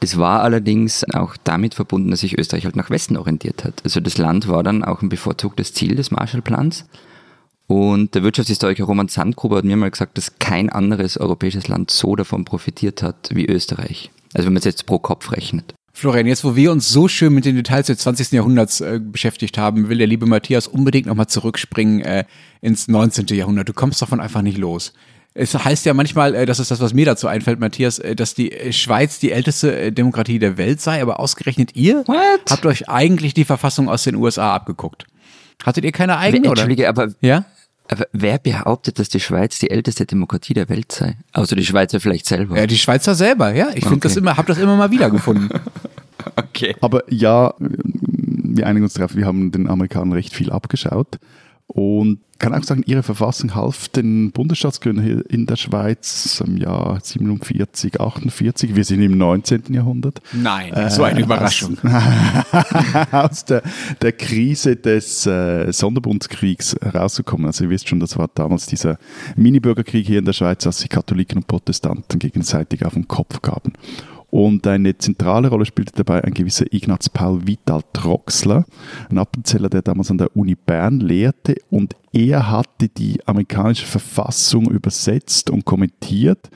Das 0.00 0.16
war 0.16 0.42
allerdings 0.42 1.04
auch 1.12 1.36
damit 1.42 1.74
verbunden, 1.74 2.10
dass 2.10 2.20
sich 2.20 2.38
Österreich 2.38 2.64
halt 2.64 2.76
nach 2.76 2.90
Westen 2.90 3.16
orientiert 3.16 3.64
hat. 3.64 3.82
Also 3.84 4.00
das 4.00 4.16
Land 4.16 4.48
war 4.48 4.62
dann 4.62 4.84
auch 4.84 5.02
ein 5.02 5.08
bevorzugtes 5.08 5.74
Ziel 5.74 5.96
des 5.96 6.10
Marshallplans. 6.10 6.86
Und 7.68 8.14
der 8.14 8.22
Wirtschaftshistoriker 8.22 8.84
Roman 8.84 9.08
Sandgruber 9.08 9.58
hat 9.58 9.64
mir 9.64 9.76
mal 9.76 9.90
gesagt, 9.90 10.16
dass 10.16 10.38
kein 10.38 10.70
anderes 10.70 11.18
europäisches 11.18 11.68
Land 11.68 11.90
so 11.90 12.16
davon 12.16 12.46
profitiert 12.46 13.02
hat 13.02 13.28
wie 13.32 13.46
Österreich. 13.46 14.10
Also 14.32 14.46
wenn 14.46 14.54
man 14.54 14.58
es 14.58 14.64
jetzt 14.64 14.86
pro 14.86 14.98
Kopf 14.98 15.32
rechnet. 15.32 15.74
Florian, 15.92 16.26
jetzt 16.26 16.44
wo 16.44 16.56
wir 16.56 16.72
uns 16.72 16.88
so 16.88 17.08
schön 17.08 17.34
mit 17.34 17.44
den 17.44 17.56
Details 17.56 17.88
des 17.88 17.98
20. 17.98 18.32
Jahrhunderts 18.32 18.80
äh, 18.80 19.00
beschäftigt 19.02 19.58
haben, 19.58 19.90
will 19.90 19.98
der 19.98 20.06
liebe 20.06 20.24
Matthias 20.24 20.66
unbedingt 20.66 21.06
nochmal 21.06 21.26
zurückspringen 21.26 22.00
äh, 22.00 22.24
ins 22.62 22.88
19. 22.88 23.26
Jahrhundert. 23.36 23.68
Du 23.68 23.74
kommst 23.74 24.00
davon 24.00 24.20
einfach 24.20 24.42
nicht 24.42 24.56
los. 24.56 24.94
Es 25.34 25.52
heißt 25.52 25.84
ja 25.84 25.92
manchmal, 25.94 26.34
äh, 26.34 26.46
das 26.46 26.60
ist 26.60 26.70
das, 26.70 26.80
was 26.80 26.94
mir 26.94 27.04
dazu 27.04 27.26
einfällt, 27.26 27.60
Matthias, 27.60 27.98
äh, 27.98 28.16
dass 28.16 28.34
die 28.34 28.50
äh, 28.50 28.72
Schweiz 28.72 29.18
die 29.18 29.30
älteste 29.30 29.92
Demokratie 29.92 30.38
der 30.38 30.56
Welt 30.56 30.80
sei, 30.80 31.02
aber 31.02 31.20
ausgerechnet 31.20 31.76
ihr 31.76 32.04
What? 32.06 32.40
habt 32.48 32.64
euch 32.64 32.88
eigentlich 32.88 33.34
die 33.34 33.44
Verfassung 33.44 33.88
aus 33.90 34.04
den 34.04 34.14
USA 34.14 34.54
abgeguckt. 34.54 35.04
Hattet 35.62 35.84
ihr 35.84 35.92
keine 35.92 36.16
eigene, 36.16 36.42
oder? 36.42 36.62
Entschuldige, 36.62 36.88
aber, 36.88 37.08
Ja? 37.20 37.44
Aber 37.88 38.06
wer 38.12 38.38
behauptet, 38.38 38.98
dass 38.98 39.08
die 39.08 39.20
Schweiz 39.20 39.58
die 39.58 39.70
älteste 39.70 40.06
Demokratie 40.06 40.54
der 40.54 40.68
Welt 40.68 40.92
sei? 40.92 41.16
Außer 41.32 41.56
die 41.56 41.64
Schweizer 41.66 42.00
vielleicht 42.00 42.26
selber. 42.26 42.56
Ja, 42.58 42.66
die 42.66 42.78
Schweizer 42.78 43.14
selber, 43.14 43.54
ja. 43.54 43.68
Ich 43.70 43.80
finde 43.84 43.96
Okay. 43.96 44.00
das 44.00 44.16
immer, 44.16 44.36
hab 44.36 44.46
das 44.46 44.58
immer 44.58 44.76
mal 44.76 44.90
wieder 44.90 45.10
gefunden. 45.10 45.48
Okay. 46.34 46.74
Aber 46.80 47.04
ja, 47.08 47.54
wir 47.58 48.66
einigen 48.66 48.84
uns 48.84 48.94
darauf, 48.94 49.14
wir 49.14 49.24
haben 49.24 49.52
den 49.52 49.68
Amerikanern 49.68 50.12
recht 50.12 50.34
viel 50.34 50.50
abgeschaut. 50.50 51.18
Und 51.68 52.20
kann 52.38 52.54
auch 52.54 52.62
sagen, 52.62 52.82
ihre 52.86 53.02
Verfassung 53.02 53.54
half 53.54 53.88
den 53.88 54.30
Bundesstaatsgründern 54.32 55.04
hier 55.04 55.30
in 55.30 55.46
der 55.46 55.56
Schweiz 55.56 56.42
im 56.46 56.56
Jahr 56.56 56.98
47, 57.02 58.00
48. 58.00 58.74
Wir 58.74 58.84
sind 58.84 59.02
im 59.02 59.18
19. 59.18 59.64
Jahrhundert. 59.74 60.22
Nein, 60.32 60.72
so 60.90 61.02
eine 61.02 61.20
Überraschung. 61.20 61.76
aus 63.12 63.44
der, 63.44 63.62
der 64.00 64.12
Krise 64.12 64.76
des 64.76 65.26
äh, 65.26 65.70
Sonderbundskriegs 65.72 66.76
herauszukommen. 66.80 67.46
Also 67.46 67.64
ihr 67.64 67.70
wisst 67.70 67.88
schon, 67.88 68.00
das 68.00 68.16
war 68.16 68.30
damals 68.34 68.66
dieser 68.66 68.98
Mini-Bürgerkrieg 69.36 70.06
hier 70.06 70.20
in 70.20 70.24
der 70.24 70.32
Schweiz, 70.32 70.66
als 70.66 70.78
sich 70.78 70.88
Katholiken 70.88 71.38
und 71.38 71.48
Protestanten 71.48 72.18
gegenseitig 72.18 72.84
auf 72.84 72.94
den 72.94 73.08
Kopf 73.08 73.42
gaben. 73.42 73.72
Und 74.30 74.66
eine 74.66 74.96
zentrale 74.98 75.48
Rolle 75.48 75.64
spielte 75.64 75.92
dabei 75.96 76.22
ein 76.22 76.34
gewisser 76.34 76.66
Ignaz 76.70 77.08
Paul 77.08 77.46
Vital 77.46 77.82
Troxler, 77.94 78.66
ein 79.08 79.18
Appenzeller, 79.18 79.70
der 79.70 79.82
damals 79.82 80.10
an 80.10 80.18
der 80.18 80.36
Uni 80.36 80.54
Bern 80.54 81.00
lehrte. 81.00 81.56
Und 81.70 81.96
er 82.12 82.50
hatte 82.50 82.88
die 82.88 83.26
amerikanische 83.26 83.86
Verfassung 83.86 84.70
übersetzt 84.70 85.48
und 85.48 85.64
kommentiert. 85.64 86.50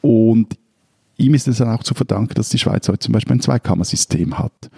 Und 0.00 0.58
ihm 1.16 1.34
ist 1.34 1.46
es 1.46 1.58
dann 1.58 1.68
auch 1.68 1.84
zu 1.84 1.94
verdanken, 1.94 2.34
dass 2.34 2.48
die 2.48 2.58
Schweiz 2.58 2.88
heute 2.88 2.98
zum 2.98 3.12
Beispiel 3.12 3.36
ein 3.36 3.40
Zweikammersystem 3.40 4.38
hat. 4.38 4.70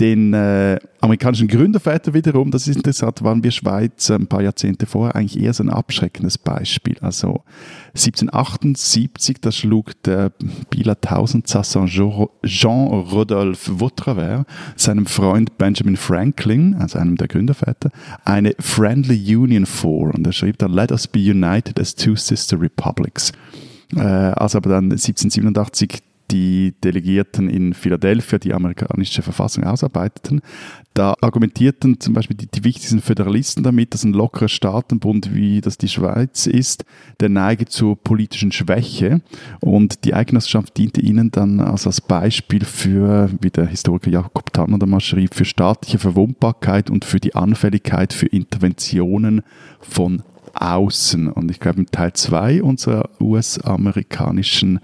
Den 0.00 0.32
äh, 0.32 0.78
amerikanischen 1.00 1.48
Gründerväter 1.48 2.14
wiederum, 2.14 2.50
das 2.50 2.66
ist 2.66 2.76
interessant, 2.76 3.22
waren 3.22 3.44
wir 3.44 3.50
Schweizer 3.50 4.14
ein 4.14 4.26
paar 4.26 4.42
Jahrzehnte 4.42 4.86
vorher 4.86 5.14
eigentlich 5.14 5.40
eher 5.40 5.52
so 5.52 5.62
ein 5.62 5.70
abschreckendes 5.70 6.38
Beispiel. 6.38 6.96
Also 7.00 7.42
1778, 7.94 9.40
da 9.40 9.52
schlug 9.52 10.02
der 10.04 10.32
Bieler 10.70 11.00
Tausendsasson 11.00 11.86
Jean-Rodolphe 11.86 13.80
Vautravers 13.80 14.44
seinem 14.76 15.06
Freund 15.06 15.58
Benjamin 15.58 15.96
Franklin, 15.96 16.74
also 16.76 16.98
einem 16.98 17.16
der 17.16 17.28
Gründerväter, 17.28 17.90
eine 18.24 18.54
Friendly 18.58 19.36
Union 19.36 19.66
vor. 19.66 20.14
Und 20.14 20.26
er 20.26 20.32
schrieb 20.32 20.58
dann, 20.58 20.72
Let 20.72 20.90
us 20.90 21.06
be 21.06 21.20
united 21.20 21.78
as 21.78 21.94
two 21.94 22.16
sister 22.16 22.60
republics. 22.60 23.32
Äh, 23.94 24.00
als 24.00 24.56
aber 24.56 24.70
dann 24.70 24.84
1787 24.84 26.02
die 26.32 26.74
Delegierten 26.82 27.48
in 27.48 27.74
Philadelphia 27.74 28.38
die 28.38 28.54
amerikanische 28.54 29.22
Verfassung 29.22 29.64
ausarbeiteten, 29.64 30.40
da 30.94 31.14
argumentierten 31.20 32.00
zum 32.00 32.14
Beispiel 32.14 32.36
die, 32.36 32.48
die 32.48 32.64
wichtigsten 32.64 33.00
Föderalisten 33.00 33.62
damit, 33.62 33.94
dass 33.94 34.04
ein 34.04 34.12
lockerer 34.12 34.48
Staatenbund, 34.48 35.34
wie 35.34 35.60
das 35.60 35.78
die 35.78 35.88
Schweiz 35.88 36.46
ist, 36.46 36.84
der 37.20 37.28
neige 37.28 37.66
zur 37.66 37.96
politischen 37.96 38.52
Schwäche. 38.52 39.22
Und 39.60 40.04
die 40.04 40.12
Eidgenossenschaft 40.12 40.76
diente 40.76 41.00
ihnen 41.00 41.30
dann 41.30 41.60
als, 41.60 41.86
als 41.86 42.00
Beispiel 42.00 42.64
für, 42.64 43.30
wie 43.40 43.50
der 43.50 43.66
Historiker 43.66 44.10
Jakob 44.10 44.52
Tanner 44.52 44.78
damals 44.78 45.04
schrieb, 45.04 45.34
für 45.34 45.46
staatliche 45.46 45.98
Verwundbarkeit 45.98 46.90
und 46.90 47.04
für 47.04 47.20
die 47.20 47.34
Anfälligkeit 47.34 48.12
für 48.12 48.26
Interventionen 48.26 49.42
von 49.80 50.22
außen. 50.54 51.28
Und 51.28 51.50
ich 51.50 51.60
glaube, 51.60 51.78
im 51.80 51.86
Teil 51.90 52.12
2 52.12 52.62
unserer 52.62 53.08
US-amerikanischen 53.20 54.80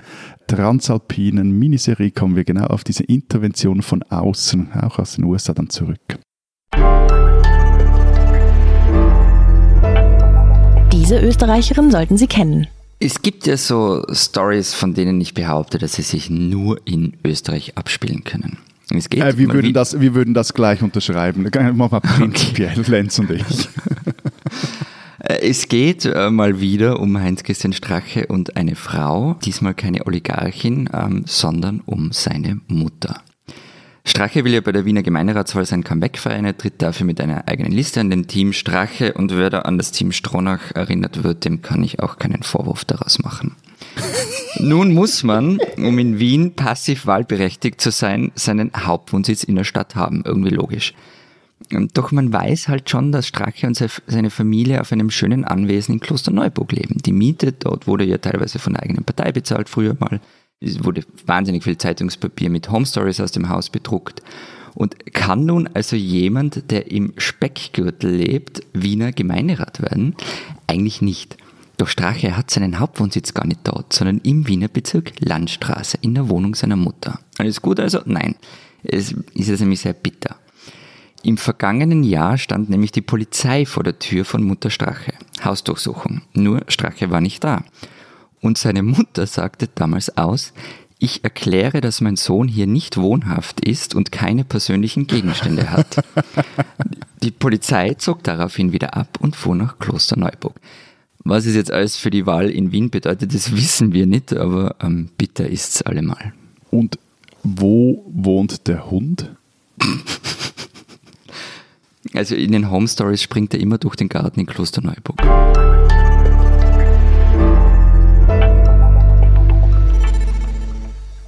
transalpinen 0.46 1.50
Miniserie 1.58 2.10
kommen 2.10 2.36
wir 2.36 2.44
genau 2.44 2.66
auf 2.66 2.84
diese 2.84 3.04
Intervention 3.04 3.82
von 3.82 4.02
außen, 4.02 4.72
auch 4.72 4.98
aus 4.98 5.16
den 5.16 5.24
USA, 5.24 5.52
dann 5.54 5.68
zurück. 5.70 6.00
Diese 10.92 11.18
Österreicherin 11.20 11.90
sollten 11.90 12.16
Sie 12.18 12.26
kennen. 12.26 12.66
Es 13.00 13.22
gibt 13.22 13.46
ja 13.46 13.56
so 13.56 14.04
Stories, 14.12 14.74
von 14.74 14.92
denen 14.94 15.20
ich 15.20 15.32
behaupte, 15.34 15.78
dass 15.78 15.92
sie 15.94 16.02
sich 16.02 16.28
nur 16.30 16.80
in 16.84 17.12
Österreich 17.24 17.78
abspielen 17.78 18.24
können. 18.24 18.58
Es 18.92 19.08
geht 19.08 19.22
Äh, 19.22 19.38
wir, 19.38 19.48
würden 19.52 19.68
wie- 19.68 19.72
das, 19.72 20.00
wir 20.00 20.14
würden 20.14 20.34
das 20.34 20.52
gleich 20.52 20.82
unterschreiben. 20.82 21.42
Machen 21.54 21.76
wir 21.78 21.88
mal 21.88 22.00
prinzipiell, 22.00 22.72
Lenz 22.88 23.18
und 23.20 23.30
ich. 23.30 23.44
Äh, 25.18 25.48
Es 25.48 25.68
geht 25.68 26.04
äh, 26.04 26.30
mal 26.30 26.60
wieder 26.60 27.00
um 27.00 27.18
Heinz-Christian 27.18 27.72
Strache 27.72 28.26
und 28.26 28.56
eine 28.56 28.76
Frau, 28.76 29.36
diesmal 29.44 29.74
keine 29.74 30.06
Oligarchin, 30.06 30.88
ähm, 30.92 31.24
sondern 31.26 31.80
um 31.80 32.12
seine 32.12 32.60
Mutter. 32.68 33.22
Strache 34.04 34.42
will 34.42 34.54
ja 34.54 34.62
bei 34.62 34.72
der 34.72 34.86
Wiener 34.86 35.02
Gemeinderatswahl 35.02 35.66
sein 35.66 35.84
Comeback 35.84 36.16
feiern, 36.16 36.46
er 36.46 36.56
tritt 36.56 36.80
dafür 36.80 37.04
mit 37.04 37.20
einer 37.20 37.46
eigenen 37.46 37.72
Liste 37.72 38.00
an 38.00 38.08
den 38.08 38.26
Team 38.26 38.54
Strache 38.54 39.12
und 39.12 39.36
wer 39.36 39.50
da 39.50 39.60
an 39.60 39.76
das 39.76 39.92
Team 39.92 40.12
Stronach 40.12 40.74
erinnert 40.74 41.24
wird, 41.24 41.44
dem 41.44 41.60
kann 41.60 41.82
ich 41.82 42.00
auch 42.00 42.18
keinen 42.18 42.42
Vorwurf 42.42 42.86
daraus 42.86 43.18
machen. 43.18 43.56
Nun 44.60 44.94
muss 44.94 45.24
man, 45.24 45.58
um 45.76 45.98
in 45.98 46.18
Wien 46.18 46.54
passiv 46.54 47.06
wahlberechtigt 47.06 47.82
zu 47.82 47.90
sein, 47.90 48.32
seinen 48.34 48.72
Hauptwohnsitz 48.74 49.44
in 49.44 49.56
der 49.56 49.64
Stadt 49.64 49.94
haben, 49.94 50.22
irgendwie 50.24 50.54
logisch. 50.54 50.94
Ähm, 51.70 51.88
Doch 51.94 52.12
man 52.12 52.32
weiß 52.32 52.68
halt 52.68 52.88
schon, 52.88 53.12
dass 53.12 53.26
Strache 53.26 53.66
und 53.66 53.76
se- 53.76 53.88
seine 54.06 54.30
Familie 54.30 54.80
auf 54.80 54.92
einem 54.92 55.10
schönen 55.10 55.44
Anwesen 55.44 55.94
in 55.94 56.00
Klosterneuburg 56.00 56.72
leben. 56.72 56.98
Die 57.04 57.12
Miete 57.12 57.52
dort 57.52 57.86
wurde 57.86 58.04
ja 58.04 58.18
teilweise 58.18 58.58
von 58.58 58.74
der 58.74 58.82
eigenen 58.82 59.04
Partei 59.04 59.32
bezahlt 59.32 59.68
früher 59.68 59.96
mal. 59.98 60.20
Es 60.60 60.84
wurde 60.84 61.02
wahnsinnig 61.26 61.62
viel 61.64 61.78
Zeitungspapier 61.78 62.50
mit 62.50 62.70
Home 62.70 62.86
Stories 62.86 63.20
aus 63.20 63.32
dem 63.32 63.48
Haus 63.48 63.70
bedruckt. 63.70 64.22
Und 64.74 65.12
kann 65.12 65.44
nun 65.44 65.68
also 65.74 65.96
jemand, 65.96 66.70
der 66.70 66.90
im 66.90 67.12
Speckgürtel 67.16 68.14
lebt, 68.14 68.60
Wiener 68.72 69.12
Gemeinderat 69.12 69.82
werden? 69.82 70.14
Eigentlich 70.66 71.02
nicht. 71.02 71.36
Doch 71.78 71.88
Strache 71.88 72.36
hat 72.36 72.50
seinen 72.50 72.80
Hauptwohnsitz 72.80 73.34
gar 73.34 73.46
nicht 73.46 73.60
dort, 73.64 73.92
sondern 73.92 74.18
im 74.18 74.46
Wiener 74.48 74.68
Bezirk 74.68 75.12
Landstraße 75.20 75.98
in 76.00 76.14
der 76.14 76.28
Wohnung 76.28 76.54
seiner 76.54 76.76
Mutter. 76.76 77.20
Alles 77.38 77.62
gut 77.62 77.78
also? 77.80 78.00
Nein. 78.04 78.34
Es 78.82 79.12
ist 79.34 79.48
jetzt 79.48 79.60
nämlich 79.60 79.80
sehr 79.80 79.92
bitter. 79.92 80.36
Im 81.22 81.36
vergangenen 81.36 82.04
Jahr 82.04 82.38
stand 82.38 82.70
nämlich 82.70 82.92
die 82.92 83.02
Polizei 83.02 83.66
vor 83.66 83.82
der 83.82 83.98
Tür 83.98 84.24
von 84.24 84.42
Mutter 84.42 84.70
Strache. 84.70 85.12
Hausdurchsuchung. 85.42 86.22
Nur 86.32 86.62
Strache 86.68 87.10
war 87.10 87.20
nicht 87.20 87.42
da. 87.42 87.64
Und 88.40 88.56
seine 88.56 88.82
Mutter 88.82 89.26
sagte 89.26 89.68
damals 89.74 90.16
aus, 90.16 90.52
ich 91.00 91.22
erkläre, 91.22 91.80
dass 91.80 92.00
mein 92.00 92.16
Sohn 92.16 92.48
hier 92.48 92.66
nicht 92.66 92.96
wohnhaft 92.96 93.60
ist 93.60 93.94
und 93.94 94.10
keine 94.10 94.44
persönlichen 94.44 95.06
Gegenstände 95.06 95.70
hat. 95.70 96.04
Die 97.22 97.30
Polizei 97.30 97.94
zog 97.94 98.22
daraufhin 98.24 98.72
wieder 98.72 98.96
ab 98.96 99.18
und 99.20 99.36
fuhr 99.36 99.54
nach 99.54 99.78
Klosterneuburg. 99.78 100.54
Was 101.24 101.46
es 101.46 101.54
jetzt 101.54 101.72
alles 101.72 101.96
für 101.96 102.10
die 102.10 102.26
Wahl 102.26 102.48
in 102.48 102.72
Wien 102.72 102.90
bedeutet, 102.90 103.34
das 103.34 103.52
wissen 103.56 103.92
wir 103.92 104.06
nicht, 104.06 104.32
aber 104.32 104.76
ähm, 104.80 105.10
bitter 105.18 105.48
ist's 105.48 105.82
allemal. 105.82 106.32
Und 106.70 106.98
wo 107.42 108.04
wohnt 108.08 108.66
der 108.66 108.90
Hund? 108.90 109.30
Also 112.14 112.34
in 112.34 112.52
den 112.52 112.70
Home 112.70 112.88
Stories 112.88 113.22
springt 113.22 113.54
er 113.54 113.60
immer 113.60 113.78
durch 113.78 113.96
den 113.96 114.08
Garten 114.08 114.40
in 114.40 114.46
Klosterneuburg. 114.46 115.20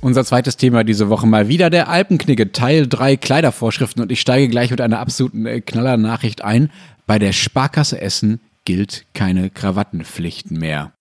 Unser 0.03 0.25
zweites 0.25 0.57
Thema 0.57 0.83
diese 0.83 1.11
Woche 1.11 1.27
mal 1.27 1.49
wieder 1.49 1.69
der 1.69 1.89
Alpenknigge, 1.89 2.53
Teil 2.53 2.87
3 2.89 3.17
Kleidervorschriften. 3.19 4.03
Und 4.03 4.11
ich 4.11 4.21
steige 4.21 4.49
gleich 4.49 4.71
mit 4.71 4.81
einer 4.81 4.99
absoluten 4.99 5.45
äh, 5.45 5.61
Knallernachricht 5.61 6.43
ein. 6.43 6.71
Bei 7.07 7.19
der 7.19 7.33
Sparkasse 7.33 8.01
Essen 8.01 8.41
gilt 8.65 9.05
keine 9.13 9.51
Krawattenpflicht 9.51 10.51
mehr. 10.51 10.93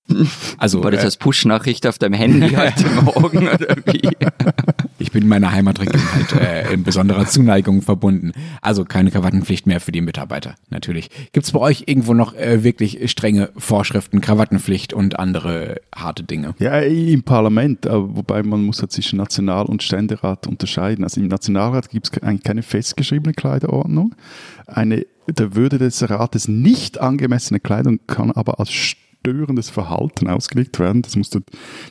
Also, 0.58 0.84
War 0.84 0.92
das 0.92 1.02
äh, 1.02 1.06
als 1.06 1.18
Push-Nachricht 1.18 1.88
auf 1.88 1.98
deinem 1.98 2.14
Handy 2.14 2.50
heute 2.56 2.86
Morgen 3.04 3.48
oder 3.48 3.76
wie? 3.86 4.10
ich 5.00 5.12
bin 5.12 5.28
meiner 5.28 5.52
Heimatregion 5.52 6.02
halt 6.14 6.34
äh, 6.34 6.74
in 6.74 6.84
besonderer 6.84 7.26
Zuneigung 7.26 7.82
verbunden. 7.82 8.32
Also 8.62 8.86
keine 8.86 9.12
Krawattenpflicht 9.12 9.66
mehr 9.68 9.80
für 9.80 9.92
die 9.92 10.02
Mitarbeiter, 10.02 10.56
natürlich. 10.70 11.10
Gibt 11.32 11.46
es 11.46 11.52
bei 11.52 11.60
euch 11.60 11.84
irgendwo 11.88 12.14
noch 12.14 12.34
äh, 12.36 12.64
wirklich 12.64 13.10
strenge 13.10 13.50
Vorschriften, 13.58 14.22
Krawattenpflicht 14.22 14.94
und 14.94 15.20
andere 15.20 15.82
harte 15.96 16.24
Dinge? 16.24 16.54
Ja, 16.60 16.80
im 16.80 17.24
Parlament, 17.24 17.88
aber 17.88 18.16
wobei 18.16 18.44
man 18.44 18.64
muss 18.64 18.82
ja 18.82 18.90
zwischen 18.90 19.18
National- 19.18 19.66
und 19.66 19.84
Ständerat 19.84 20.48
unterscheiden. 20.48 21.04
Also 21.04 21.22
im 21.22 21.28
Nationalrat 21.28 21.90
gibt 21.90 22.10
es 22.12 22.24
eigentlich 22.24 22.44
keine 22.44 22.64
festgeschriebene 22.64 23.34
Kleiderordnung. 23.34 24.16
Eine 24.68 25.06
der 25.28 25.56
Würde 25.56 25.78
des 25.78 26.10
Rates 26.10 26.48
nicht 26.48 27.00
angemessene 27.00 27.60
Kleidung 27.60 28.00
kann 28.08 28.32
aber 28.32 28.60
als 28.60 28.72
störendes 29.20 29.70
Verhalten 29.70 30.28
ausgelegt 30.28 30.80
werden. 30.80 31.02
Das 31.02 31.16
musste 31.16 31.42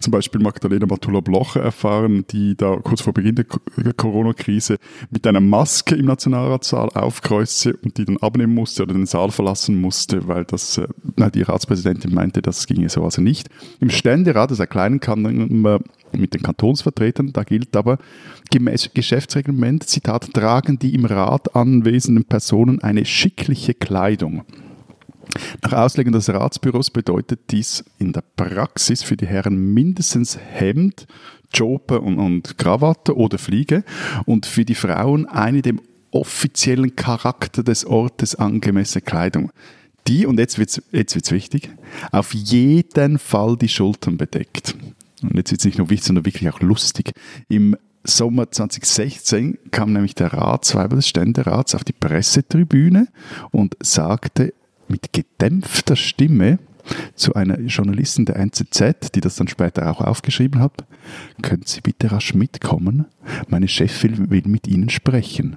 zum 0.01 0.11
Beispiel 0.11 0.41
Magdalena 0.41 0.87
Matula-Blocher 0.87 1.61
erfahren, 1.61 2.25
die 2.31 2.57
da 2.57 2.77
kurz 2.77 3.03
vor 3.03 3.13
Beginn 3.13 3.35
der 3.35 3.45
Corona-Krise 3.95 4.79
mit 5.11 5.27
einer 5.27 5.41
Maske 5.41 5.95
im 5.95 6.07
Nationalratssaal 6.07 6.89
aufkreuzte 6.91 7.77
und 7.77 7.99
die 7.99 8.05
dann 8.05 8.17
abnehmen 8.19 8.55
musste 8.55 8.83
oder 8.83 8.95
den 8.95 9.07
Saal 9.07 9.31
verlassen 9.31 9.81
musste, 9.81 10.27
weil 10.27 10.45
das, 10.45 10.79
äh, 10.79 10.89
die 11.35 11.43
Ratspräsidentin 11.43 12.15
meinte, 12.15 12.43
das 12.43 12.67
ginge 12.67 12.89
so 12.89 13.05
also 13.05 13.21
nicht. 13.21 13.49
Im 13.81 13.91
Ständerat, 13.91 14.51
das 14.51 14.61
erklären 14.61 15.01
kann 15.01 15.23
man 15.23 15.81
mit 16.13 16.35
den 16.35 16.43
Kantonsvertretern, 16.43 17.33
da 17.33 17.43
gilt 17.45 17.77
aber 17.77 17.99
gemäß 18.51 18.91
Geschäftsreglement, 18.95 19.85
Zitat, 19.85 20.33
tragen 20.33 20.79
die 20.79 20.95
im 20.95 21.05
Rat 21.05 21.55
anwesenden 21.55 22.25
Personen 22.25 22.81
eine 22.81 23.05
schickliche 23.05 23.75
Kleidung. 23.75 24.45
Nach 25.63 25.73
Auslegung 25.73 26.13
des 26.13 26.29
Ratsbüros 26.29 26.91
bedeutet 26.91 27.41
dies 27.51 27.85
in 27.99 28.13
der 28.13 28.23
Praxis 28.37 29.03
für 29.03 29.17
die 29.17 29.27
Herren 29.27 29.75
mindestens 29.75 30.39
Hemd, 30.39 31.07
Jope 31.53 32.01
und, 32.01 32.19
und 32.19 32.59
Krawatte 32.59 33.17
oder 33.17 33.39
Fliege 33.39 33.85
und 34.27 34.47
für 34.47 34.65
die 34.65 34.75
Frauen 34.75 35.27
eine 35.27 35.63
dem 35.63 35.81
offiziellen 36.11 36.97
Charakter 36.97 37.63
des 37.63 37.85
Ortes 37.85 38.35
angemessene 38.35 39.03
Kleidung. 39.03 39.51
Die, 40.07 40.27
und 40.27 40.39
jetzt 40.39 40.59
wird 40.59 40.71
es 40.71 40.83
jetzt 40.91 41.15
wird's 41.15 41.33
wichtig, 41.33 41.71
auf 42.13 42.33
jeden 42.33 43.19
Fall 43.19 43.57
die 43.57 43.69
Schultern 43.69 44.17
bedeckt. 44.17 44.75
Und 45.23 45.37
jetzt 45.37 45.51
wird 45.51 45.61
es 45.61 45.65
nicht 45.67 45.79
nur 45.79 45.91
wichtig, 45.91 46.07
sondern 46.07 46.25
wirklich 46.25 46.49
auch 46.51 46.61
lustig. 46.61 47.13
Im 47.49 47.77
Sommer 48.05 48.51
2016 48.51 49.59
kam 49.71 49.93
nämlich 49.93 50.15
der 50.15 50.33
Ratsweiber 50.33 50.97
des 50.97 51.09
Ständerats 51.09 51.75
auf 51.75 51.85
die 51.85 51.93
Pressetribüne 51.93 53.09
und 53.51 53.77
sagte 53.83 54.55
mit 54.91 55.13
gedämpfter 55.13 55.97
Stimme 55.97 56.59
zu 57.15 57.35
einer 57.35 57.61
Journalistin 57.61 58.25
der 58.25 58.37
NZZ, 58.37 59.13
die 59.15 59.21
das 59.21 59.37
dann 59.37 59.49
später 59.49 59.91
auch 59.91 60.01
aufgeschrieben 60.01 60.61
hat, 60.61 60.87
können 61.43 61.63
Sie 61.67 61.81
bitte 61.81 62.11
rasch 62.13 62.35
mitkommen? 62.35 63.07
Meine 63.49 63.69
Chefin 63.69 64.31
will 64.31 64.43
mit 64.47 64.67
Ihnen 64.67 64.89
sprechen. 64.89 65.57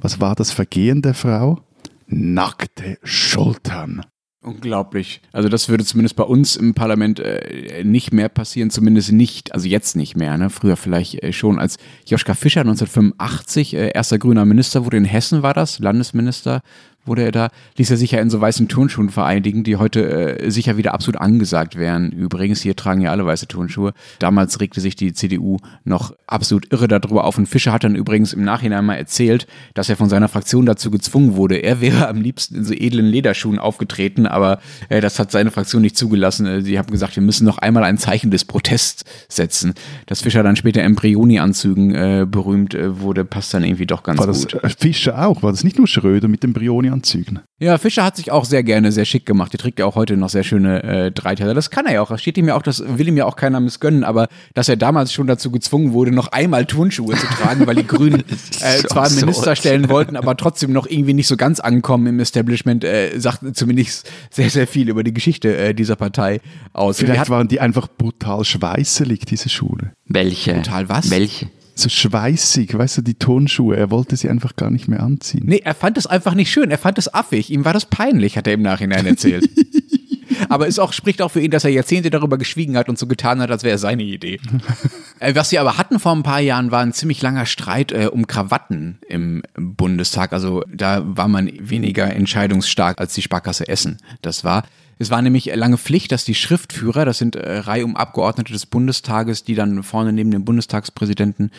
Was 0.00 0.20
war 0.20 0.34
das 0.34 0.50
Vergehen 0.50 1.02
der 1.02 1.14
Frau? 1.14 1.60
Nackte 2.06 2.98
Schultern. 3.02 4.02
Unglaublich. 4.44 5.22
Also 5.32 5.48
das 5.48 5.70
würde 5.70 5.86
zumindest 5.86 6.16
bei 6.16 6.24
uns 6.24 6.56
im 6.56 6.74
Parlament 6.74 7.18
äh, 7.18 7.82
nicht 7.82 8.12
mehr 8.12 8.28
passieren, 8.28 8.68
zumindest 8.68 9.10
nicht, 9.10 9.54
also 9.54 9.66
jetzt 9.66 9.96
nicht 9.96 10.16
mehr. 10.16 10.36
Ne? 10.36 10.50
Früher 10.50 10.76
vielleicht 10.76 11.22
äh, 11.22 11.32
schon, 11.32 11.58
als 11.58 11.78
Joschka 12.04 12.34
Fischer 12.34 12.60
1985 12.60 13.72
äh, 13.72 13.92
erster 13.94 14.18
grüner 14.18 14.44
Minister 14.44 14.84
wurde 14.84 14.98
in 14.98 15.06
Hessen, 15.06 15.42
war 15.42 15.54
das, 15.54 15.78
Landesminister, 15.78 16.60
wurde 17.06 17.22
er 17.22 17.32
da, 17.32 17.50
ließ 17.76 17.90
er 17.90 17.96
sich 17.96 18.12
ja 18.12 18.20
in 18.20 18.30
so 18.30 18.40
weißen 18.40 18.68
Turnschuhen 18.68 19.10
vereinigen, 19.10 19.64
die 19.64 19.76
heute 19.76 20.40
äh, 20.40 20.50
sicher 20.50 20.76
wieder 20.76 20.94
absolut 20.94 21.20
angesagt 21.20 21.76
wären. 21.76 22.10
Übrigens, 22.12 22.62
hier 22.62 22.76
tragen 22.76 23.00
ja 23.00 23.10
alle 23.10 23.26
weiße 23.26 23.48
Turnschuhe. 23.48 23.92
Damals 24.18 24.60
regte 24.60 24.80
sich 24.80 24.96
die 24.96 25.12
CDU 25.12 25.58
noch 25.84 26.14
absolut 26.26 26.72
irre 26.72 26.88
darüber 26.88 27.24
auf. 27.24 27.38
Und 27.38 27.46
Fischer 27.46 27.72
hat 27.72 27.84
dann 27.84 27.94
übrigens 27.94 28.32
im 28.32 28.44
Nachhinein 28.44 28.84
mal 28.84 28.94
erzählt, 28.94 29.46
dass 29.74 29.88
er 29.88 29.96
von 29.96 30.08
seiner 30.08 30.28
Fraktion 30.28 30.66
dazu 30.66 30.90
gezwungen 30.90 31.36
wurde. 31.36 31.56
Er 31.56 31.80
wäre 31.80 32.08
am 32.08 32.20
liebsten 32.20 32.56
in 32.56 32.64
so 32.64 32.72
edlen 32.72 33.06
Lederschuhen 33.06 33.58
aufgetreten, 33.58 34.26
aber 34.26 34.60
äh, 34.88 35.00
das 35.00 35.18
hat 35.18 35.30
seine 35.30 35.50
Fraktion 35.50 35.82
nicht 35.82 35.96
zugelassen. 35.96 36.46
Äh, 36.46 36.62
sie 36.62 36.78
haben 36.78 36.90
gesagt, 36.90 37.16
wir 37.16 37.22
müssen 37.22 37.44
noch 37.44 37.58
einmal 37.58 37.84
ein 37.84 37.98
Zeichen 37.98 38.30
des 38.30 38.44
Protests 38.44 39.04
setzen. 39.28 39.74
Dass 40.06 40.22
Fischer 40.22 40.42
dann 40.42 40.56
später 40.56 40.82
Embryoni-Anzügen 40.82 41.94
äh, 41.94 42.26
berühmt 42.28 42.74
äh, 42.74 43.00
wurde, 43.00 43.24
passt 43.24 43.52
dann 43.52 43.64
irgendwie 43.64 43.86
doch 43.86 44.02
ganz 44.02 44.18
war 44.18 44.26
das, 44.26 44.48
gut. 44.48 44.64
Äh, 44.64 44.68
Fischer 44.70 45.26
auch? 45.26 45.42
War 45.42 45.50
das 45.50 45.64
nicht 45.64 45.78
nur 45.78 45.86
Schröder 45.86 46.28
mit 46.28 46.44
Embryoni 46.44 46.93
Anzügen. 46.94 47.40
Ja, 47.60 47.76
Fischer 47.78 48.04
hat 48.04 48.16
sich 48.16 48.30
auch 48.30 48.44
sehr 48.44 48.62
gerne 48.62 48.92
sehr 48.92 49.04
schick 49.04 49.26
gemacht. 49.26 49.52
Der 49.52 49.58
trägt 49.58 49.78
ja 49.78 49.86
auch 49.86 49.96
heute 49.96 50.16
noch 50.16 50.28
sehr 50.28 50.44
schöne 50.44 50.82
äh, 50.82 51.12
Dreiteiler. 51.12 51.54
Das 51.54 51.70
kann 51.70 51.86
er 51.86 51.94
ja 51.94 52.02
auch. 52.02 52.08
Das 52.08 52.20
steht 52.20 52.38
ihm 52.38 52.48
ja 52.48 52.56
auch, 52.56 52.62
das 52.62 52.82
will 52.86 53.08
ihm 53.08 53.16
ja 53.16 53.26
auch 53.26 53.36
keiner 53.36 53.60
missgönnen. 53.60 54.04
Aber 54.04 54.28
dass 54.54 54.68
er 54.68 54.76
damals 54.76 55.12
schon 55.12 55.26
dazu 55.26 55.50
gezwungen 55.50 55.92
wurde, 55.92 56.12
noch 56.12 56.28
einmal 56.28 56.66
Turnschuhe 56.66 57.16
zu 57.16 57.26
tragen, 57.26 57.66
weil 57.66 57.76
die 57.76 57.86
Grünen 57.86 58.20
äh, 58.60 58.82
zwar 58.86 59.06
einen 59.06 59.16
Minister 59.16 59.56
stellen 59.56 59.88
wollten, 59.88 60.16
aber 60.16 60.36
trotzdem 60.36 60.72
noch 60.72 60.86
irgendwie 60.86 61.14
nicht 61.14 61.26
so 61.26 61.36
ganz 61.36 61.60
ankommen 61.60 62.06
im 62.06 62.20
Establishment, 62.20 62.84
äh, 62.84 63.18
sagt 63.18 63.40
zumindest 63.56 64.10
sehr, 64.30 64.50
sehr 64.50 64.66
viel 64.66 64.88
über 64.88 65.02
die 65.02 65.12
Geschichte 65.12 65.56
äh, 65.56 65.74
dieser 65.74 65.96
Partei 65.96 66.40
aus. 66.72 66.98
Vielleicht 66.98 67.28
waren 67.28 67.48
die 67.48 67.60
einfach 67.60 67.88
brutal 67.88 68.44
schweißelig, 68.44 69.20
diese 69.26 69.48
Schuhe. 69.48 69.92
Welche? 70.06 70.54
Brutal 70.54 70.88
was? 70.88 71.10
Welche? 71.10 71.48
So 71.74 71.88
schweißig, 71.88 72.76
weißt 72.76 72.98
du, 72.98 73.02
die 73.02 73.14
Turnschuhe. 73.14 73.76
Er 73.76 73.90
wollte 73.90 74.16
sie 74.16 74.30
einfach 74.30 74.56
gar 74.56 74.70
nicht 74.70 74.88
mehr 74.88 75.02
anziehen. 75.02 75.42
Nee, 75.44 75.62
er 75.64 75.74
fand 75.74 75.98
es 75.98 76.06
einfach 76.06 76.34
nicht 76.34 76.50
schön. 76.50 76.70
Er 76.70 76.78
fand 76.78 76.98
es 76.98 77.12
affig. 77.12 77.50
Ihm 77.50 77.64
war 77.64 77.72
das 77.72 77.86
peinlich, 77.86 78.36
hat 78.36 78.46
er 78.46 78.54
im 78.54 78.62
Nachhinein 78.62 79.06
erzählt. 79.06 79.48
aber 80.48 80.68
es 80.68 80.78
auch, 80.78 80.92
spricht 80.92 81.22
auch 81.22 81.30
für 81.30 81.40
ihn, 81.40 81.50
dass 81.50 81.64
er 81.64 81.70
Jahrzehnte 81.70 82.10
darüber 82.10 82.38
geschwiegen 82.38 82.76
hat 82.76 82.88
und 82.88 82.98
so 82.98 83.06
getan 83.06 83.40
hat, 83.40 83.50
als 83.50 83.62
wäre 83.62 83.76
es 83.76 83.80
seine 83.80 84.02
Idee. 84.02 84.40
äh, 85.20 85.34
was 85.34 85.50
sie 85.50 85.58
aber 85.58 85.78
hatten 85.78 85.98
vor 85.98 86.12
ein 86.12 86.22
paar 86.22 86.40
Jahren, 86.40 86.70
war 86.70 86.80
ein 86.80 86.92
ziemlich 86.92 87.20
langer 87.22 87.46
Streit 87.46 87.92
äh, 87.92 88.08
um 88.10 88.26
Krawatten 88.26 88.98
im 89.08 89.42
Bundestag. 89.56 90.32
Also 90.32 90.62
da 90.72 91.02
war 91.04 91.28
man 91.28 91.50
weniger 91.58 92.12
entscheidungsstark 92.14 93.00
als 93.00 93.14
die 93.14 93.22
Sparkasse 93.22 93.68
Essen. 93.68 93.98
Das 94.22 94.44
war. 94.44 94.64
Es 94.98 95.10
war 95.10 95.22
nämlich 95.22 95.54
lange 95.54 95.78
Pflicht, 95.78 96.12
dass 96.12 96.24
die 96.24 96.34
Schriftführer, 96.34 97.04
das 97.04 97.18
sind 97.18 97.36
äh, 97.36 97.58
Reihe 97.58 97.84
um 97.84 97.96
Abgeordnete 97.96 98.52
des 98.52 98.66
Bundestages, 98.66 99.44
die 99.44 99.54
dann 99.54 99.82
vorne 99.82 100.12
neben 100.12 100.30
dem 100.30 100.44
Bundestagspräsidenten 100.44 101.50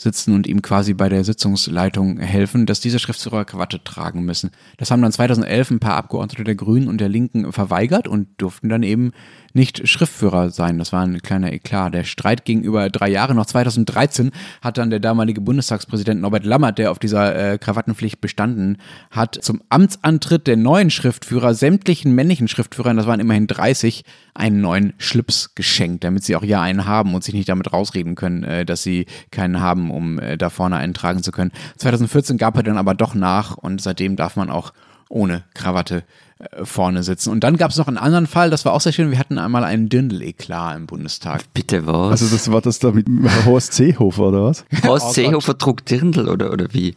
sitzen 0.00 0.34
und 0.34 0.46
ihm 0.46 0.62
quasi 0.62 0.94
bei 0.94 1.08
der 1.08 1.24
Sitzungsleitung 1.24 2.18
helfen, 2.18 2.66
dass 2.66 2.80
diese 2.80 2.98
Schriftführer 2.98 3.44
Krawatte 3.44 3.82
tragen 3.82 4.24
müssen. 4.24 4.50
Das 4.78 4.90
haben 4.90 5.02
dann 5.02 5.12
2011 5.12 5.70
ein 5.70 5.80
paar 5.80 5.96
Abgeordnete 5.96 6.44
der 6.44 6.54
Grünen 6.54 6.88
und 6.88 7.00
der 7.00 7.08
Linken 7.08 7.52
verweigert 7.52 8.08
und 8.08 8.28
durften 8.38 8.68
dann 8.68 8.82
eben 8.82 9.12
nicht 9.52 9.88
Schriftführer 9.88 10.50
sein. 10.50 10.78
Das 10.78 10.92
war 10.92 11.02
ein 11.02 11.20
kleiner 11.22 11.52
Eklat. 11.52 11.94
Der 11.94 12.04
Streit 12.04 12.44
ging 12.44 12.62
über 12.62 12.88
drei 12.88 13.08
Jahre. 13.08 13.34
Noch 13.34 13.46
2013 13.46 14.30
hat 14.62 14.78
dann 14.78 14.90
der 14.90 15.00
damalige 15.00 15.40
Bundestagspräsident 15.40 16.20
Norbert 16.20 16.44
Lammert, 16.44 16.78
der 16.78 16.90
auf 16.90 16.98
dieser 16.98 17.52
äh, 17.54 17.58
Krawattenpflicht 17.58 18.20
bestanden 18.20 18.78
hat, 19.10 19.38
zum 19.42 19.62
Amtsantritt 19.68 20.46
der 20.46 20.56
neuen 20.56 20.90
Schriftführer, 20.90 21.54
sämtlichen 21.54 22.14
männlichen 22.14 22.48
Schriftführern, 22.48 22.96
das 22.96 23.06
waren 23.06 23.20
immerhin 23.20 23.46
30, 23.46 24.04
einen 24.34 24.60
neuen 24.60 24.94
Schlips 24.98 25.54
geschenkt, 25.54 26.04
damit 26.04 26.24
sie 26.24 26.36
auch 26.36 26.44
ja 26.44 26.62
einen 26.62 26.86
haben 26.86 27.14
und 27.14 27.24
sich 27.24 27.34
nicht 27.34 27.48
damit 27.48 27.72
rausreden 27.72 28.14
können, 28.14 28.44
äh, 28.44 28.64
dass 28.64 28.82
sie 28.82 29.06
keinen 29.30 29.60
haben, 29.60 29.89
um 29.90 30.18
äh, 30.18 30.36
da 30.36 30.50
vorne 30.50 30.76
einen 30.76 30.94
tragen 30.94 31.22
zu 31.22 31.32
können. 31.32 31.52
2014 31.78 32.38
gab 32.38 32.56
er 32.56 32.62
dann 32.62 32.78
aber 32.78 32.94
doch 32.94 33.14
nach 33.14 33.56
und 33.56 33.80
seitdem 33.80 34.16
darf 34.16 34.36
man 34.36 34.50
auch 34.50 34.72
ohne 35.12 35.42
Krawatte 35.54 36.04
äh, 36.38 36.64
vorne 36.64 37.02
sitzen. 37.02 37.30
Und 37.30 37.42
dann 37.42 37.56
gab 37.56 37.72
es 37.72 37.76
noch 37.78 37.88
einen 37.88 37.98
anderen 37.98 38.28
Fall, 38.28 38.48
das 38.48 38.64
war 38.64 38.72
auch 38.74 38.80
sehr 38.80 38.92
schön. 38.92 39.10
Wir 39.10 39.18
hatten 39.18 39.38
einmal 39.38 39.64
einen 39.64 39.88
Dirndl-Eklat 39.88 40.76
im 40.76 40.86
Bundestag. 40.86 41.42
Bitte 41.52 41.84
was? 41.84 42.22
Also 42.22 42.28
das 42.36 42.52
war 42.52 42.60
das 42.60 42.78
da 42.78 42.92
mit 42.92 43.08
Horst 43.44 43.72
Seehofer 43.72 44.28
oder 44.28 44.44
was? 44.44 44.64
Horst 44.86 45.06
Oh 45.08 45.12
Seehofer 45.12 45.58
trug 45.58 45.84
Dirndl 45.84 46.28
oder, 46.28 46.52
oder 46.52 46.72
wie? 46.72 46.94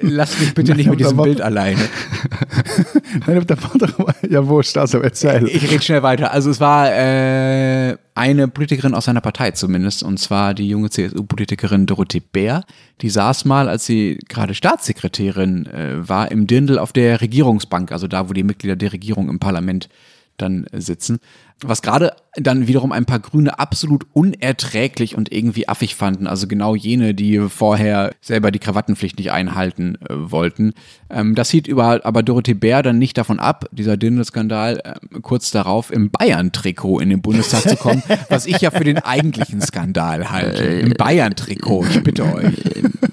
Lass 0.00 0.40
mich 0.40 0.54
bitte 0.54 0.74
nicht 0.76 0.88
mit 0.88 1.00
diesem 1.00 1.18
aber- 1.18 1.24
Bild 1.24 1.42
alleine. 1.42 1.80
Nein, 3.26 3.36
aber 3.36 3.44
da 3.44 3.56
war 3.62 3.72
doch 3.78 4.14
ja 4.28 4.46
wurscht, 4.46 4.78
also 4.78 4.98
erzähl. 5.00 5.46
Ich 5.48 5.70
rede 5.70 5.82
schnell 5.82 6.02
weiter. 6.02 6.32
Also 6.32 6.48
es 6.50 6.60
war 6.60 6.90
äh, 6.90 7.96
eine 8.20 8.48
Politikerin 8.48 8.94
aus 8.94 9.06
seiner 9.06 9.22
Partei 9.22 9.52
zumindest, 9.52 10.02
und 10.02 10.18
zwar 10.18 10.52
die 10.52 10.68
junge 10.68 10.90
CSU-Politikerin 10.90 11.86
Dorothee 11.86 12.20
Bär. 12.20 12.64
Die 13.00 13.08
saß 13.08 13.46
mal, 13.46 13.66
als 13.66 13.86
sie 13.86 14.18
gerade 14.28 14.52
Staatssekretärin 14.52 15.64
äh, 15.64 16.06
war, 16.06 16.30
im 16.30 16.46
Dirndl 16.46 16.78
auf 16.78 16.92
der 16.92 17.22
Regierungsbank, 17.22 17.92
also 17.92 18.08
da, 18.08 18.28
wo 18.28 18.34
die 18.34 18.42
Mitglieder 18.42 18.76
der 18.76 18.92
Regierung 18.92 19.30
im 19.30 19.40
Parlament 19.40 19.88
dann 20.36 20.66
sitzen. 20.72 21.18
Was 21.62 21.82
gerade 21.82 22.12
dann 22.36 22.68
wiederum 22.68 22.92
ein 22.92 23.06
paar 23.06 23.18
Grüne 23.18 23.58
absolut 23.58 24.06
unerträglich 24.12 25.16
und 25.16 25.32
irgendwie 25.32 25.68
affig 25.68 25.94
fanden. 25.94 26.26
Also 26.26 26.46
genau 26.46 26.74
jene, 26.74 27.12
die 27.12 27.40
vorher 27.48 28.12
selber 28.20 28.50
die 28.50 28.58
Krawattenpflicht 28.58 29.18
nicht 29.18 29.32
einhalten 29.32 29.96
äh, 29.96 30.14
wollten. 30.30 30.74
Ähm, 31.10 31.34
das 31.34 31.50
hielt 31.50 31.66
über, 31.66 32.04
aber 32.04 32.22
Dorothee 32.22 32.54
Bär 32.54 32.82
dann 32.82 32.98
nicht 32.98 33.18
davon 33.18 33.40
ab, 33.40 33.66
dieser 33.72 33.96
Dirndl-Skandal, 33.96 34.80
ähm, 34.84 35.22
kurz 35.22 35.50
darauf 35.50 35.90
im 35.90 36.10
Bayern-Trikot 36.10 37.00
in 37.00 37.10
den 37.10 37.20
Bundestag 37.20 37.62
zu 37.62 37.76
kommen, 37.76 38.02
was 38.28 38.46
ich 38.46 38.60
ja 38.60 38.70
für 38.70 38.84
den 38.84 38.98
eigentlichen 38.98 39.60
Skandal 39.60 40.30
halte. 40.30 40.64
Im 40.64 40.92
Bayern-Trikot, 40.92 41.86
ich 41.90 42.02
bitte 42.02 42.24
euch. 42.32 42.54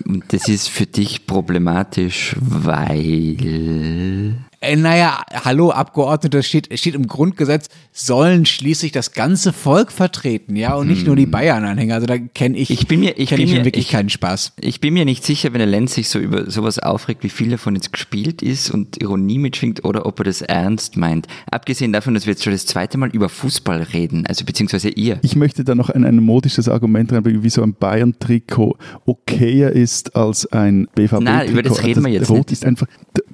Und 0.06 0.26
das 0.30 0.48
ist 0.48 0.70
für 0.70 0.86
dich 0.86 1.26
problematisch, 1.26 2.36
weil. 2.40 4.36
Äh, 4.60 4.76
naja, 4.76 5.22
hallo, 5.46 5.70
Abgeordnete, 5.70 6.42
steht, 6.42 6.68
steht 6.80 6.96
im 6.96 7.06
Grundgesetz, 7.06 7.68
sollen 7.94 8.46
schließlich 8.48 8.92
das 8.92 9.12
ganze 9.12 9.54
Volk 9.54 9.92
vertreten, 9.92 10.56
ja, 10.56 10.74
und 10.74 10.88
nicht 10.88 11.06
nur 11.06 11.16
die 11.16 11.28
Bayern-Anhänger. 11.28 11.94
Also 11.94 12.08
da 12.08 12.18
kenne 12.18 12.58
ich, 12.58 12.70
Hm. 12.70 12.74
Ich 12.80 12.88
bin 12.88 13.00
mir- 13.02 13.20
ich 13.20 13.30
kenn 13.30 13.38
bin 13.38 13.48
ich 13.48 13.54
mir- 13.54 13.66
wirklich 13.66 13.86
ich- 13.86 13.92
keinen 13.92 14.10
Spaß. 14.10 14.54
Ich 14.60 14.82
bin 14.82 14.96
mir 14.96 15.06
nicht 15.06 15.24
sicher, 15.24 15.54
wenn 15.54 15.60
der 15.60 15.68
Lenz 15.68 15.94
sich 15.94 16.10
so 16.10 16.18
über 16.18 16.50
sowas 16.50 16.80
aufregt, 16.80 17.24
wie 17.24 17.30
viel 17.30 17.50
davon 17.52 17.76
jetzt 17.76 17.94
gespielt 17.94 18.42
ist 18.42 18.72
und 18.72 19.00
Ironie 19.00 19.38
mitschwingt 19.38 19.86
oder 19.86 20.08
ob 20.08 20.20
er 20.20 20.24
das 20.26 20.42
ernst 20.42 20.98
meint. 20.98 21.28
Abgesehen 21.52 21.94
davon, 21.94 22.16
dass 22.16 22.26
wir 22.26 22.34
jetzt 22.34 22.44
schon 22.44 22.54
das 22.54 22.66
zweite 22.66 22.98
Mal 22.98 23.10
über 23.10 23.30
Fußball 23.30 23.84
reden, 23.94 24.26
also 24.28 24.44
beziehungsweise 24.44 24.90
ihr. 24.90 25.20
Ich 25.22 25.36
möchte 25.36 25.64
da 25.66 25.76
noch 25.76 25.92
ein, 25.92 26.04
ein 26.04 26.18
modisches 26.18 26.68
Argument 26.68 27.14
reinbringen, 27.14 27.44
wie 27.44 27.50
so 27.52 27.62
ein 27.62 27.76
Bayern-Trikot 27.76 28.76
okayer 29.06 29.72
ist 29.72 30.16
als 30.16 30.48
ein 30.48 30.88
BVB-Trikot. 30.96 31.22
Nein, 31.24 31.50
über 31.52 31.62
das 31.62 31.84
reden 31.84 32.04
wir 32.04 32.12
jetzt 32.12 32.30
Rot 32.32 32.38
nicht. 32.40 32.52
ist 32.54 32.66
einfach, 32.66 32.88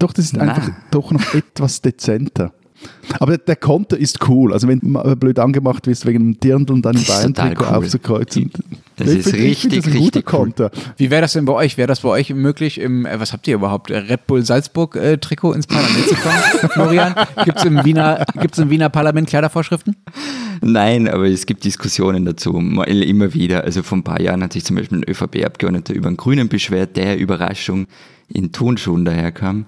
doch, 0.03 0.13
das 0.13 0.25
ist 0.25 0.35
Nein. 0.37 0.49
einfach 0.49 0.69
doch 0.91 1.11
noch 1.11 1.33
etwas 1.33 1.81
dezenter. 1.81 2.53
Aber 3.19 3.37
der 3.37 3.55
Konter 3.55 3.97
ist 3.97 4.27
cool. 4.27 4.51
Also 4.51 4.67
wenn 4.67 4.79
du 4.81 4.87
mal 4.89 5.15
blöd 5.15 5.39
angemacht 5.39 5.87
wirst 5.87 6.05
wegen 6.05 6.19
einem 6.19 6.39
Dirndl 6.41 6.73
und 6.73 6.81
total 6.83 7.01
Bayern-Trikot 7.31 7.63
cool. 7.65 7.75
aufzukreuzen. 7.75 8.51
Das 8.97 9.09
Ich 9.09 9.19
ist 9.19 9.29
find- 9.29 9.37
ich 9.43 9.49
richtig, 9.63 9.77
das 9.77 9.85
ein 9.87 9.91
guter 9.93 10.01
richtig 10.19 10.33
cool. 10.33 10.39
Konter. 10.39 10.71
Wie 10.97 11.09
wäre 11.09 11.21
das 11.21 11.31
denn 11.31 11.45
bei 11.45 11.53
euch? 11.53 11.77
Wäre 11.77 11.87
das 11.87 12.01
bei 12.01 12.09
euch 12.09 12.33
möglich, 12.33 12.81
im, 12.81 13.05
äh, 13.05 13.17
was 13.21 13.31
habt 13.31 13.47
ihr 13.47 13.55
überhaupt, 13.55 13.89
äh, 13.89 13.97
Red 13.99 14.27
Bull 14.27 14.43
Salzburg-Trikot 14.45 15.53
ins 15.53 15.65
Parlament 15.67 16.07
zu 16.09 16.15
kommen, 16.15 16.35
Florian? 16.71 17.15
Gibt 17.45 17.59
es 17.59 17.63
im, 17.65 17.85
Wiener- 17.85 18.25
gibt's 18.41 18.57
im 18.59 18.69
Wiener 18.69 18.89
Parlament 18.89 19.29
Kleidervorschriften? 19.29 19.95
Nein, 20.61 21.07
aber 21.07 21.27
es 21.29 21.45
gibt 21.45 21.63
Diskussionen 21.63 22.25
dazu, 22.25 22.51
immer 22.57 23.33
wieder. 23.33 23.63
Also 23.63 23.81
vor 23.83 23.97
ein 23.97 24.03
paar 24.03 24.19
Jahren 24.19 24.43
hat 24.43 24.51
sich 24.53 24.65
zum 24.65 24.75
Beispiel 24.75 24.99
ein 24.99 25.09
ÖVP-Abgeordneter 25.09 25.93
über 25.93 26.07
einen 26.07 26.17
Grünen 26.17 26.49
beschwert, 26.49 26.97
der 26.97 27.17
Überraschung 27.17 27.87
in 28.27 28.51
Turnschuhen 28.51 29.05
daherkam. 29.05 29.67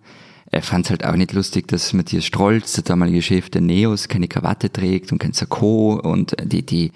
Er 0.56 0.62
fand 0.62 0.86
es 0.86 0.90
halt 0.90 1.04
auch 1.04 1.18
nicht 1.18 1.34
lustig, 1.34 1.68
dass 1.68 1.92
Matthias 1.92 2.24
Strolz, 2.24 2.72
der 2.76 2.86
damalige 2.86 3.22
Chef 3.22 3.50
der 3.50 3.60
Neos, 3.60 4.08
keine 4.08 4.30
Krawatte 4.30 4.72
trägt 4.72 5.12
und 5.12 5.18
kein 5.18 5.34
Sakko 5.34 6.00
und 6.02 6.34
die, 6.42 6.66
die 6.66 6.94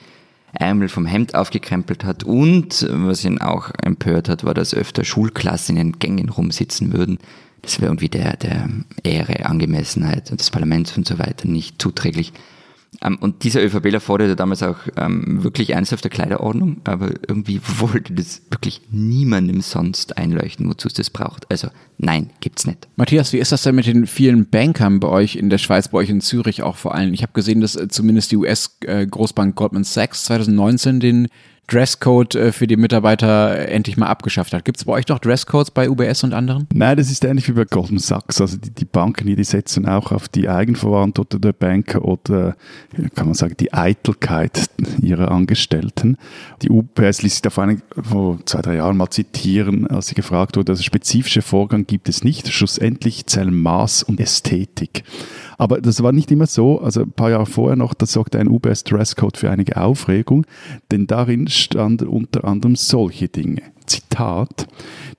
Ärmel 0.53 0.87
vom 0.87 1.05
Hemd 1.05 1.35
aufgekrempelt 1.35 2.05
hat. 2.05 2.23
Und 2.23 2.87
was 2.89 3.25
ihn 3.25 3.41
auch 3.41 3.71
empört 3.83 4.29
hat, 4.29 4.45
war, 4.45 4.53
dass 4.53 4.73
öfter 4.73 5.03
Schulklassen 5.03 5.75
in 5.75 5.91
den 5.91 5.99
Gängen 5.99 6.29
rumsitzen 6.29 6.93
würden. 6.93 7.19
Das 7.61 7.81
wäre 7.81 7.91
irgendwie 7.91 8.07
der, 8.07 8.37
der 8.37 8.69
Ehre, 9.03 9.45
Angemessenheit 9.45 10.31
des 10.31 10.51
Parlaments 10.51 10.95
und 10.95 11.05
so 11.05 11.19
weiter 11.19 11.49
nicht 11.49 11.81
zuträglich. 11.81 12.31
Ähm, 13.01 13.17
und 13.19 13.43
dieser 13.43 13.63
ÖVPler 13.63 13.99
forderte 13.99 14.35
damals 14.35 14.63
auch 14.63 14.77
ähm, 14.97 15.43
wirklich 15.43 15.71
ernsthafte 15.71 16.09
Kleiderordnung, 16.09 16.81
aber 16.83 17.11
irgendwie 17.27 17.61
wollte 17.77 18.13
das 18.13 18.41
wirklich 18.49 18.81
niemandem 18.91 19.61
sonst 19.61 20.17
einleuchten, 20.17 20.69
wozu 20.69 20.87
es 20.87 20.93
das 20.93 21.09
braucht. 21.09 21.49
Also 21.51 21.69
nein, 21.97 22.31
gibt's 22.39 22.65
nicht. 22.65 22.87
Matthias, 22.95 23.33
wie 23.33 23.37
ist 23.37 23.51
das 23.51 23.63
denn 23.63 23.75
mit 23.75 23.85
den 23.85 24.07
vielen 24.07 24.49
Bankern 24.49 24.99
bei 24.99 25.07
euch 25.07 25.35
in 25.35 25.49
der 25.49 25.57
Schweiz, 25.57 25.87
bei 25.87 25.99
euch 25.99 26.09
in 26.09 26.21
Zürich 26.21 26.63
auch 26.63 26.75
vor 26.75 26.95
allem? 26.95 27.13
Ich 27.13 27.21
habe 27.21 27.33
gesehen, 27.33 27.61
dass 27.61 27.75
äh, 27.75 27.87
zumindest 27.87 28.31
die 28.31 28.37
US-Großbank 28.37 29.55
Goldman 29.55 29.83
Sachs 29.83 30.25
2019 30.25 30.99
den 30.99 31.27
Dresscode 31.69 32.35
äh, 32.35 32.51
für 32.51 32.67
die 32.67 32.77
Mitarbeiter 32.77 33.57
äh, 33.57 33.65
endlich 33.65 33.97
mal 33.97 34.07
abgeschafft 34.07 34.53
hat. 34.53 34.65
Gibt 34.65 34.77
es 34.77 34.85
bei 34.85 34.93
euch 34.93 35.07
noch 35.07 35.19
Dresscodes 35.19 35.71
bei 35.71 35.89
UBS 35.89 36.23
und 36.23 36.33
anderen? 36.33 36.67
Nein, 36.73 36.97
das 36.97 37.11
ist 37.11 37.23
ähnlich 37.23 37.47
wie 37.47 37.53
bei 37.53 37.65
Goldman 37.65 37.99
Sachs. 37.99 38.41
Also 38.41 38.57
die, 38.57 38.71
die 38.71 38.85
Banken 38.85 39.27
hier, 39.27 39.35
die 39.35 39.43
setzen 39.43 39.87
auch 39.87 40.11
auf 40.11 40.27
die 40.27 40.49
Eigenverantwortung 40.49 41.41
der 41.41 41.53
Banker 41.53 42.03
oder, 42.03 42.55
kann 43.15 43.27
man 43.27 43.35
sagen, 43.35 43.55
die 43.59 43.73
Eitelkeit 43.73 44.69
ihrer 45.01 45.31
Angestellten. 45.31 46.17
Die 46.61 46.69
UPS 46.69 47.21
ließ 47.21 47.33
sich 47.33 47.41
da 47.41 47.49
vor, 47.49 47.67
vor 48.01 48.39
zwei, 48.45 48.61
drei 48.61 48.75
Jahren 48.75 48.97
mal 48.97 49.09
zitieren, 49.09 49.87
als 49.87 50.07
sie 50.07 50.15
gefragt 50.15 50.57
wurde, 50.57 50.71
also 50.71 50.83
spezifische 50.83 51.41
Vorgang 51.41 51.85
gibt 51.85 52.09
es 52.09 52.23
nicht. 52.23 52.51
Schlussendlich 52.51 53.27
zählen 53.27 53.55
Maß 53.55 54.03
und 54.03 54.19
Ästhetik. 54.19 55.03
Aber 55.59 55.81
das 55.81 56.01
war 56.01 56.13
nicht 56.13 56.31
immer 56.31 56.47
so. 56.47 56.79
Also 56.79 57.01
ein 57.01 57.11
paar 57.11 57.31
Jahre 57.31 57.45
vorher 57.45 57.75
noch, 57.75 57.93
da 57.93 58.05
sorgte 58.05 58.39
ein 58.39 58.47
UBS 58.47 58.85
Dresscode 58.85 59.35
für 59.35 59.51
einige 59.51 59.75
Aufregung, 59.75 60.45
denn 60.89 61.05
darin 61.05 61.47
standen 61.59 62.07
unter 62.07 62.45
anderem 62.45 62.75
solche 62.75 63.27
Dinge. 63.27 63.61
Zitat, 63.89 64.67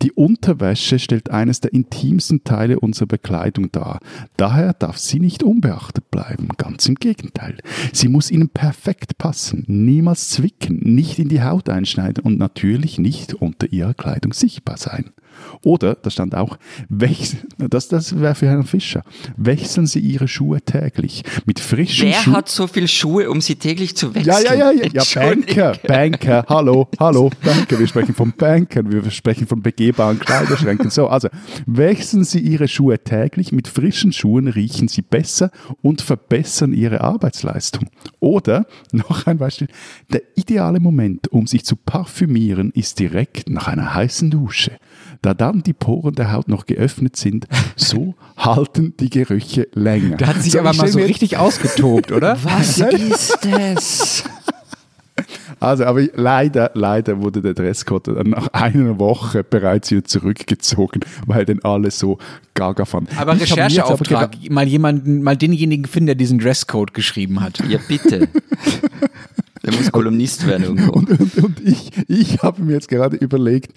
die 0.03 0.13
Unterwäsche 0.13 0.99
stellt 0.99 1.31
eines 1.31 1.61
der 1.61 1.73
intimsten 1.73 2.45
Teile 2.45 2.79
unserer 2.79 3.07
Bekleidung 3.07 3.71
dar. 3.73 3.99
Daher 4.37 4.73
darf 4.75 4.97
sie 4.97 5.19
nicht 5.19 5.43
unbeachtet 5.43 6.11
bleiben. 6.11 6.49
Ganz 6.57 6.87
im 6.87 6.95
Gegenteil. 6.95 7.59
Sie 7.93 8.09
muss 8.09 8.31
ihnen 8.31 8.49
perfekt 8.49 9.19
passen, 9.19 9.65
niemals 9.67 10.31
zwicken, 10.31 10.79
nicht 10.79 11.19
in 11.19 11.29
die 11.29 11.43
Haut 11.43 11.69
einschneiden 11.69 12.25
und 12.25 12.39
natürlich 12.39 12.99
nicht 12.99 13.35
unter 13.35 13.73
ihrer 13.73 13.95
Kleidung 13.95 14.33
sichtbar 14.33 14.77
sein. 14.77 15.11
Oder, 15.63 15.95
da 15.95 16.11
stand 16.11 16.35
auch, 16.35 16.59
wechseln, 16.89 17.49
das, 17.59 17.89
das 17.89 18.19
wäre 18.21 18.35
für 18.35 18.47
Herrn 18.47 18.65
Fischer, 18.65 19.03
wechseln 19.37 19.87
Sie 19.87 20.01
Ihre 20.01 20.29
Schuhe 20.29 20.61
täglich 20.63 21.23
mit 21.47 21.61
frischen 21.61 22.09
Wer 22.09 22.15
Schuhen. 22.15 22.37
hat 22.37 22.49
so 22.49 22.67
viel 22.67 22.89
Schuhe, 22.89 23.31
um 23.31 23.41
sie 23.41 23.57
täglich 23.57 23.97
zu 23.97 24.15
wechseln? 24.15 24.45
Ja, 24.45 24.55
ja, 24.55 24.55
ja, 24.55 24.73
ja, 24.73 24.89
ja. 24.93 25.03
Banker, 25.15 25.77
Banker, 25.87 26.45
hallo, 26.49 26.89
hallo, 26.99 27.31
Banker. 27.45 27.79
Wir 27.79 27.87
sprechen 27.87 28.15
von 28.15 28.33
Bankern, 28.37 28.91
wir 28.91 29.11
sprechen 29.11 29.47
von 29.47 29.63
begehbaren 29.63 30.19
Kleiderschränken. 30.19 30.91
So, 30.91 31.09
also 31.09 31.29
wechseln 31.67 32.25
Sie 32.25 32.41
Ihre 32.41 32.69
Schuhe 32.69 32.99
täglich. 33.03 33.53
Mit 33.53 33.69
frischen 33.69 34.13
Schuhen 34.13 34.49
riechen 34.49 34.89
Sie 34.89 35.03
besser 35.03 35.51
und 35.83 36.01
verbessern 36.03 36.73
Ihre 36.73 37.01
Arbeitsleistung. 37.01 37.89
Oder, 38.21 38.67
noch 38.93 39.27
ein 39.27 39.39
Beispiel, 39.39 39.69
der 40.13 40.23
ideale 40.37 40.81
Moment, 40.81 41.29
um 41.29 41.47
sich 41.47 41.65
zu 41.65 41.77
parfümieren, 41.77 42.71
ist 42.73 42.99
direkt 42.99 43.49
nach 43.49 43.69
einer 43.69 43.95
heißen 43.95 44.31
Dusche. 44.31 44.73
Da 45.23 45.35
dann 45.35 45.63
die 45.63 45.75
Poren 45.75 46.15
der 46.15 46.33
Haut 46.33 46.49
noch 46.49 46.65
geöffnet 46.65 47.17
sind, 47.17 47.47
so 47.77 48.15
halten 48.37 48.95
die 48.99 49.11
Gerüche 49.11 49.69
länger. 49.75 50.17
Da 50.17 50.29
hat 50.29 50.43
sich 50.43 50.53
So, 50.53 50.61
aber 50.61 50.71
ich 50.71 50.79
mal 50.79 50.89
so 50.89 50.99
richtig 50.99 51.37
ausgetobt, 51.37 52.11
oder? 52.11 52.39
Was 52.43 52.79
ist 52.79 53.39
das? 53.43 54.25
Also, 55.59 55.85
aber 55.85 56.03
leider, 56.15 56.71
leider 56.73 57.21
wurde 57.21 57.43
der 57.43 57.53
Dresscode 57.53 58.09
dann 58.09 58.31
nach 58.31 58.49
einer 58.49 58.99
Woche 58.99 59.45
bereits 59.45 59.91
wieder 59.91 60.05
zurückgezogen, 60.05 61.01
weil 61.27 61.45
den 61.45 61.63
alle 61.63 61.91
so 61.91 62.17
gaga 62.55 62.87
fanden. 62.87 63.15
Aber 63.19 63.35
Ich 63.35 63.41
jetzt 63.41 63.53
aber 63.53 63.67
Rechercheauftrag, 63.67 64.51
mal 64.51 64.67
jemanden, 64.67 65.23
mal 65.23 65.37
denjenigen 65.37 65.85
finden, 65.85 66.07
der 66.07 66.15
diesen 66.15 66.39
Dresscode 66.39 66.95
geschrieben 66.95 67.41
hat. 67.41 67.63
Ja, 67.69 67.79
bitte. 67.87 68.29
Der 69.63 69.75
muss 69.75 69.93
Kolumnist 69.93 70.47
werden 70.47 70.65
irgendwo. 70.65 70.93
Und, 70.93 71.11
und, 71.11 71.37
und 71.37 71.61
ich, 71.61 71.91
ich 72.09 72.43
habe 72.43 72.63
mir 72.63 72.73
jetzt 72.73 72.89
gerade 72.89 73.19
überlegt, 73.19 73.75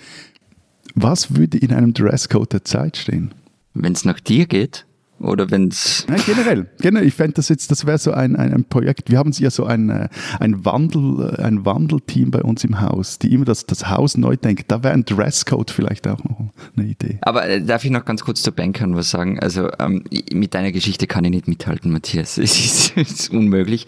was 0.96 1.36
würde 1.36 1.58
in 1.58 1.74
einem 1.74 1.94
Dresscode 1.94 2.54
der 2.54 2.64
Zeit 2.64 2.98
stehen? 2.98 3.34
Wenn 3.74 3.94
es 3.94 4.06
nach 4.06 4.20
dir 4.20 4.46
geht 4.46 4.86
oder 5.24 5.50
wenn 5.50 5.70
es. 5.70 6.06
Nein, 6.08 6.22
generell, 6.26 6.70
generell. 6.80 7.08
Ich 7.08 7.14
fände 7.14 7.34
das 7.34 7.50
jetzt, 7.50 7.72
das 7.72 7.86
wäre 7.86 7.98
so 7.98 8.12
ein, 8.12 8.36
ein, 8.36 8.54
ein 8.54 8.66
Projekt. 8.66 9.10
Wir 9.10 9.18
haben 9.18 9.32
ja 9.32 9.50
so 9.50 9.66
ein, 9.66 9.90
äh, 9.90 10.10
ein, 10.40 10.66
Wandel, 10.66 11.36
äh, 11.38 11.42
ein 11.42 11.66
Wandelteam 11.66 12.30
bei 12.30 12.42
uns 12.42 12.64
im 12.64 12.82
Haus, 12.82 13.20
die 13.20 13.34
immer 13.34 13.46
das, 13.46 13.66
das 13.66 13.90
Haus 13.90 14.18
neu 14.18 14.36
denken. 14.36 14.66
Da 14.68 14.84
wäre 14.84 14.94
ein 14.94 15.06
Dresscode 15.06 15.72
vielleicht 15.72 16.08
auch 16.08 16.24
noch 16.24 16.52
eine 16.76 16.88
Idee. 16.88 17.20
Aber 17.22 17.48
äh, 17.48 17.64
darf 17.64 17.86
ich 17.86 17.92
noch 17.92 18.06
ganz 18.06 18.24
kurz 18.24 18.44
zur 18.44 18.54
Bankern 18.54 18.96
was 18.96 19.10
sagen? 19.10 19.40
Also 19.40 19.70
ähm, 19.80 20.04
mit 20.34 20.54
deiner 20.54 20.72
Geschichte 20.72 21.08
kann 21.08 21.24
ich 21.24 21.32
nicht 21.32 21.48
mithalten, 21.48 21.92
Matthias. 21.92 22.38
Es 22.44 22.60
ist, 22.60 22.98
es 22.98 23.12
ist 23.12 23.32
unmöglich. 23.32 23.88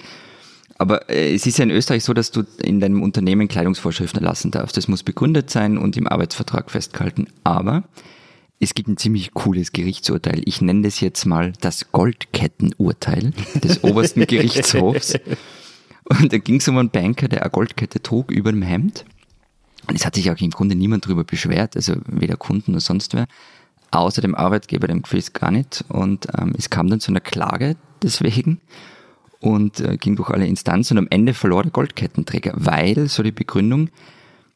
Aber 0.78 1.10
äh, 1.10 1.34
es 1.34 1.46
ist 1.46 1.58
ja 1.58 1.64
in 1.64 1.72
Österreich 1.72 2.04
so, 2.04 2.14
dass 2.14 2.32
du 2.32 2.44
in 2.62 2.80
deinem 2.80 3.02
Unternehmen 3.02 3.48
Kleidungsvorschriften 3.48 4.22
erlassen 4.22 4.52
darfst. 4.52 4.78
Das 4.78 4.88
muss 4.88 5.04
begründet 5.04 5.50
sein 5.50 5.78
und 5.78 5.98
im 5.98 6.08
Arbeitsvertrag 6.08 6.70
festgehalten. 6.70 7.28
Aber 7.44 7.84
es 8.60 8.74
gibt 8.74 8.90
ein 8.90 8.98
ziemlich 8.98 9.34
cooles 9.34 9.72
Gerichtsurteil. 9.72 10.42
Ich 10.46 10.62
nenne 10.62 10.84
das 10.84 11.00
jetzt 11.00 11.26
mal 11.26 11.54
das 11.62 11.92
Goldkettenurteil 11.92 13.32
des 13.64 13.84
obersten 13.84 14.26
Gerichtshofs. 14.26 15.16
Und 16.06 16.32
da 16.32 16.38
ging 16.38 16.58
es 16.58 16.68
um 16.68 16.78
einen 16.78 16.90
Banker, 16.90 17.28
der 17.28 17.42
eine 17.42 17.52
Goldkette 17.52 18.02
trug 18.02 18.32
über 18.32 18.52
dem 18.52 18.62
Hemd. 18.62 19.06
Und 19.88 19.96
es 19.96 20.06
hat 20.06 20.16
sich 20.16 20.30
auch 20.32 20.38
im 20.40 20.52
Grunde 20.52 20.76
niemand 20.76 21.06
darüber 21.06 21.24
beschwert, 21.24 21.76
also 21.76 21.96
weder 22.08 22.38
Kunden 22.38 22.72
noch 22.72 22.82
sonst 22.82 23.14
wer, 23.14 23.28
außer 23.92 24.22
dem 24.22 24.34
Arbeitgeber, 24.34 24.88
dem 24.88 25.04
gefällt 25.04 25.34
gar 25.34 25.52
nicht. 25.52 25.86
Und 25.90 26.28
ähm, 26.38 26.54
es 26.58 26.70
kam 26.70 26.90
dann 26.90 27.00
zu 27.00 27.12
einer 27.12 27.20
Klage 27.20 27.76
deswegen 28.02 28.62
und 29.40 29.80
äh, 29.80 29.98
ging 29.98 30.16
durch 30.16 30.30
alle 30.30 30.48
Instanzen 30.48 30.98
und 30.98 31.06
am 31.06 31.12
Ende 31.12 31.34
verlor 31.34 31.64
der 31.64 31.72
Goldkettenträger, 31.72 32.54
weil, 32.56 33.08
so 33.08 33.24
die 33.24 33.32
Begründung, 33.32 33.90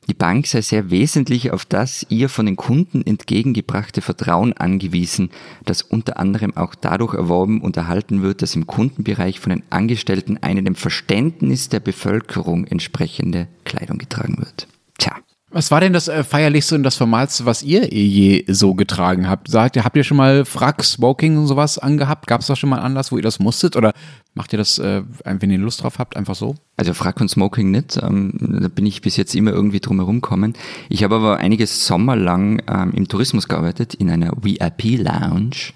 die 0.09 0.15
Bank 0.15 0.47
sei 0.47 0.61
sehr 0.61 0.89
wesentlich 0.89 1.51
auf 1.51 1.65
das 1.65 2.03
ihr 2.09 2.29
von 2.29 2.47
den 2.47 2.55
Kunden 2.55 3.05
entgegengebrachte 3.05 4.01
Vertrauen 4.01 4.53
angewiesen, 4.53 5.29
das 5.65 5.83
unter 5.83 6.17
anderem 6.17 6.57
auch 6.57 6.73
dadurch 6.73 7.13
erworben 7.13 7.61
und 7.61 7.77
erhalten 7.77 8.23
wird, 8.23 8.41
dass 8.41 8.55
im 8.55 8.65
Kundenbereich 8.65 9.39
von 9.39 9.51
den 9.51 9.63
Angestellten 9.69 10.39
eine 10.41 10.63
dem 10.63 10.73
Verständnis 10.73 11.69
der 11.69 11.79
Bevölkerung 11.79 12.65
entsprechende 12.65 13.47
Kleidung 13.65 13.99
getragen 13.99 14.39
wird. 14.39 14.67
Tja. 14.97 15.15
Was 15.51 15.71
war 15.71 15.81
denn 15.81 15.93
das 15.93 16.07
äh, 16.07 16.23
feierlichste 16.23 16.75
und 16.75 16.83
das 16.83 16.95
formalste, 16.95 17.45
was 17.45 17.63
ihr 17.63 17.91
eh 17.91 18.05
je 18.05 18.45
so 18.47 18.75
getragen 18.75 19.27
habt? 19.27 19.49
Sagt 19.49 19.75
ihr, 19.75 19.83
habt 19.83 19.97
ihr 19.97 20.03
schon 20.03 20.17
mal 20.17 20.45
Frack, 20.45 20.83
Smoking 20.83 21.37
und 21.37 21.47
sowas 21.47 21.79
angehabt? 21.79 22.27
Gab 22.27 22.41
es 22.41 22.47
da 22.47 22.55
schon 22.55 22.69
mal 22.69 22.75
einen 22.77 22.85
Anlass, 22.85 23.11
wo 23.11 23.17
ihr 23.17 23.23
das 23.23 23.39
musstet? 23.39 23.75
Oder 23.75 23.93
macht 24.35 24.53
ihr 24.53 24.59
das, 24.59 24.77
äh, 24.77 25.01
wenn 25.25 25.49
ihr 25.49 25.57
Lust 25.57 25.81
drauf 25.81 25.97
habt, 25.97 26.15
einfach 26.15 26.35
so? 26.35 26.55
Also 26.77 26.93
Frack 26.93 27.19
und 27.19 27.29
Smoking 27.29 27.71
nicht, 27.71 27.99
ähm, 28.01 28.33
da 28.39 28.67
bin 28.67 28.85
ich 28.85 29.01
bis 29.01 29.17
jetzt 29.17 29.33
immer 29.33 29.51
irgendwie 29.51 29.79
drum 29.79 29.97
herum 29.97 30.21
gekommen. 30.21 30.53
Ich 30.87 31.03
habe 31.03 31.15
aber 31.15 31.37
einige 31.37 31.65
Sommer 31.65 32.15
lang 32.15 32.61
ähm, 32.67 32.91
im 32.95 33.07
Tourismus 33.07 33.47
gearbeitet, 33.47 33.95
in 33.95 34.11
einer 34.11 34.31
VIP-Lounge. 34.39 35.73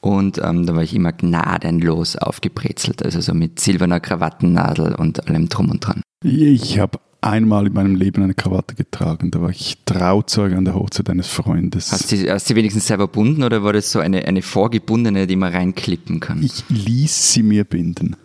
Und 0.00 0.38
ähm, 0.38 0.64
da 0.64 0.74
war 0.74 0.82
ich 0.82 0.94
immer 0.94 1.12
gnadenlos 1.12 2.16
aufgebrezelt, 2.16 3.04
also 3.04 3.20
so 3.20 3.34
mit 3.34 3.60
silberner 3.60 4.00
Krawattennadel 4.00 4.94
und 4.94 5.28
allem 5.28 5.48
drum 5.48 5.70
und 5.70 5.86
dran. 5.86 6.02
Ich 6.22 6.78
habe 6.78 6.98
einmal 7.20 7.66
in 7.66 7.72
meinem 7.72 7.94
Leben 7.96 8.22
eine 8.22 8.34
Krawatte 8.34 8.74
getragen. 8.74 9.30
Da 9.30 9.40
war 9.40 9.50
ich 9.50 9.78
Trauzeuge 9.84 10.56
an 10.56 10.64
der 10.64 10.74
Hochzeit 10.74 11.10
eines 11.10 11.26
Freundes. 11.26 11.90
Hast 11.92 12.12
du 12.12 12.32
hast 12.32 12.46
sie 12.46 12.54
wenigstens 12.54 12.86
selber 12.86 13.08
bunden 13.08 13.42
oder 13.42 13.64
war 13.64 13.72
das 13.72 13.90
so 13.90 13.98
eine, 13.98 14.24
eine 14.26 14.42
vorgebundene, 14.42 15.26
die 15.26 15.36
man 15.36 15.52
reinklippen 15.52 16.20
kann? 16.20 16.42
ich 16.42 16.64
ließ 16.68 17.32
sie 17.32 17.42
mir 17.42 17.64
binden. 17.64 18.16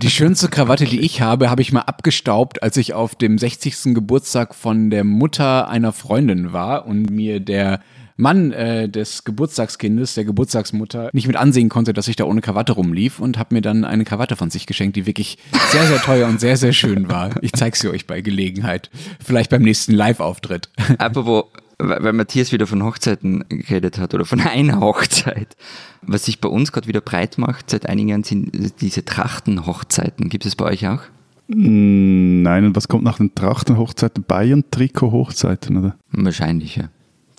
Die 0.00 0.10
schönste 0.10 0.48
Krawatte, 0.48 0.84
die 0.84 1.00
ich 1.00 1.20
habe, 1.20 1.50
habe 1.50 1.62
ich 1.62 1.72
mal 1.72 1.80
abgestaubt, 1.80 2.62
als 2.62 2.76
ich 2.76 2.94
auf 2.94 3.14
dem 3.14 3.36
60. 3.36 3.94
Geburtstag 3.94 4.54
von 4.54 4.90
der 4.90 5.04
Mutter 5.04 5.68
einer 5.68 5.92
Freundin 5.92 6.52
war 6.52 6.86
und 6.86 7.10
mir 7.10 7.40
der 7.40 7.80
Mann 8.20 8.52
äh, 8.52 8.88
des 8.88 9.24
Geburtstagskindes, 9.24 10.14
der 10.14 10.24
Geburtstagsmutter, 10.24 11.10
nicht 11.12 11.26
mit 11.26 11.36
ansehen 11.36 11.68
konnte, 11.68 11.92
dass 11.92 12.08
ich 12.08 12.16
da 12.16 12.24
ohne 12.24 12.40
Krawatte 12.40 12.72
rumlief 12.72 13.18
und 13.18 13.38
habe 13.38 13.54
mir 13.54 13.62
dann 13.62 13.84
eine 13.84 14.04
Krawatte 14.04 14.36
von 14.36 14.50
sich 14.50 14.66
geschenkt, 14.66 14.96
die 14.96 15.06
wirklich 15.06 15.38
sehr, 15.70 15.86
sehr 15.86 16.00
teuer 16.00 16.28
und 16.28 16.40
sehr, 16.40 16.56
sehr 16.56 16.72
schön 16.72 17.08
war. 17.08 17.30
Ich 17.42 17.52
zeige 17.52 17.76
sie 17.76 17.88
euch 17.88 18.06
bei 18.06 18.20
Gelegenheit. 18.20 18.90
Vielleicht 19.24 19.50
beim 19.50 19.62
nächsten 19.62 19.92
Live-Auftritt. 19.92 20.68
Apropos, 20.98 21.44
weil 21.78 22.12
Matthias 22.12 22.52
wieder 22.52 22.66
von 22.66 22.84
Hochzeiten 22.84 23.44
geredet 23.48 23.98
hat 23.98 24.12
oder 24.14 24.24
von 24.24 24.40
einer 24.46 24.80
Hochzeit. 24.80 25.56
Was 26.02 26.26
sich 26.26 26.40
bei 26.40 26.48
uns 26.48 26.72
gerade 26.72 26.88
wieder 26.88 27.00
breit 27.00 27.38
macht 27.38 27.70
seit 27.70 27.86
einigen 27.86 28.08
Jahren 28.10 28.24
sind 28.24 28.80
diese 28.80 29.04
Trachtenhochzeiten. 29.04 30.28
Gibt 30.28 30.46
es 30.46 30.56
bei 30.56 30.66
euch 30.66 30.86
auch? 30.88 31.00
Mm, 31.48 32.42
Nein, 32.42 32.66
und 32.66 32.76
was 32.76 32.88
kommt 32.88 33.04
nach 33.04 33.16
den 33.16 33.34
Trachtenhochzeiten? 33.34 34.24
Bayern-Trikot-Hochzeiten, 34.24 35.76
oder? 35.78 35.96
Wahrscheinlich, 36.12 36.76
ja. 36.76 36.90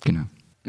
Genau. 0.04 0.24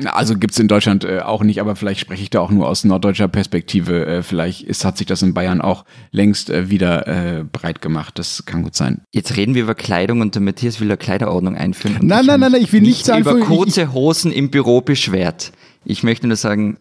Also 0.05 0.35
gibt's 0.35 0.57
in 0.57 0.67
Deutschland 0.67 1.03
äh, 1.03 1.19
auch 1.19 1.43
nicht, 1.43 1.61
aber 1.61 1.75
vielleicht 1.75 1.99
spreche 1.99 2.23
ich 2.23 2.31
da 2.31 2.39
auch 2.39 2.49
nur 2.49 2.67
aus 2.67 2.83
norddeutscher 2.83 3.27
Perspektive. 3.27 4.05
Äh, 4.07 4.23
vielleicht 4.23 4.63
ist, 4.63 4.85
hat 4.85 4.97
sich 4.97 5.05
das 5.05 5.21
in 5.21 5.35
Bayern 5.35 5.61
auch 5.61 5.85
längst 6.09 6.49
äh, 6.49 6.71
wieder 6.71 7.07
äh, 7.07 7.43
breit 7.43 7.79
gemacht. 7.79 8.17
Das 8.17 8.45
kann 8.45 8.63
gut 8.63 8.75
sein. 8.75 9.01
Jetzt 9.11 9.37
reden 9.37 9.53
wir 9.53 9.61
über 9.61 9.75
Kleidung 9.75 10.21
und 10.21 10.33
der 10.33 10.41
Matthias 10.41 10.79
will 10.79 10.87
eine 10.87 10.97
Kleiderordnung 10.97 11.55
einführen. 11.55 11.97
Nein, 12.01 12.25
nein, 12.25 12.39
nein, 12.39 12.53
nein, 12.53 12.61
ich 12.63 12.73
will 12.73 12.81
nicht 12.81 13.05
sagen, 13.05 13.21
über 13.21 13.37
ich- 13.37 13.45
kurze 13.45 13.93
Hosen 13.93 14.31
im 14.31 14.49
Büro 14.49 14.81
beschwert. 14.81 15.51
Ich 15.85 16.01
möchte 16.01 16.25
nur 16.25 16.37
sagen, 16.37 16.77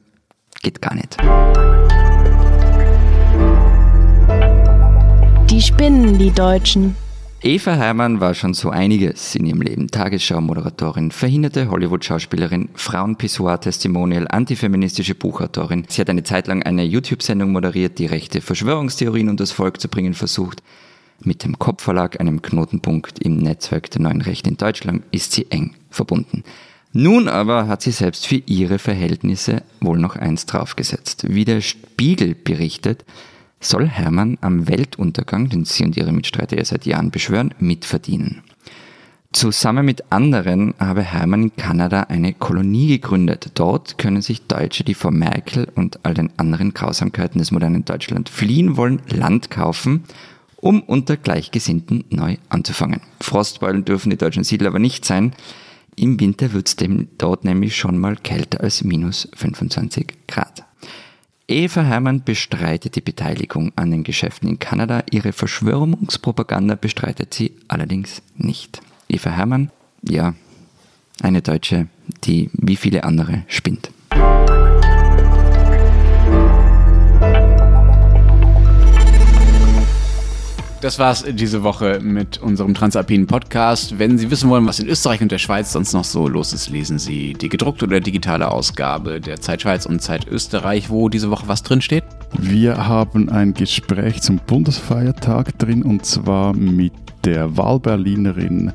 geht 0.62 0.80
gar 0.80 0.94
nicht. 0.94 1.18
Die 5.50 5.60
spinnen, 5.60 6.18
die 6.18 6.30
Deutschen. 6.30 6.96
Eva 7.44 7.74
Herrmann 7.74 8.20
war 8.20 8.34
schon 8.34 8.54
so 8.54 8.70
einiges 8.70 9.34
in 9.34 9.46
ihrem 9.46 9.62
Leben. 9.62 9.88
Tagesschau-Moderatorin, 9.88 11.10
verhinderte 11.10 11.68
Hollywood-Schauspielerin, 11.68 12.68
Frauen-Pissoir-Testimonial, 12.74 14.28
antifeministische 14.28 15.16
Buchautorin. 15.16 15.84
Sie 15.88 16.00
hat 16.00 16.08
eine 16.08 16.22
Zeit 16.22 16.46
lang 16.46 16.62
eine 16.62 16.84
YouTube-Sendung 16.84 17.50
moderiert, 17.50 17.98
die 17.98 18.06
rechte 18.06 18.40
Verschwörungstheorien 18.42 19.28
und 19.28 19.40
das 19.40 19.50
Volk 19.50 19.80
zu 19.80 19.88
bringen 19.88 20.14
versucht. 20.14 20.62
Mit 21.18 21.42
dem 21.42 21.58
Kopfverlag, 21.58 22.20
einem 22.20 22.42
Knotenpunkt 22.42 23.18
im 23.18 23.38
Netzwerk 23.38 23.90
der 23.90 24.02
neuen 24.02 24.20
Rechte 24.20 24.48
in 24.48 24.56
Deutschland, 24.56 25.02
ist 25.10 25.32
sie 25.32 25.50
eng 25.50 25.74
verbunden. 25.90 26.44
Nun 26.92 27.26
aber 27.26 27.66
hat 27.66 27.82
sie 27.82 27.90
selbst 27.90 28.24
für 28.24 28.40
ihre 28.46 28.78
Verhältnisse 28.78 29.64
wohl 29.80 29.98
noch 29.98 30.14
eins 30.14 30.46
draufgesetzt. 30.46 31.24
Wie 31.28 31.44
der 31.44 31.60
Spiegel 31.60 32.36
berichtet, 32.36 33.04
soll 33.62 33.88
Hermann 33.88 34.38
am 34.40 34.68
Weltuntergang, 34.68 35.48
den 35.48 35.64
sie 35.64 35.84
und 35.84 35.96
ihre 35.96 36.12
Mitstreiter 36.12 36.58
ja 36.58 36.64
seit 36.64 36.86
Jahren 36.86 37.10
beschwören, 37.10 37.54
mitverdienen. 37.58 38.42
Zusammen 39.32 39.86
mit 39.86 40.12
anderen 40.12 40.74
habe 40.78 41.02
Hermann 41.02 41.44
in 41.44 41.56
Kanada 41.56 42.02
eine 42.02 42.34
Kolonie 42.34 42.88
gegründet. 42.88 43.52
Dort 43.54 43.96
können 43.96 44.20
sich 44.20 44.46
Deutsche, 44.46 44.84
die 44.84 44.92
vor 44.92 45.10
Merkel 45.10 45.68
und 45.74 46.04
all 46.04 46.12
den 46.12 46.30
anderen 46.36 46.74
Grausamkeiten 46.74 47.38
des 47.38 47.50
modernen 47.50 47.86
Deutschland 47.86 48.28
fliehen 48.28 48.76
wollen, 48.76 49.00
Land 49.08 49.50
kaufen, 49.50 50.04
um 50.56 50.82
unter 50.82 51.16
Gleichgesinnten 51.16 52.04
neu 52.10 52.36
anzufangen. 52.50 53.00
Frostbeulen 53.20 53.86
dürfen 53.86 54.10
die 54.10 54.18
deutschen 54.18 54.44
Siedler 54.44 54.68
aber 54.68 54.78
nicht 54.78 55.06
sein. 55.06 55.32
Im 55.96 56.20
Winter 56.20 56.52
wird 56.52 56.68
es 56.68 56.76
dort 57.16 57.44
nämlich 57.44 57.74
schon 57.74 57.98
mal 57.98 58.16
kälter 58.16 58.60
als 58.60 58.84
minus 58.84 59.28
25 59.34 60.08
Grad. 60.28 60.64
Eva 61.48 61.82
Hermann 61.82 62.22
bestreitet 62.22 62.96
die 62.96 63.00
Beteiligung 63.00 63.72
an 63.76 63.90
den 63.90 64.04
Geschäften 64.04 64.48
in 64.48 64.58
Kanada. 64.58 65.02
Ihre 65.10 65.32
Verschwörungspropaganda 65.32 66.76
bestreitet 66.76 67.34
sie 67.34 67.56
allerdings 67.68 68.22
nicht. 68.36 68.80
Eva 69.08 69.30
Hermann, 69.30 69.70
ja, 70.02 70.34
eine 71.20 71.42
Deutsche, 71.42 71.88
die 72.24 72.48
wie 72.52 72.76
viele 72.76 73.04
andere 73.04 73.42
spinnt. 73.48 73.90
Das 80.82 80.98
war's 80.98 81.24
diese 81.24 81.62
Woche 81.62 82.00
mit 82.02 82.38
unserem 82.38 82.74
Transalpinen 82.74 83.28
Podcast. 83.28 84.00
Wenn 84.00 84.18
Sie 84.18 84.32
wissen 84.32 84.50
wollen, 84.50 84.66
was 84.66 84.80
in 84.80 84.88
Österreich 84.88 85.22
und 85.22 85.30
der 85.30 85.38
Schweiz 85.38 85.70
sonst 85.70 85.92
noch 85.92 86.02
so 86.02 86.26
los 86.26 86.52
ist, 86.52 86.70
lesen 86.70 86.98
Sie 86.98 87.34
die 87.34 87.48
gedruckte 87.48 87.84
oder 87.84 88.00
digitale 88.00 88.50
Ausgabe 88.50 89.20
der 89.20 89.40
Zeit 89.40 89.62
Schweiz 89.62 89.86
und 89.86 90.02
Zeit 90.02 90.26
Österreich, 90.26 90.90
wo 90.90 91.08
diese 91.08 91.30
Woche 91.30 91.46
was 91.46 91.62
drin 91.62 91.82
steht. 91.82 92.02
Wir 92.36 92.88
haben 92.88 93.28
ein 93.28 93.54
Gespräch 93.54 94.22
zum 94.22 94.40
Bundesfeiertag 94.44 95.56
drin 95.56 95.84
und 95.84 96.04
zwar 96.04 96.52
mit 96.52 96.92
der 97.24 97.56
Wahlberlinerin 97.56 98.72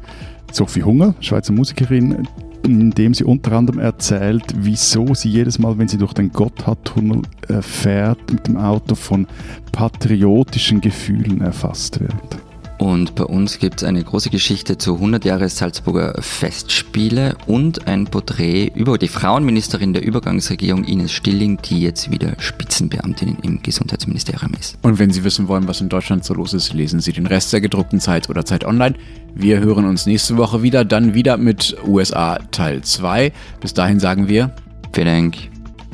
Sophie 0.54 0.84
Hunger, 0.84 1.14
Schweizer 1.20 1.52
Musikerin, 1.52 2.26
in 2.64 2.92
dem 2.92 3.14
sie 3.14 3.24
unter 3.24 3.54
anderem 3.54 3.80
erzählt, 3.80 4.44
wieso 4.56 5.14
sie 5.14 5.30
jedes 5.30 5.60
Mal, 5.60 5.78
wenn 5.78 5.88
sie 5.88 5.98
durch 5.98 6.14
den 6.14 6.32
Gotthardtunnel 6.32 7.22
äh, 7.48 7.62
fährt, 7.62 8.32
mit 8.32 8.48
dem 8.48 8.58
Auto 8.58 8.96
von 8.96 9.28
patriotischen 9.72 10.82
Gefühlen 10.82 11.42
erfasst 11.42 12.00
wird. 12.00 12.47
Und 12.78 13.16
bei 13.16 13.24
uns 13.24 13.58
gibt 13.58 13.82
es 13.82 13.88
eine 13.88 14.04
große 14.04 14.30
Geschichte 14.30 14.78
zu 14.78 14.96
100 14.96 15.26
Jahre 15.26 15.50
Salzburger 15.50 16.14
Festspiele 16.20 17.36
und 17.48 17.88
ein 17.88 18.06
Porträt 18.06 18.72
über 18.76 18.98
die 18.98 19.08
Frauenministerin 19.08 19.94
der 19.94 20.04
Übergangsregierung 20.04 20.84
Ines 20.84 21.12
Stilling, 21.12 21.60
die 21.64 21.82
jetzt 21.82 22.12
wieder 22.12 22.34
Spitzenbeamtin 22.38 23.38
im 23.42 23.64
Gesundheitsministerium 23.64 24.52
ist. 24.60 24.78
Und 24.84 25.00
wenn 25.00 25.12
Sie 25.12 25.24
wissen 25.24 25.48
wollen, 25.48 25.68
was 25.68 25.82
in 25.82 25.90
Deutschland 25.90 26.24
so 26.24 26.36
los 26.36 26.54
ist, 26.54 26.74
lesen 26.74 27.00
Sie 27.00 27.14
den 27.14 27.26
Rest 27.26 27.52
der 27.52 27.62
gedruckten 27.62 28.00
Zeit 28.00 28.30
oder 28.30 28.46
Zeit 28.46 28.64
Online. 28.64 28.96
Wir 29.34 29.60
hören 29.60 29.86
uns 29.86 30.06
nächste 30.06 30.38
Woche 30.38 30.62
wieder, 30.62 30.86
dann 30.86 31.14
wieder 31.14 31.38
mit 31.38 31.76
USA 31.86 32.38
Teil 32.52 32.84
2. 32.84 33.32
Bis 33.60 33.74
dahin 33.74 34.00
sagen 34.00 34.28
wir 34.28 34.52
Vielen 34.94 35.08
Dank. 35.08 35.38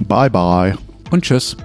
Bye 0.07 0.29
bye. 0.29 0.77
und 1.11 1.23
Tschüss. 1.23 1.57